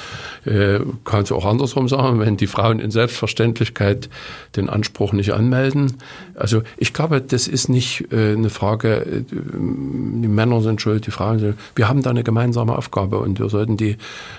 äh, 0.44 0.80
kann 1.04 1.22
es 1.22 1.32
auch 1.32 1.44
andersrum 1.44 1.88
sagen, 1.88 2.20
wenn 2.20 2.36
die 2.36 2.46
Frauen 2.46 2.78
in 2.78 2.90
Selbstverständlichkeit 2.90 4.08
den 4.56 4.68
Anspruch 4.68 5.12
nicht 5.12 5.32
anmelden. 5.32 5.94
Also 6.34 6.62
ich 6.76 6.92
glaube, 6.92 7.20
das 7.20 7.48
ist 7.48 7.68
nicht 7.68 8.12
äh, 8.12 8.32
eine 8.32 8.50
Frage, 8.50 9.24
die 9.32 10.28
Männer 10.28 10.60
sind 10.60 10.80
schuld, 10.80 11.06
die 11.06 11.10
Frauen 11.10 11.38
sind. 11.38 11.58
Wir 11.74 11.88
haben 11.88 12.02
da 12.02 12.10
eine 12.10 12.22
gemeinsame 12.22 12.76
Aufgabe 12.76 13.18
und 13.18 13.38
wir 13.40 13.48
sollten 13.48 13.76
die 13.76 13.96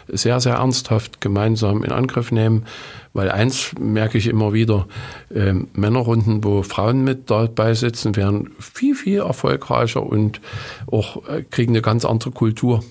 sehr, 0.07 0.39
sehr 0.39 0.55
ernsthaft 0.55 1.21
gemeinsam 1.21 1.48
in 1.55 1.91
Angriff 1.91 2.31
nehmen. 2.31 2.65
Weil 3.13 3.31
eins 3.31 3.71
merke 3.79 4.17
ich 4.17 4.27
immer 4.27 4.53
wieder, 4.53 4.87
äh, 5.33 5.53
Männerrunden, 5.73 6.43
wo 6.43 6.61
Frauen 6.61 7.03
mit 7.03 7.29
dabei 7.29 7.73
sitzen, 7.73 8.15
werden 8.15 8.51
viel, 8.59 8.93
viel 8.93 9.19
erfolgreicher 9.19 10.03
und 10.03 10.41
auch 10.91 11.27
äh, 11.27 11.43
kriegen 11.43 11.71
eine 11.71 11.81
ganz 11.81 12.05
andere 12.05 12.31
Kultur. 12.31 12.83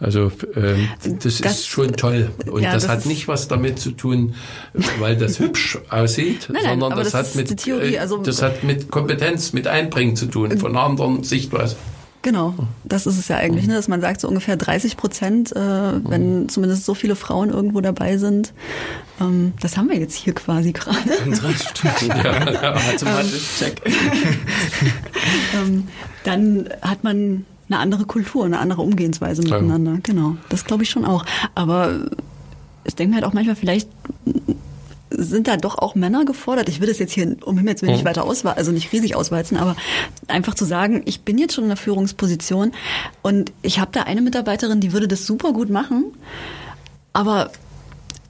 Also 0.00 0.30
ähm, 0.54 0.88
das, 1.02 1.38
das, 1.38 1.58
ist 1.58 1.66
schon 1.66 1.92
toll. 1.94 2.30
Und 2.50 2.62
ja, 2.62 2.72
das, 2.72 2.84
das, 2.84 2.92
hat 2.92 3.06
nicht 3.06 3.26
was 3.26 3.48
damit 3.48 3.80
zu 3.80 3.90
tun, 3.90 4.34
weil 5.00 5.16
das 5.16 5.38
hübsch 5.40 5.78
aussieht, 5.88 6.48
nein, 6.52 6.62
nein, 6.62 6.80
sondern 6.80 6.98
das, 7.00 7.12
das 7.12 7.30
hat 7.30 7.34
mit 7.34 7.56
Theorie, 7.56 7.94
äh, 7.94 7.98
also, 7.98 8.18
das 8.18 8.42
hat 8.42 8.62
mit 8.62 8.90
Kompetenz, 8.90 9.52
mit 9.52 9.66
Einbringen 9.66 10.14
zu 10.14 10.26
tun, 10.26 10.56
von 10.58 10.76
anderen 10.76 11.24
Sichtweise. 11.24 11.76
Genau, 12.28 12.52
das 12.84 13.06
ist 13.06 13.18
es 13.18 13.28
ja 13.28 13.38
eigentlich, 13.38 13.66
ne, 13.66 13.72
dass 13.72 13.88
man 13.88 14.02
sagt, 14.02 14.20
so 14.20 14.28
ungefähr 14.28 14.58
30 14.58 14.98
Prozent, 14.98 15.56
äh, 15.56 15.60
wenn 16.04 16.46
zumindest 16.50 16.84
so 16.84 16.92
viele 16.92 17.16
Frauen 17.16 17.48
irgendwo 17.48 17.80
dabei 17.80 18.18
sind. 18.18 18.52
Ähm, 19.18 19.54
das 19.62 19.78
haben 19.78 19.88
wir 19.88 19.98
jetzt 19.98 20.14
hier 20.14 20.34
quasi 20.34 20.72
gerade. 20.72 20.98
ja, 22.06 22.74
mathematisch, 22.74 23.58
check. 23.58 23.80
ähm, 25.54 25.88
dann 26.24 26.68
hat 26.82 27.02
man 27.02 27.46
eine 27.70 27.78
andere 27.78 28.04
Kultur, 28.04 28.44
eine 28.44 28.58
andere 28.58 28.82
Umgehensweise 28.82 29.40
miteinander. 29.40 29.92
Ja. 29.92 29.98
Genau, 30.02 30.36
das 30.50 30.66
glaube 30.66 30.82
ich 30.82 30.90
schon 30.90 31.06
auch. 31.06 31.24
Aber 31.54 32.10
ich 32.84 32.94
denke 32.94 33.12
mir 33.12 33.22
halt 33.22 33.24
auch 33.24 33.32
manchmal, 33.32 33.56
vielleicht 33.56 33.88
sind 35.10 35.48
da 35.48 35.56
doch 35.56 35.78
auch 35.78 35.94
Männer 35.94 36.24
gefordert. 36.24 36.68
Ich 36.68 36.80
will 36.80 36.88
das 36.88 36.98
jetzt 36.98 37.12
hier 37.12 37.36
um 37.44 37.56
Himmels 37.56 37.82
Willen 37.82 37.92
nicht 37.92 38.04
mhm. 38.04 38.08
weiter 38.08 38.24
auswalzen, 38.24 38.58
also 38.58 38.72
nicht 38.72 38.92
riesig 38.92 39.16
auswalzen, 39.16 39.56
aber 39.56 39.76
einfach 40.26 40.54
zu 40.54 40.64
sagen, 40.64 41.02
ich 41.06 41.22
bin 41.22 41.38
jetzt 41.38 41.54
schon 41.54 41.64
in 41.64 41.70
der 41.70 41.76
Führungsposition 41.76 42.72
und 43.22 43.52
ich 43.62 43.78
habe 43.78 43.90
da 43.92 44.02
eine 44.02 44.22
Mitarbeiterin, 44.22 44.80
die 44.80 44.92
würde 44.92 45.08
das 45.08 45.26
super 45.26 45.52
gut 45.52 45.70
machen, 45.70 46.04
aber 47.12 47.50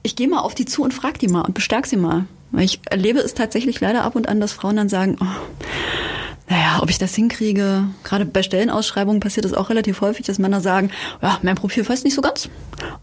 ich 0.03 0.15
gehe 0.15 0.27
mal 0.27 0.39
auf 0.39 0.55
die 0.55 0.65
zu 0.65 0.83
und 0.83 0.93
frage 0.93 1.19
die 1.19 1.27
mal 1.27 1.41
und 1.41 1.53
bestärke 1.53 1.87
sie 1.87 1.97
mal. 1.97 2.25
Weil 2.51 2.63
ich 2.63 2.79
erlebe 2.89 3.19
es 3.19 3.35
tatsächlich 3.35 3.79
leider 3.79 4.03
ab 4.03 4.15
und 4.15 4.27
an, 4.27 4.39
dass 4.39 4.53
Frauen 4.53 4.75
dann 4.75 4.89
sagen, 4.89 5.17
oh, 5.21 5.25
naja, 6.49 6.79
ob 6.81 6.89
ich 6.89 6.97
das 6.97 7.13
hinkriege, 7.13 7.85
gerade 8.03 8.25
bei 8.25 8.41
Stellenausschreibungen 8.41 9.19
passiert 9.19 9.45
das 9.45 9.53
auch 9.53 9.69
relativ 9.69 10.01
häufig, 10.01 10.25
dass 10.25 10.39
Männer 10.39 10.61
sagen, 10.61 10.89
ja, 11.21 11.37
mein 11.43 11.55
Profil 11.55 11.83
passt 11.83 12.05
nicht 12.05 12.15
so 12.15 12.21
ganz, 12.21 12.49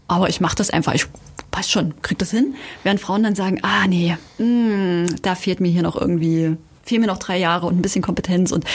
aber 0.09 0.27
ich 0.27 0.41
mache 0.41 0.57
das 0.57 0.69
einfach, 0.69 0.93
ich 0.93 1.05
passt 1.51 1.71
schon, 1.71 1.93
krieg 2.01 2.17
das 2.17 2.31
hin. 2.31 2.55
Während 2.83 2.99
Frauen 2.99 3.23
dann 3.23 3.35
sagen, 3.35 3.59
ah 3.63 3.87
nee, 3.87 4.17
mh, 4.37 4.45
hm, 4.45 5.05
da 5.21 5.35
fehlt 5.35 5.59
mir 5.59 5.69
hier 5.69 5.83
noch 5.83 5.99
irgendwie, 5.99 6.55
fehlen 6.83 7.01
mir 7.01 7.07
noch 7.07 7.19
drei 7.19 7.37
Jahre 7.37 7.67
und 7.67 7.77
ein 7.77 7.81
bisschen 7.81 8.01
Kompetenz 8.01 8.51
und 8.51 8.65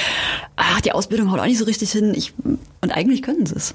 ach, 0.56 0.80
die 0.80 0.92
Ausbildung 0.92 1.30
haut 1.30 1.40
auch 1.40 1.46
nicht 1.46 1.58
so 1.58 1.64
richtig 1.64 1.92
hin. 1.92 2.12
Ich, 2.14 2.34
und 2.80 2.90
eigentlich 2.90 3.22
können 3.22 3.46
sie 3.46 3.56
es. 3.56 3.74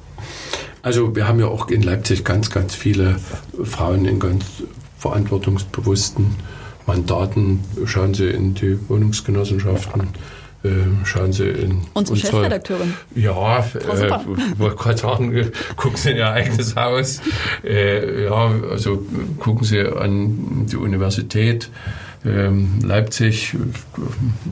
Also 0.81 1.15
wir 1.15 1.27
haben 1.27 1.39
ja 1.39 1.47
auch 1.47 1.69
in 1.69 1.81
Leipzig 1.81 2.23
ganz, 2.23 2.49
ganz 2.49 2.75
viele 2.75 3.19
Frauen 3.63 4.05
in 4.05 4.19
ganz 4.19 4.45
verantwortungsbewussten 4.97 6.35
Mandaten. 6.85 7.59
Schauen 7.85 8.13
Sie 8.13 8.29
in 8.29 8.53
die 8.53 8.77
Wohnungsgenossenschaften. 8.89 10.07
Ähm, 10.63 11.01
schauen 11.05 11.31
Sie 11.33 11.47
in 11.47 11.81
unsere, 11.93 12.17
Chefredakteurin. 12.17 12.93
Ja, 13.15 13.59
äh, 13.59 13.63
wollte 14.57 14.75
gerade 14.75 14.97
sagen, 14.97 15.51
gucken 15.75 15.97
Sie 15.97 16.11
in 16.11 16.17
Ihr 16.17 16.31
eigenes 16.31 16.75
Haus. 16.75 17.21
Äh, 17.63 18.25
ja, 18.25 18.51
also 18.69 19.03
gucken 19.39 19.63
Sie 19.65 19.79
an 19.79 20.65
die 20.65 20.77
Universität. 20.77 21.69
Ähm, 22.25 22.79
Leipzig, 22.83 23.55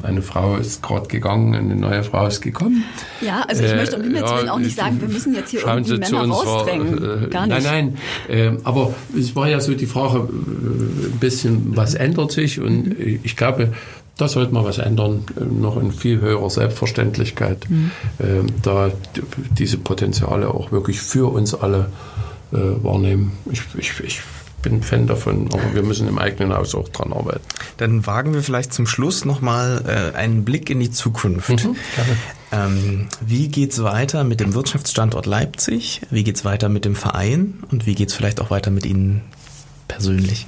eine 0.04 0.22
Frau 0.22 0.56
ist 0.56 0.84
gerade 0.84 1.08
gegangen, 1.08 1.56
eine 1.56 1.76
neue 1.76 2.04
Frau 2.04 2.28
ist 2.28 2.42
gekommen. 2.42 2.84
Ja, 3.22 3.42
also 3.48 3.64
ich 3.64 3.72
äh, 3.72 3.76
möchte 3.76 3.98
um 3.98 4.04
Himmels 4.04 4.32
Willen 4.32 4.50
auch 4.50 4.60
nicht 4.60 4.76
sagen, 4.76 5.02
wir 5.02 5.10
müssen 5.10 5.34
jetzt 5.34 5.50
hier 5.50 5.66
irgendwie 5.66 5.96
Sie 5.96 5.98
Männer 5.98 6.28
rausdrängen. 6.28 7.26
Äh, 7.26 7.28
Gar 7.28 7.48
nicht. 7.48 7.64
Nein, 7.64 7.98
nein. 8.30 8.38
Äh, 8.38 8.58
aber 8.64 8.94
es 9.18 9.36
war 9.36 9.50
ja 9.50 9.60
so 9.60 9.74
die 9.74 9.88
Frage, 9.88 10.20
äh, 10.20 10.22
ein 10.22 11.18
bisschen, 11.20 11.76
was 11.76 11.96
ändert 11.96 12.32
sich? 12.32 12.62
Und 12.62 12.96
ich 13.00 13.36
glaube, 13.36 13.74
da 14.18 14.28
sollte 14.28 14.54
man 14.54 14.64
was 14.64 14.78
ändern, 14.78 15.26
äh, 15.40 15.44
noch 15.44 15.78
in 15.78 15.92
viel 15.92 16.22
höherer 16.22 16.50
Selbstverständlichkeit, 16.50 17.70
mhm. 17.70 17.92
äh, 18.20 18.52
da 18.62 18.92
diese 19.58 19.78
Potenziale 19.78 20.50
auch 20.50 20.72
wirklich 20.72 21.02
für 21.02 21.32
uns 21.32 21.54
alle 21.54 21.88
äh, 22.52 22.58
wahrnehmen. 22.84 23.34
Ich, 23.52 23.62
ich, 23.78 24.00
ich 24.00 24.22
bin 24.62 24.82
Fan 24.82 25.06
davon, 25.06 25.50
aber 25.54 25.76
wir 25.76 25.84
müssen 25.84 26.08
im 26.08 26.18
eigenen 26.18 26.54
Haus 26.54 26.74
auch 26.74 26.90
dran 26.90 27.14
arbeiten. 27.14 27.44
Dann 27.78 28.08
wagen 28.08 28.34
wir 28.34 28.42
vielleicht 28.42 28.74
zum 28.74 28.88
Schluss 28.88 29.24
nochmal 29.24 29.84
äh, 29.86 30.18
einen 30.18 30.44
Blick 30.44 30.70
in 30.72 30.80
die 30.80 30.90
Zukunft. 30.90 31.66
Mhm, 31.66 31.76
ähm, 32.52 33.08
wie 33.22 33.48
geht's 33.48 33.84
weiter 33.84 34.24
mit 34.24 34.40
dem 34.40 34.56
Wirtschaftsstandort 34.56 35.28
Leipzig? 35.28 36.02
Wie 36.10 36.24
geht's 36.24 36.46
weiter 36.46 36.70
mit 36.70 36.84
dem 36.84 36.96
Verein? 36.96 37.64
Und 37.70 37.86
wie 37.86 37.94
geht's 37.94 38.16
vielleicht 38.16 38.40
auch 38.42 38.50
weiter 38.50 38.72
mit 38.72 38.86
Ihnen 38.86 39.22
persönlich? 39.88 40.48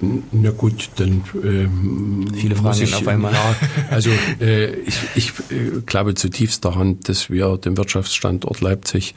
Na 0.00 0.50
gut, 0.52 0.90
dann 0.96 1.24
ähm, 1.42 2.28
viele 2.32 2.54
Fragen 2.54 2.82
ich, 2.82 2.94
auf 2.94 3.08
einmal. 3.08 3.32
Ja, 3.32 3.56
also 3.90 4.10
äh, 4.40 4.72
ich, 4.80 4.98
ich 5.16 5.32
äh, 5.50 5.80
glaube 5.86 6.14
zutiefst 6.14 6.64
daran, 6.64 7.00
dass 7.00 7.30
wir 7.30 7.56
den 7.56 7.76
Wirtschaftsstandort 7.76 8.60
Leipzig 8.60 9.14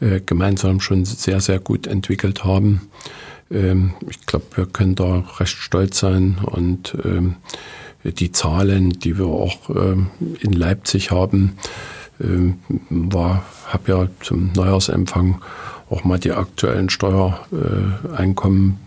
äh, 0.00 0.20
gemeinsam 0.24 0.80
schon 0.80 1.04
sehr 1.04 1.40
sehr 1.40 1.58
gut 1.58 1.86
entwickelt 1.86 2.44
haben. 2.44 2.88
Ähm, 3.50 3.94
ich 4.08 4.24
glaube, 4.24 4.46
wir 4.54 4.66
können 4.66 4.94
da 4.94 5.24
recht 5.38 5.56
stolz 5.56 5.98
sein 5.98 6.38
und 6.44 6.96
ähm, 7.04 7.36
die 8.02 8.32
Zahlen, 8.32 8.90
die 8.90 9.18
wir 9.18 9.26
auch 9.26 9.70
ähm, 9.70 10.06
in 10.40 10.52
Leipzig 10.52 11.10
haben, 11.10 11.56
ähm, 12.20 12.58
war, 12.88 13.44
habe 13.66 13.90
ja 13.90 14.08
zum 14.20 14.52
Neujahrsempfang 14.52 15.42
auch 15.90 16.04
mal 16.04 16.18
die 16.18 16.32
aktuellen 16.32 16.88
Steuereinkommen 16.88 18.78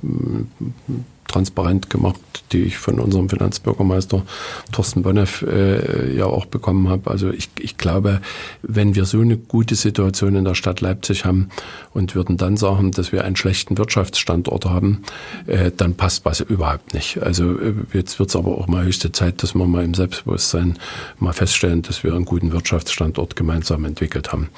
transparent 1.37 1.91
gemacht, 1.91 2.19
die 2.51 2.63
ich 2.63 2.77
von 2.77 2.99
unserem 2.99 3.29
Finanzbürgermeister 3.29 4.23
Thorsten 4.71 5.03
Bonneff 5.03 5.43
äh, 5.43 6.15
ja 6.15 6.25
auch 6.25 6.45
bekommen 6.45 6.89
habe. 6.89 7.11
Also 7.11 7.29
ich, 7.29 7.49
ich 7.59 7.77
glaube, 7.77 8.21
wenn 8.63 8.95
wir 8.95 9.05
so 9.05 9.19
eine 9.19 9.37
gute 9.37 9.75
Situation 9.75 10.35
in 10.35 10.45
der 10.45 10.55
Stadt 10.55 10.81
Leipzig 10.81 11.25
haben 11.25 11.49
und 11.93 12.15
würden 12.15 12.37
dann 12.37 12.57
sagen, 12.57 12.89
dass 12.91 13.11
wir 13.11 13.23
einen 13.23 13.35
schlechten 13.35 13.77
Wirtschaftsstandort 13.77 14.65
haben, 14.65 15.03
äh, 15.45 15.71
dann 15.75 15.93
passt 15.93 16.25
was 16.25 16.39
überhaupt 16.39 16.95
nicht. 16.95 17.21
Also 17.21 17.59
äh, 17.59 17.73
jetzt 17.93 18.17
wird 18.17 18.29
es 18.29 18.35
aber 18.35 18.57
auch 18.57 18.67
mal 18.67 18.83
höchste 18.83 19.11
Zeit, 19.11 19.43
dass 19.43 19.53
wir 19.53 19.67
mal 19.67 19.83
im 19.83 19.93
Selbstbewusstsein 19.93 20.79
mal 21.19 21.33
feststellen, 21.33 21.83
dass 21.83 22.03
wir 22.03 22.15
einen 22.15 22.25
guten 22.25 22.51
Wirtschaftsstandort 22.51 23.35
gemeinsam 23.35 23.85
entwickelt 23.85 24.31
haben. 24.31 24.49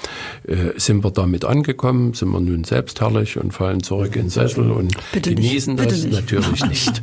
Äh, 0.47 0.77
sind 0.77 1.03
wir 1.03 1.11
damit 1.11 1.43
angekommen? 1.43 2.13
Sind 2.13 2.29
wir 2.29 2.39
nun 2.39 2.63
selbstherrlich 2.63 3.37
und 3.37 3.51
fallen 3.51 3.83
zurück 3.83 4.15
in 4.15 4.23
den 4.23 4.29
Sessel 4.29 4.71
und 4.71 4.95
Bitte 5.11 5.35
genießen 5.35 5.75
nicht. 5.75 5.91
das? 5.91 6.03
Nicht. 6.03 6.13
Natürlich 6.13 6.63
nicht. 6.69 7.01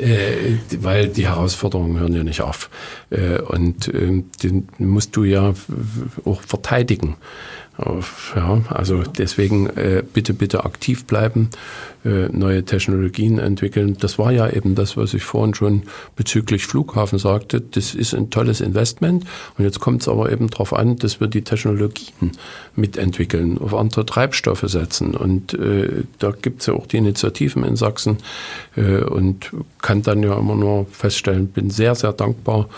äh, 0.00 0.58
weil 0.80 1.08
die 1.08 1.26
Herausforderungen 1.26 1.98
hören 1.98 2.14
ja 2.14 2.24
nicht 2.24 2.40
auf. 2.40 2.70
Äh, 3.10 3.38
und 3.40 3.88
äh, 3.88 4.22
den 4.42 4.68
musst 4.78 5.16
du 5.16 5.24
ja 5.24 5.54
auch 6.24 6.42
verteidigen. 6.42 7.16
Ja, 7.76 8.60
also 8.68 9.02
deswegen 9.02 9.66
äh, 9.70 10.04
bitte, 10.12 10.32
bitte 10.32 10.64
aktiv 10.64 11.06
bleiben, 11.06 11.50
äh, 12.04 12.28
neue 12.28 12.64
Technologien 12.64 13.40
entwickeln. 13.40 13.96
Das 13.98 14.16
war 14.16 14.30
ja 14.30 14.48
eben 14.48 14.76
das, 14.76 14.96
was 14.96 15.12
ich 15.12 15.24
vorhin 15.24 15.54
schon 15.54 15.82
bezüglich 16.14 16.66
Flughafen 16.66 17.18
sagte. 17.18 17.60
Das 17.60 17.96
ist 17.96 18.14
ein 18.14 18.30
tolles 18.30 18.60
Investment. 18.60 19.24
Und 19.58 19.64
jetzt 19.64 19.80
kommt 19.80 20.02
es 20.02 20.08
aber 20.08 20.30
eben 20.30 20.50
darauf 20.50 20.72
an, 20.72 20.96
dass 20.96 21.18
wir 21.18 21.26
die 21.26 21.42
Technologien 21.42 22.32
mitentwickeln, 22.76 23.58
auf 23.58 23.74
andere 23.74 24.06
Treibstoffe 24.06 24.64
setzen. 24.66 25.16
Und 25.16 25.54
äh, 25.54 26.04
da 26.20 26.32
es 26.58 26.66
ja 26.66 26.74
auch 26.74 26.86
die 26.86 26.98
Initiativen 26.98 27.64
in 27.64 27.74
Sachsen 27.74 28.18
äh, 28.76 28.98
und 28.98 29.50
kann 29.82 30.02
dann 30.02 30.22
ja 30.22 30.38
immer 30.38 30.54
nur 30.54 30.86
feststellen, 30.92 31.48
bin 31.48 31.70
sehr, 31.70 31.96
sehr 31.96 32.12
dankbar, 32.12 32.68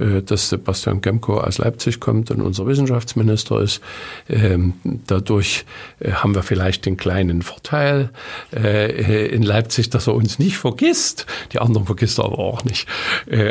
dass 0.00 0.48
Sebastian 0.48 1.00
Gemko 1.00 1.40
aus 1.40 1.58
Leipzig 1.58 2.00
kommt 2.00 2.30
und 2.30 2.40
unser 2.40 2.66
Wissenschaftsminister 2.66 3.60
ist. 3.60 3.80
Ähm, 4.28 4.74
dadurch 5.06 5.64
äh, 5.98 6.12
haben 6.12 6.34
wir 6.34 6.42
vielleicht 6.42 6.86
den 6.86 6.96
kleinen 6.96 7.42
Vorteil 7.42 8.10
äh, 8.54 9.26
in 9.26 9.42
Leipzig, 9.42 9.90
dass 9.90 10.06
er 10.06 10.14
uns 10.14 10.38
nicht 10.38 10.56
vergisst. 10.56 11.26
Die 11.52 11.58
anderen 11.58 11.86
vergisst 11.86 12.18
er 12.18 12.26
aber 12.26 12.38
auch 12.38 12.64
nicht. 12.64 12.86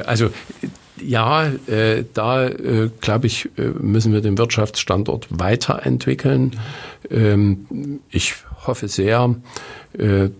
Also 0.06 0.30
ja, 1.02 1.52
da 2.14 2.50
glaube 3.00 3.28
ich, 3.28 3.50
müssen 3.56 4.12
wir 4.12 4.22
den 4.22 4.38
Wirtschaftsstandort 4.38 5.28
weiterentwickeln. 5.30 6.60
Ähm, 7.10 8.02
ich 8.10 8.36
hoffe 8.66 8.88
sehr, 8.88 9.36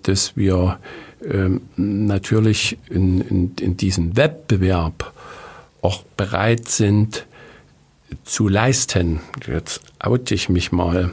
dass 0.04 0.36
wir 0.36 0.80
ähm, 1.24 1.62
natürlich 1.76 2.78
in, 2.90 3.22
in, 3.22 3.52
in 3.60 3.78
diesem 3.78 4.16
Wettbewerb 4.16 5.14
auch 5.82 6.04
bereit 6.18 6.68
sind 6.68 7.26
zu 8.24 8.48
leisten. 8.48 9.22
Jetzt 9.48 9.82
oute 10.00 10.34
ich 10.34 10.50
mich 10.50 10.72
mal. 10.72 11.12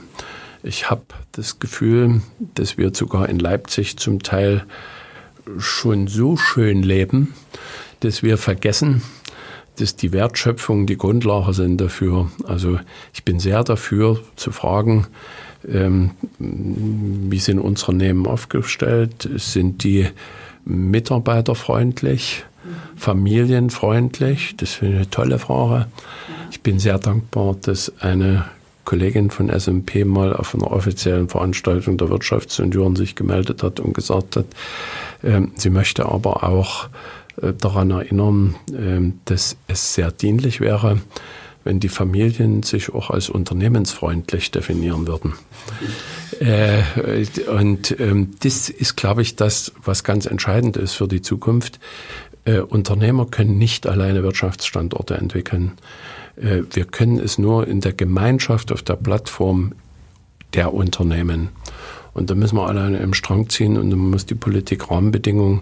Ich 0.63 0.91
habe 0.91 1.03
das 1.33 1.59
Gefühl, 1.59 2.23
dass 2.55 2.79
wir 2.79 2.95
sogar 2.95 3.29
in 3.29 3.39
Leipzig 3.39 3.99
zum 3.99 4.23
Teil 4.23 4.65
schon 5.59 6.09
so 6.09 6.37
schön 6.37 6.83
leben, 6.83 7.35
dass 8.01 8.23
wir 8.23 8.37
vergessen, 8.39 9.03
dass 9.79 9.97
die 9.97 10.13
Wertschöpfung 10.13 10.87
die 10.87 10.97
Grundlage 10.97 11.53
sind 11.53 11.81
dafür. 11.81 12.31
Also 12.47 12.81
ich 13.13 13.25
bin 13.25 13.39
sehr 13.39 13.63
dafür 13.63 14.21
zu 14.37 14.51
fragen, 14.51 15.07
ähm, 15.69 16.13
wie 16.39 17.39
sind 17.39 17.59
unsere 17.59 17.93
Unternehmen 17.93 18.27
aufgestellt? 18.27 19.29
Sind 19.37 19.85
die 19.85 20.09
mitarbeiterfreundlich? 20.65 22.45
Familienfreundlich? 22.97 24.57
Das 24.57 24.75
finde 24.75 24.95
ich 24.95 24.99
eine 24.99 25.11
tolle 25.11 25.39
Frage. 25.39 25.87
Ich 26.51 26.63
bin 26.63 26.79
sehr 26.79 26.99
dankbar, 26.99 27.57
dass 27.61 27.93
eine 28.01 28.47
Kollegin 28.85 29.31
von 29.31 29.51
SMP 29.51 30.05
mal 30.05 30.33
auf 30.33 30.55
einer 30.55 30.71
offiziellen 30.71 31.29
Veranstaltung 31.29 31.99
der 31.99 32.09
Wirtschaftsunion 32.09 32.97
sich 32.97 33.17
gemeldet 33.17 33.63
hat 33.63 33.81
und 33.81 33.95
gesagt 33.95 34.37
hat, 34.37 34.47
äh, 35.23 35.43
sie 35.57 35.71
möchte 35.71 36.07
aber 36.07 36.45
auch 36.45 36.89
äh, 37.43 37.53
daran 37.53 37.91
erinnern, 37.91 38.55
äh, 38.73 39.13
dass 39.27 39.57
es 39.67 39.95
sehr 39.95 40.13
dienlich 40.13 40.61
wäre, 40.61 40.99
wenn 41.65 41.81
die 41.81 41.89
Familien 41.89 42.63
sich 42.63 42.95
auch 42.95 43.11
als 43.11 43.29
unternehmensfreundlich 43.29 44.53
definieren 44.53 45.09
würden. 45.09 45.35
Äh, 46.39 46.83
und 47.49 47.99
ähm, 47.99 48.37
das 48.41 48.69
ist, 48.69 48.97
glaube 48.97 49.23
ich, 49.23 49.35
das, 49.35 49.73
was 49.85 50.05
ganz 50.05 50.27
entscheidend 50.27 50.77
ist 50.77 50.95
für 50.95 51.09
die 51.09 51.23
Zukunft. 51.23 51.81
Äh, 52.47 52.61
Unternehmer 52.61 53.27
können 53.27 53.59
nicht 53.59 53.87
alleine 53.87 54.23
Wirtschaftsstandorte 54.23 55.15
entwickeln. 55.15 55.73
Äh, 56.37 56.63
wir 56.73 56.87
können 56.87 57.19
es 57.19 57.37
nur 57.37 57.67
in 57.67 57.81
der 57.83 57.93
Gemeinschaft 57.93 58.73
auf 58.73 58.83
der 58.83 58.97
Plattform 58.97 59.73
der 60.55 60.73
Unternehmen. 60.73 61.51
Und 62.15 62.31
da 62.31 62.35
müssen 62.35 62.57
wir 62.57 62.67
alleine 62.67 62.99
im 62.99 63.13
Strang 63.13 63.51
ziehen 63.51 63.77
und 63.77 63.91
dann 63.91 63.99
muss 63.99 64.25
die 64.25 64.35
Politik 64.35 64.91
Rahmenbedingungen 64.91 65.61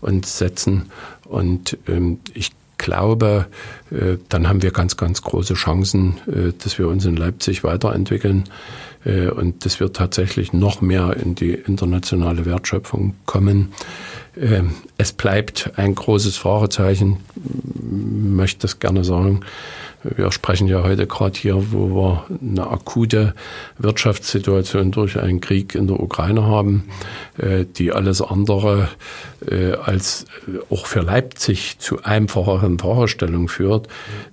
uns 0.00 0.38
setzen. 0.38 0.90
Und 1.24 1.76
ähm, 1.88 2.20
ich 2.32 2.52
glaube, 2.78 3.46
äh, 3.90 4.18
dann 4.28 4.48
haben 4.48 4.62
wir 4.62 4.70
ganz, 4.70 4.96
ganz 4.96 5.22
große 5.22 5.54
Chancen, 5.54 6.18
äh, 6.26 6.52
dass 6.62 6.78
wir 6.78 6.88
uns 6.88 7.04
in 7.06 7.16
Leipzig 7.16 7.64
weiterentwickeln 7.64 8.44
äh, 9.04 9.28
und 9.28 9.64
dass 9.64 9.80
wir 9.80 9.92
tatsächlich 9.92 10.52
noch 10.52 10.80
mehr 10.80 11.16
in 11.16 11.34
die 11.34 11.52
internationale 11.52 12.44
Wertschöpfung 12.44 13.14
kommen. 13.24 13.72
Ähm, 14.36 14.72
es 14.98 15.12
bleibt 15.12 15.72
ein 15.76 15.94
großes 15.94 16.36
Fragezeichen, 16.36 17.18
möchte 17.74 18.62
das 18.62 18.78
gerne 18.78 19.04
sagen. 19.04 19.40
Wir 20.02 20.30
sprechen 20.30 20.68
ja 20.68 20.82
heute 20.82 21.06
gerade 21.06 21.38
hier, 21.38 21.72
wo 21.72 21.88
wir 21.88 22.26
eine 22.40 22.70
akute 22.70 23.34
Wirtschaftssituation 23.78 24.92
durch 24.92 25.18
einen 25.18 25.40
Krieg 25.40 25.74
in 25.74 25.88
der 25.88 25.98
Ukraine 25.98 26.44
haben, 26.44 26.84
äh, 27.38 27.64
die 27.64 27.92
alles 27.92 28.22
andere 28.22 28.88
äh, 29.50 29.72
als 29.72 30.26
auch 30.70 30.86
für 30.86 31.00
Leipzig 31.00 31.78
zu 31.78 32.04
einfacheren 32.04 32.78
Fragestellungen 32.78 33.48
führt. 33.48 33.88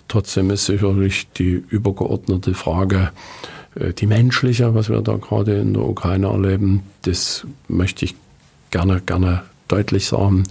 Trotzdem 0.07 0.51
ist 0.51 0.65
sicherlich 0.65 1.27
die 1.31 1.63
übergeordnete 1.69 2.53
Frage, 2.53 3.11
äh, 3.75 3.93
die 3.93 4.05
menschliche, 4.05 4.75
was 4.75 4.89
wir 4.89 5.01
da 5.01 5.15
gerade 5.15 5.55
in 5.55 5.73
der 5.73 5.83
Ukraine 5.83 6.27
erleben, 6.27 6.83
das 7.03 7.47
möchte 7.67 8.05
ich 8.05 8.15
gerne, 8.69 9.01
gerne 9.01 9.43
deutlich 9.67 10.05
sagen, 10.05 10.43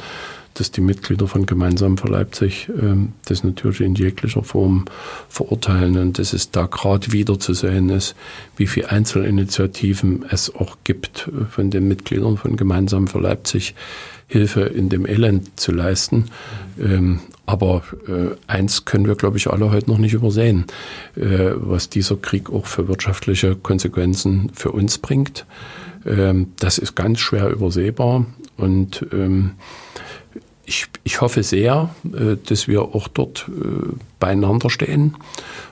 dass 0.54 0.70
die 0.70 0.80
Mitglieder 0.80 1.26
von 1.26 1.46
Gemeinsam 1.46 1.96
für 1.96 2.08
Leipzig 2.08 2.68
ähm, 2.80 3.12
das 3.24 3.44
natürlich 3.44 3.80
in 3.80 3.94
jeglicher 3.94 4.42
Form 4.42 4.84
verurteilen 5.28 5.96
und 5.96 6.18
dass 6.18 6.32
es 6.32 6.50
da 6.50 6.66
gerade 6.66 7.12
wieder 7.12 7.38
zu 7.38 7.54
sehen 7.54 7.88
ist, 7.88 8.14
wie 8.56 8.66
viele 8.66 8.90
Einzelinitiativen 8.90 10.24
es 10.30 10.54
auch 10.54 10.76
gibt 10.84 11.28
äh, 11.28 11.46
von 11.46 11.70
den 11.70 11.88
Mitgliedern 11.88 12.36
von 12.36 12.56
Gemeinsam 12.56 13.06
für 13.06 13.20
Leipzig, 13.20 13.74
Hilfe 14.26 14.62
in 14.62 14.88
dem 14.88 15.06
Elend 15.06 15.58
zu 15.58 15.72
leisten. 15.72 16.26
Ähm, 16.80 17.20
aber 17.44 17.82
äh, 18.06 18.36
eins 18.46 18.84
können 18.84 19.06
wir, 19.06 19.14
glaube 19.14 19.36
ich, 19.36 19.48
alle 19.50 19.70
heute 19.70 19.90
noch 19.90 19.98
nicht 19.98 20.14
übersehen, 20.14 20.66
äh, 21.16 21.50
was 21.54 21.90
dieser 21.90 22.16
Krieg 22.16 22.50
auch 22.50 22.66
für 22.66 22.88
wirtschaftliche 22.88 23.56
Konsequenzen 23.56 24.50
für 24.54 24.70
uns 24.72 24.98
bringt. 24.98 25.44
Ähm, 26.06 26.52
das 26.58 26.78
ist 26.78 26.94
ganz 26.94 27.20
schwer 27.20 27.50
übersehbar 27.50 28.26
und 28.62 29.04
ähm, 29.12 29.52
ich, 30.64 30.86
ich 31.02 31.20
hoffe 31.20 31.42
sehr, 31.42 31.90
äh, 32.04 32.36
dass 32.46 32.68
wir 32.68 32.82
auch 32.82 33.08
dort 33.08 33.46
äh, 33.48 33.92
beieinander 34.20 34.70
stehen, 34.70 35.16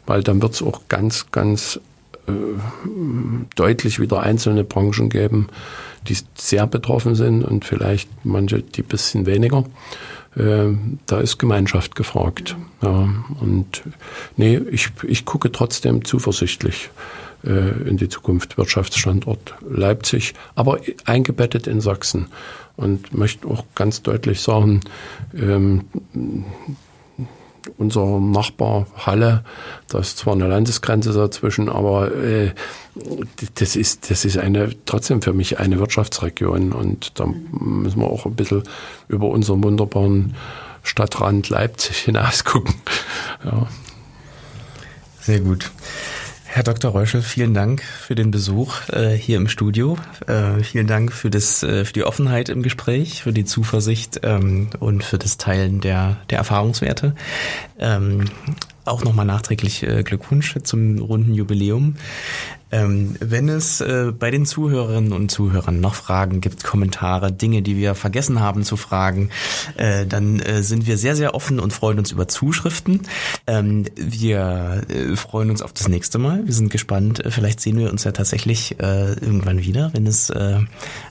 weil 0.07 0.25
dann 0.25 0.43
wird 0.43 0.55
es 0.55 0.63
auch 0.63 0.83
ganz, 0.89 1.31
ganz 1.31 1.79
äh, 2.27 2.33
deutlich 3.55 4.01
wieder 4.01 4.21
einzelne 4.23 4.65
Branchen 4.65 5.09
geben, 5.09 5.47
die 6.09 6.17
sehr 6.35 6.67
betroffen 6.67 7.15
sind 7.15 7.45
und 7.45 7.65
vielleicht 7.65 8.09
manche, 8.25 8.61
die 8.61 8.83
ein 8.83 8.89
bisschen 8.89 9.27
weniger. 9.27 9.65
Da 10.33 11.21
ist 11.21 11.39
Gemeinschaft 11.39 11.97
gefragt. 11.97 12.57
Ja, 12.83 13.09
und 13.41 13.83
nee, 14.37 14.59
ich, 14.71 14.91
ich 15.03 15.25
gucke 15.25 15.51
trotzdem 15.51 16.05
zuversichtlich 16.05 16.91
in 17.43 17.97
die 17.97 18.09
Zukunft 18.09 18.59
Wirtschaftsstandort 18.59 19.55
Leipzig, 19.67 20.35
aber 20.55 20.81
eingebettet 21.07 21.67
in 21.67 21.81
Sachsen 21.81 22.27
und 22.77 23.15
möchte 23.15 23.49
auch 23.49 23.65
ganz 23.75 24.03
deutlich 24.03 24.41
sagen, 24.41 24.81
ähm, 25.35 25.85
unser 27.77 28.21
Nachbar 28.21 28.87
Halle, 28.97 29.45
da 29.89 29.99
ist 29.99 30.19
zwar 30.19 30.35
eine 30.35 30.49
Landesgrenze 30.49 31.13
dazwischen, 31.13 31.69
aber 31.69 32.15
äh, 32.15 32.53
das 33.55 33.77
ist, 33.77 34.11
das 34.11 34.25
ist 34.25 34.39
eine, 34.39 34.75
trotzdem 34.87 35.23
für 35.23 35.33
mich 35.33 35.59
eine 35.59 35.79
Wirtschaftsregion 35.79 36.73
und 36.73 37.19
da 37.19 37.27
müssen 37.27 38.01
wir 38.01 38.09
auch 38.09 38.27
ein 38.27 38.35
bisschen 38.35 38.63
über 39.09 39.29
unseren 39.29 39.63
wunderbaren 39.63 40.35
Stadtrand 40.83 41.49
Leipzig 41.49 41.97
hinaus 42.05 42.45
gucken. 42.45 42.75
Ja. 43.45 43.67
Sehr 45.21 45.41
gut. 45.41 45.71
Herr 46.53 46.65
Dr. 46.65 46.91
Reuschel, 46.91 47.23
vielen 47.23 47.55
Dank 47.55 47.81
für 47.81 48.17
den 48.17 48.33
Besuch 48.33 48.89
äh, 48.89 49.11
hier 49.11 49.37
im 49.37 49.47
Studio. 49.47 49.97
Äh, 50.27 50.65
vielen 50.65 50.89
Dank 50.89 51.13
für, 51.13 51.31
das, 51.31 51.63
äh, 51.63 51.85
für 51.85 51.93
die 51.93 52.03
Offenheit 52.03 52.49
im 52.49 52.65
Gespräch, 52.65 53.23
für 53.23 53.33
die 53.33 53.45
Zuversicht 53.45 54.23
ähm, 54.25 54.69
und 54.81 55.05
für 55.05 55.17
das 55.17 55.39
Teilen 55.39 55.81
der, 55.81 56.17
der 56.29 56.39
Erfahrungswerte. 56.39 57.15
Ähm, 57.79 58.25
auch 58.85 59.05
nochmal 59.05 59.27
nachträglich 59.27 59.85
äh, 59.85 60.03
Glückwunsch 60.03 60.57
zum 60.65 60.99
runden 60.99 61.35
Jubiläum. 61.35 61.95
Ähm, 62.73 63.17
wenn 63.21 63.49
es 63.49 63.81
äh, 63.81 64.13
bei 64.17 64.31
den 64.31 64.47
Zuhörerinnen 64.47 65.13
und 65.13 65.31
Zuhörern 65.31 65.81
noch 65.81 65.95
Fragen 65.95 66.41
gibt, 66.41 66.65
Kommentare, 66.65 67.33
Dinge, 67.33 67.63
die 67.63 67.77
wir 67.77 67.95
vergessen 67.95 68.41
haben 68.41 68.63
zu 68.63 68.77
fragen, 68.77 69.31
äh, 69.77 70.07
dann 70.07 70.41
äh, 70.41 70.63
sind 70.63 70.87
wir 70.87 70.97
sehr, 70.97 71.17
sehr 71.17 71.35
offen 71.35 71.61
und 71.61 71.73
freuen 71.73 71.99
uns 71.99 72.13
über 72.13 72.29
Zuschriften. 72.29 73.01
Ähm, 73.47 73.87
wir 73.97 74.83
äh, 74.89 75.17
freuen 75.17 75.51
uns 75.51 75.63
auf 75.63 75.73
das 75.73 75.89
nächste 75.89 76.19
Mal. 76.19 76.47
Wir 76.47 76.55
sind 76.55 76.71
gespannt. 76.71 77.23
Vielleicht 77.29 77.61
sehen 77.61 77.79
wir 77.79 77.91
uns 77.91 78.05
ja 78.05 78.13
tatsächlich 78.13 78.79
äh, 78.81 79.13
irgendwann 79.15 79.63
wieder, 79.63 79.91
wenn 79.93 80.07
es 80.07 80.31
äh, 80.31 80.59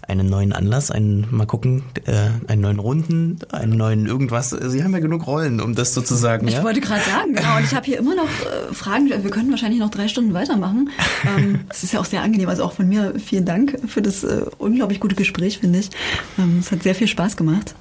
einen 0.08 0.28
neuen 0.28 0.54
Anlass, 0.54 0.92
einen, 0.92 1.28
mal 1.30 1.46
gucken, 1.46 1.84
äh, 2.06 2.30
einen 2.48 2.62
neuen 2.62 2.80
Runden, 2.80 3.40
einen 3.52 3.78
neuen 3.78 4.06
irgendwas. 4.06 4.50
Sie 4.50 4.84
haben 4.84 4.94
ja 4.94 5.00
genug 5.00 5.28
Rollen, 5.28 5.62
um 5.62 5.76
das 5.76 5.94
sozusagen. 5.94 6.48
Ich 6.48 6.56
ja? 6.56 6.64
wollte 6.64 6.82
gerade 6.82 7.04
sagen, 7.04 7.34
genau. 7.34 7.58
Und 7.58 7.64
ich 7.64 7.76
habe 7.76 7.86
hier 7.86 8.00
immer 8.00 8.16
noch 8.16 8.24
äh, 8.24 8.74
Fragen. 8.74 9.10
Wir 9.10 9.30
könnten 9.30 9.52
wahrscheinlich 9.52 9.80
noch 9.80 9.92
drei 9.92 10.08
Stunden 10.08 10.34
weitermachen. 10.34 10.90
Ähm, 11.26 11.49
es 11.70 11.84
ist 11.84 11.94
ja 11.94 12.00
auch 12.00 12.06
sehr 12.06 12.22
angenehm. 12.22 12.50
Also 12.50 12.64
auch 12.64 12.74
von 12.74 12.88
mir 12.88 13.14
vielen 13.20 13.46
Dank 13.46 13.80
für 13.88 14.02
das 14.02 14.24
äh, 14.24 14.46
unglaublich 14.58 15.00
gute 15.00 15.16
Gespräch, 15.16 15.60
finde 15.60 15.80
ich. 15.80 15.90
Ähm, 16.38 16.60
es 16.60 16.72
hat 16.72 16.84
sehr 16.84 16.96
viel 16.96 17.08
Spaß 17.08 17.38
gemacht. 17.38 17.76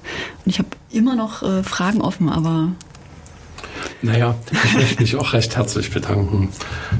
Und 0.45 0.51
ich 0.51 0.59
habe 0.59 0.69
immer 0.91 1.15
noch 1.15 1.43
äh, 1.43 1.63
Fragen 1.63 2.01
offen, 2.01 2.29
aber 2.29 2.71
naja, 4.01 4.35
ich 4.51 4.73
möchte 4.73 5.01
mich 5.01 5.15
auch 5.15 5.33
recht 5.33 5.55
herzlich 5.57 5.91
bedanken, 5.91 6.49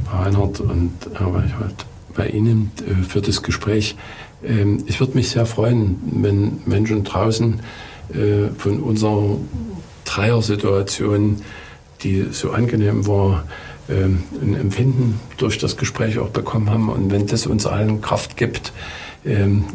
Frau 0.09 0.17
Reinhardt 0.17 0.59
und 0.59 0.91
Weichwald, 1.13 1.85
bei 2.13 2.27
Ihnen 2.27 2.71
äh, 2.85 3.03
für 3.03 3.21
das 3.21 3.41
Gespräch. 3.41 3.95
Ähm, 4.43 4.83
ich 4.85 4.99
würde 4.99 5.15
mich 5.15 5.29
sehr 5.29 5.45
freuen, 5.45 5.99
wenn 6.03 6.59
Menschen 6.65 7.03
draußen 7.03 7.61
äh, 8.13 8.49
von 8.57 8.81
unserer 8.81 9.37
Dreier-Situation, 10.05 11.41
die 12.03 12.27
so 12.31 12.51
angenehm 12.51 13.07
war, 13.07 13.45
ein 13.89 14.55
Empfinden 14.55 15.19
durch 15.37 15.57
das 15.57 15.77
Gespräch 15.77 16.19
auch 16.19 16.29
bekommen 16.29 16.69
haben. 16.69 16.89
Und 16.89 17.11
wenn 17.11 17.27
das 17.27 17.47
uns 17.47 17.65
allen 17.65 18.01
Kraft 18.01 18.37
gibt, 18.37 18.71
ähm, 19.25 19.65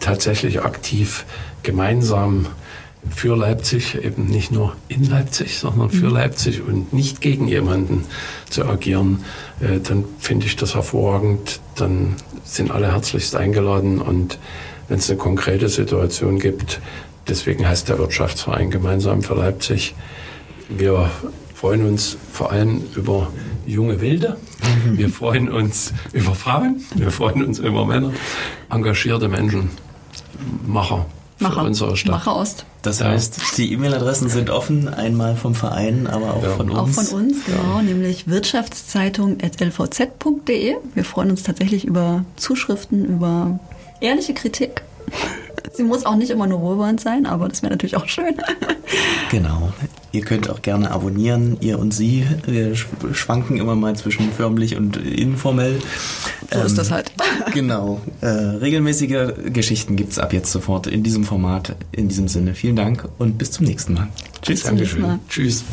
tatsächlich 0.00 0.62
aktiv 0.62 1.24
gemeinsam 1.62 2.46
für 3.10 3.36
Leipzig, 3.36 3.96
eben 3.96 4.26
nicht 4.26 4.52
nur 4.52 4.76
in 4.88 5.04
Leipzig, 5.04 5.58
sondern 5.58 5.90
für 5.90 6.06
mhm. 6.06 6.14
Leipzig 6.14 6.62
und 6.62 6.92
nicht 6.92 7.20
gegen 7.20 7.48
jemanden 7.48 8.04
zu 8.48 8.64
agieren, 8.64 9.24
äh, 9.60 9.80
dann 9.80 10.04
finde 10.18 10.46
ich 10.46 10.56
das 10.56 10.74
hervorragend. 10.74 11.60
Dann 11.74 12.16
sind 12.44 12.70
alle 12.70 12.92
herzlichst 12.92 13.34
eingeladen 13.34 14.00
und 14.00 14.38
wenn 14.88 14.98
es 14.98 15.08
eine 15.08 15.18
konkrete 15.18 15.68
Situation 15.68 16.38
gibt, 16.38 16.80
deswegen 17.28 17.66
heißt 17.66 17.88
der 17.88 17.98
Wirtschaftsverein 17.98 18.70
gemeinsam 18.70 19.22
für 19.22 19.34
Leipzig, 19.34 19.94
wir 20.68 21.10
freuen 21.62 21.86
uns 21.86 22.18
vor 22.32 22.50
allem 22.50 22.82
über 22.96 23.30
junge 23.66 24.00
Wilde. 24.00 24.36
Wir 24.94 25.08
freuen 25.10 25.48
uns 25.48 25.92
über 26.12 26.34
Frauen. 26.34 26.84
Wir 26.96 27.12
freuen 27.12 27.44
uns 27.44 27.60
über 27.60 27.86
Männer. 27.86 28.10
Engagierte 28.68 29.28
Menschen. 29.28 29.70
Macher. 30.66 31.06
Macher. 31.38 31.60
Für 31.60 31.66
unsere 31.68 31.96
Stadt. 31.96 32.14
Macher 32.14 32.34
Ost. 32.34 32.66
Das 32.82 33.00
heißt, 33.00 33.58
die 33.58 33.72
E-Mail-Adressen 33.72 34.28
sind 34.28 34.50
offen, 34.50 34.88
einmal 34.88 35.36
vom 35.36 35.54
Verein, 35.54 36.08
aber 36.08 36.34
auch 36.34 36.42
ja. 36.42 36.50
von 36.50 36.68
uns. 36.68 36.98
Auch 36.98 37.04
von 37.04 37.20
uns, 37.20 37.44
genau, 37.44 37.76
ja. 37.76 37.82
nämlich 37.82 38.26
wirtschaftszeitung.lvz.de. 38.26 40.76
Wir 40.94 41.04
freuen 41.04 41.30
uns 41.30 41.44
tatsächlich 41.44 41.84
über 41.84 42.24
Zuschriften, 42.34 43.04
über 43.04 43.60
ehrliche 44.00 44.34
Kritik. 44.34 44.82
Sie 45.74 45.82
muss 45.82 46.04
auch 46.04 46.16
nicht 46.16 46.30
immer 46.30 46.46
nur 46.46 46.60
wohlwollend 46.60 47.00
sein, 47.00 47.26
aber 47.26 47.48
das 47.48 47.62
wäre 47.62 47.72
natürlich 47.72 47.96
auch 47.96 48.06
schön. 48.06 48.34
Genau. 49.30 49.72
Ihr 50.12 50.20
könnt 50.20 50.50
auch 50.50 50.60
gerne 50.60 50.90
abonnieren, 50.90 51.56
ihr 51.60 51.78
und 51.78 51.94
sie. 51.94 52.26
Wir 52.46 52.76
schwanken 52.76 53.56
immer 53.56 53.74
mal 53.74 53.96
zwischen 53.96 54.30
förmlich 54.30 54.76
und 54.76 54.98
informell. 54.98 55.80
So 56.50 56.60
ähm, 56.60 56.66
ist 56.66 56.76
das 56.76 56.90
halt. 56.90 57.10
Genau. 57.54 58.00
Äh, 58.20 58.26
regelmäßige 58.26 59.32
Geschichten 59.46 59.96
gibt 59.96 60.12
es 60.12 60.18
ab 60.18 60.32
jetzt 60.32 60.52
sofort 60.52 60.86
in 60.86 61.02
diesem 61.02 61.24
Format. 61.24 61.74
In 61.90 62.08
diesem 62.08 62.28
Sinne 62.28 62.54
vielen 62.54 62.76
Dank 62.76 63.08
und 63.18 63.38
bis 63.38 63.52
zum 63.52 63.66
nächsten 63.66 63.94
Mal. 63.94 64.08
Tschüss. 64.42 64.64
Dankeschön. 64.64 65.18
Tschüss. 65.28 65.64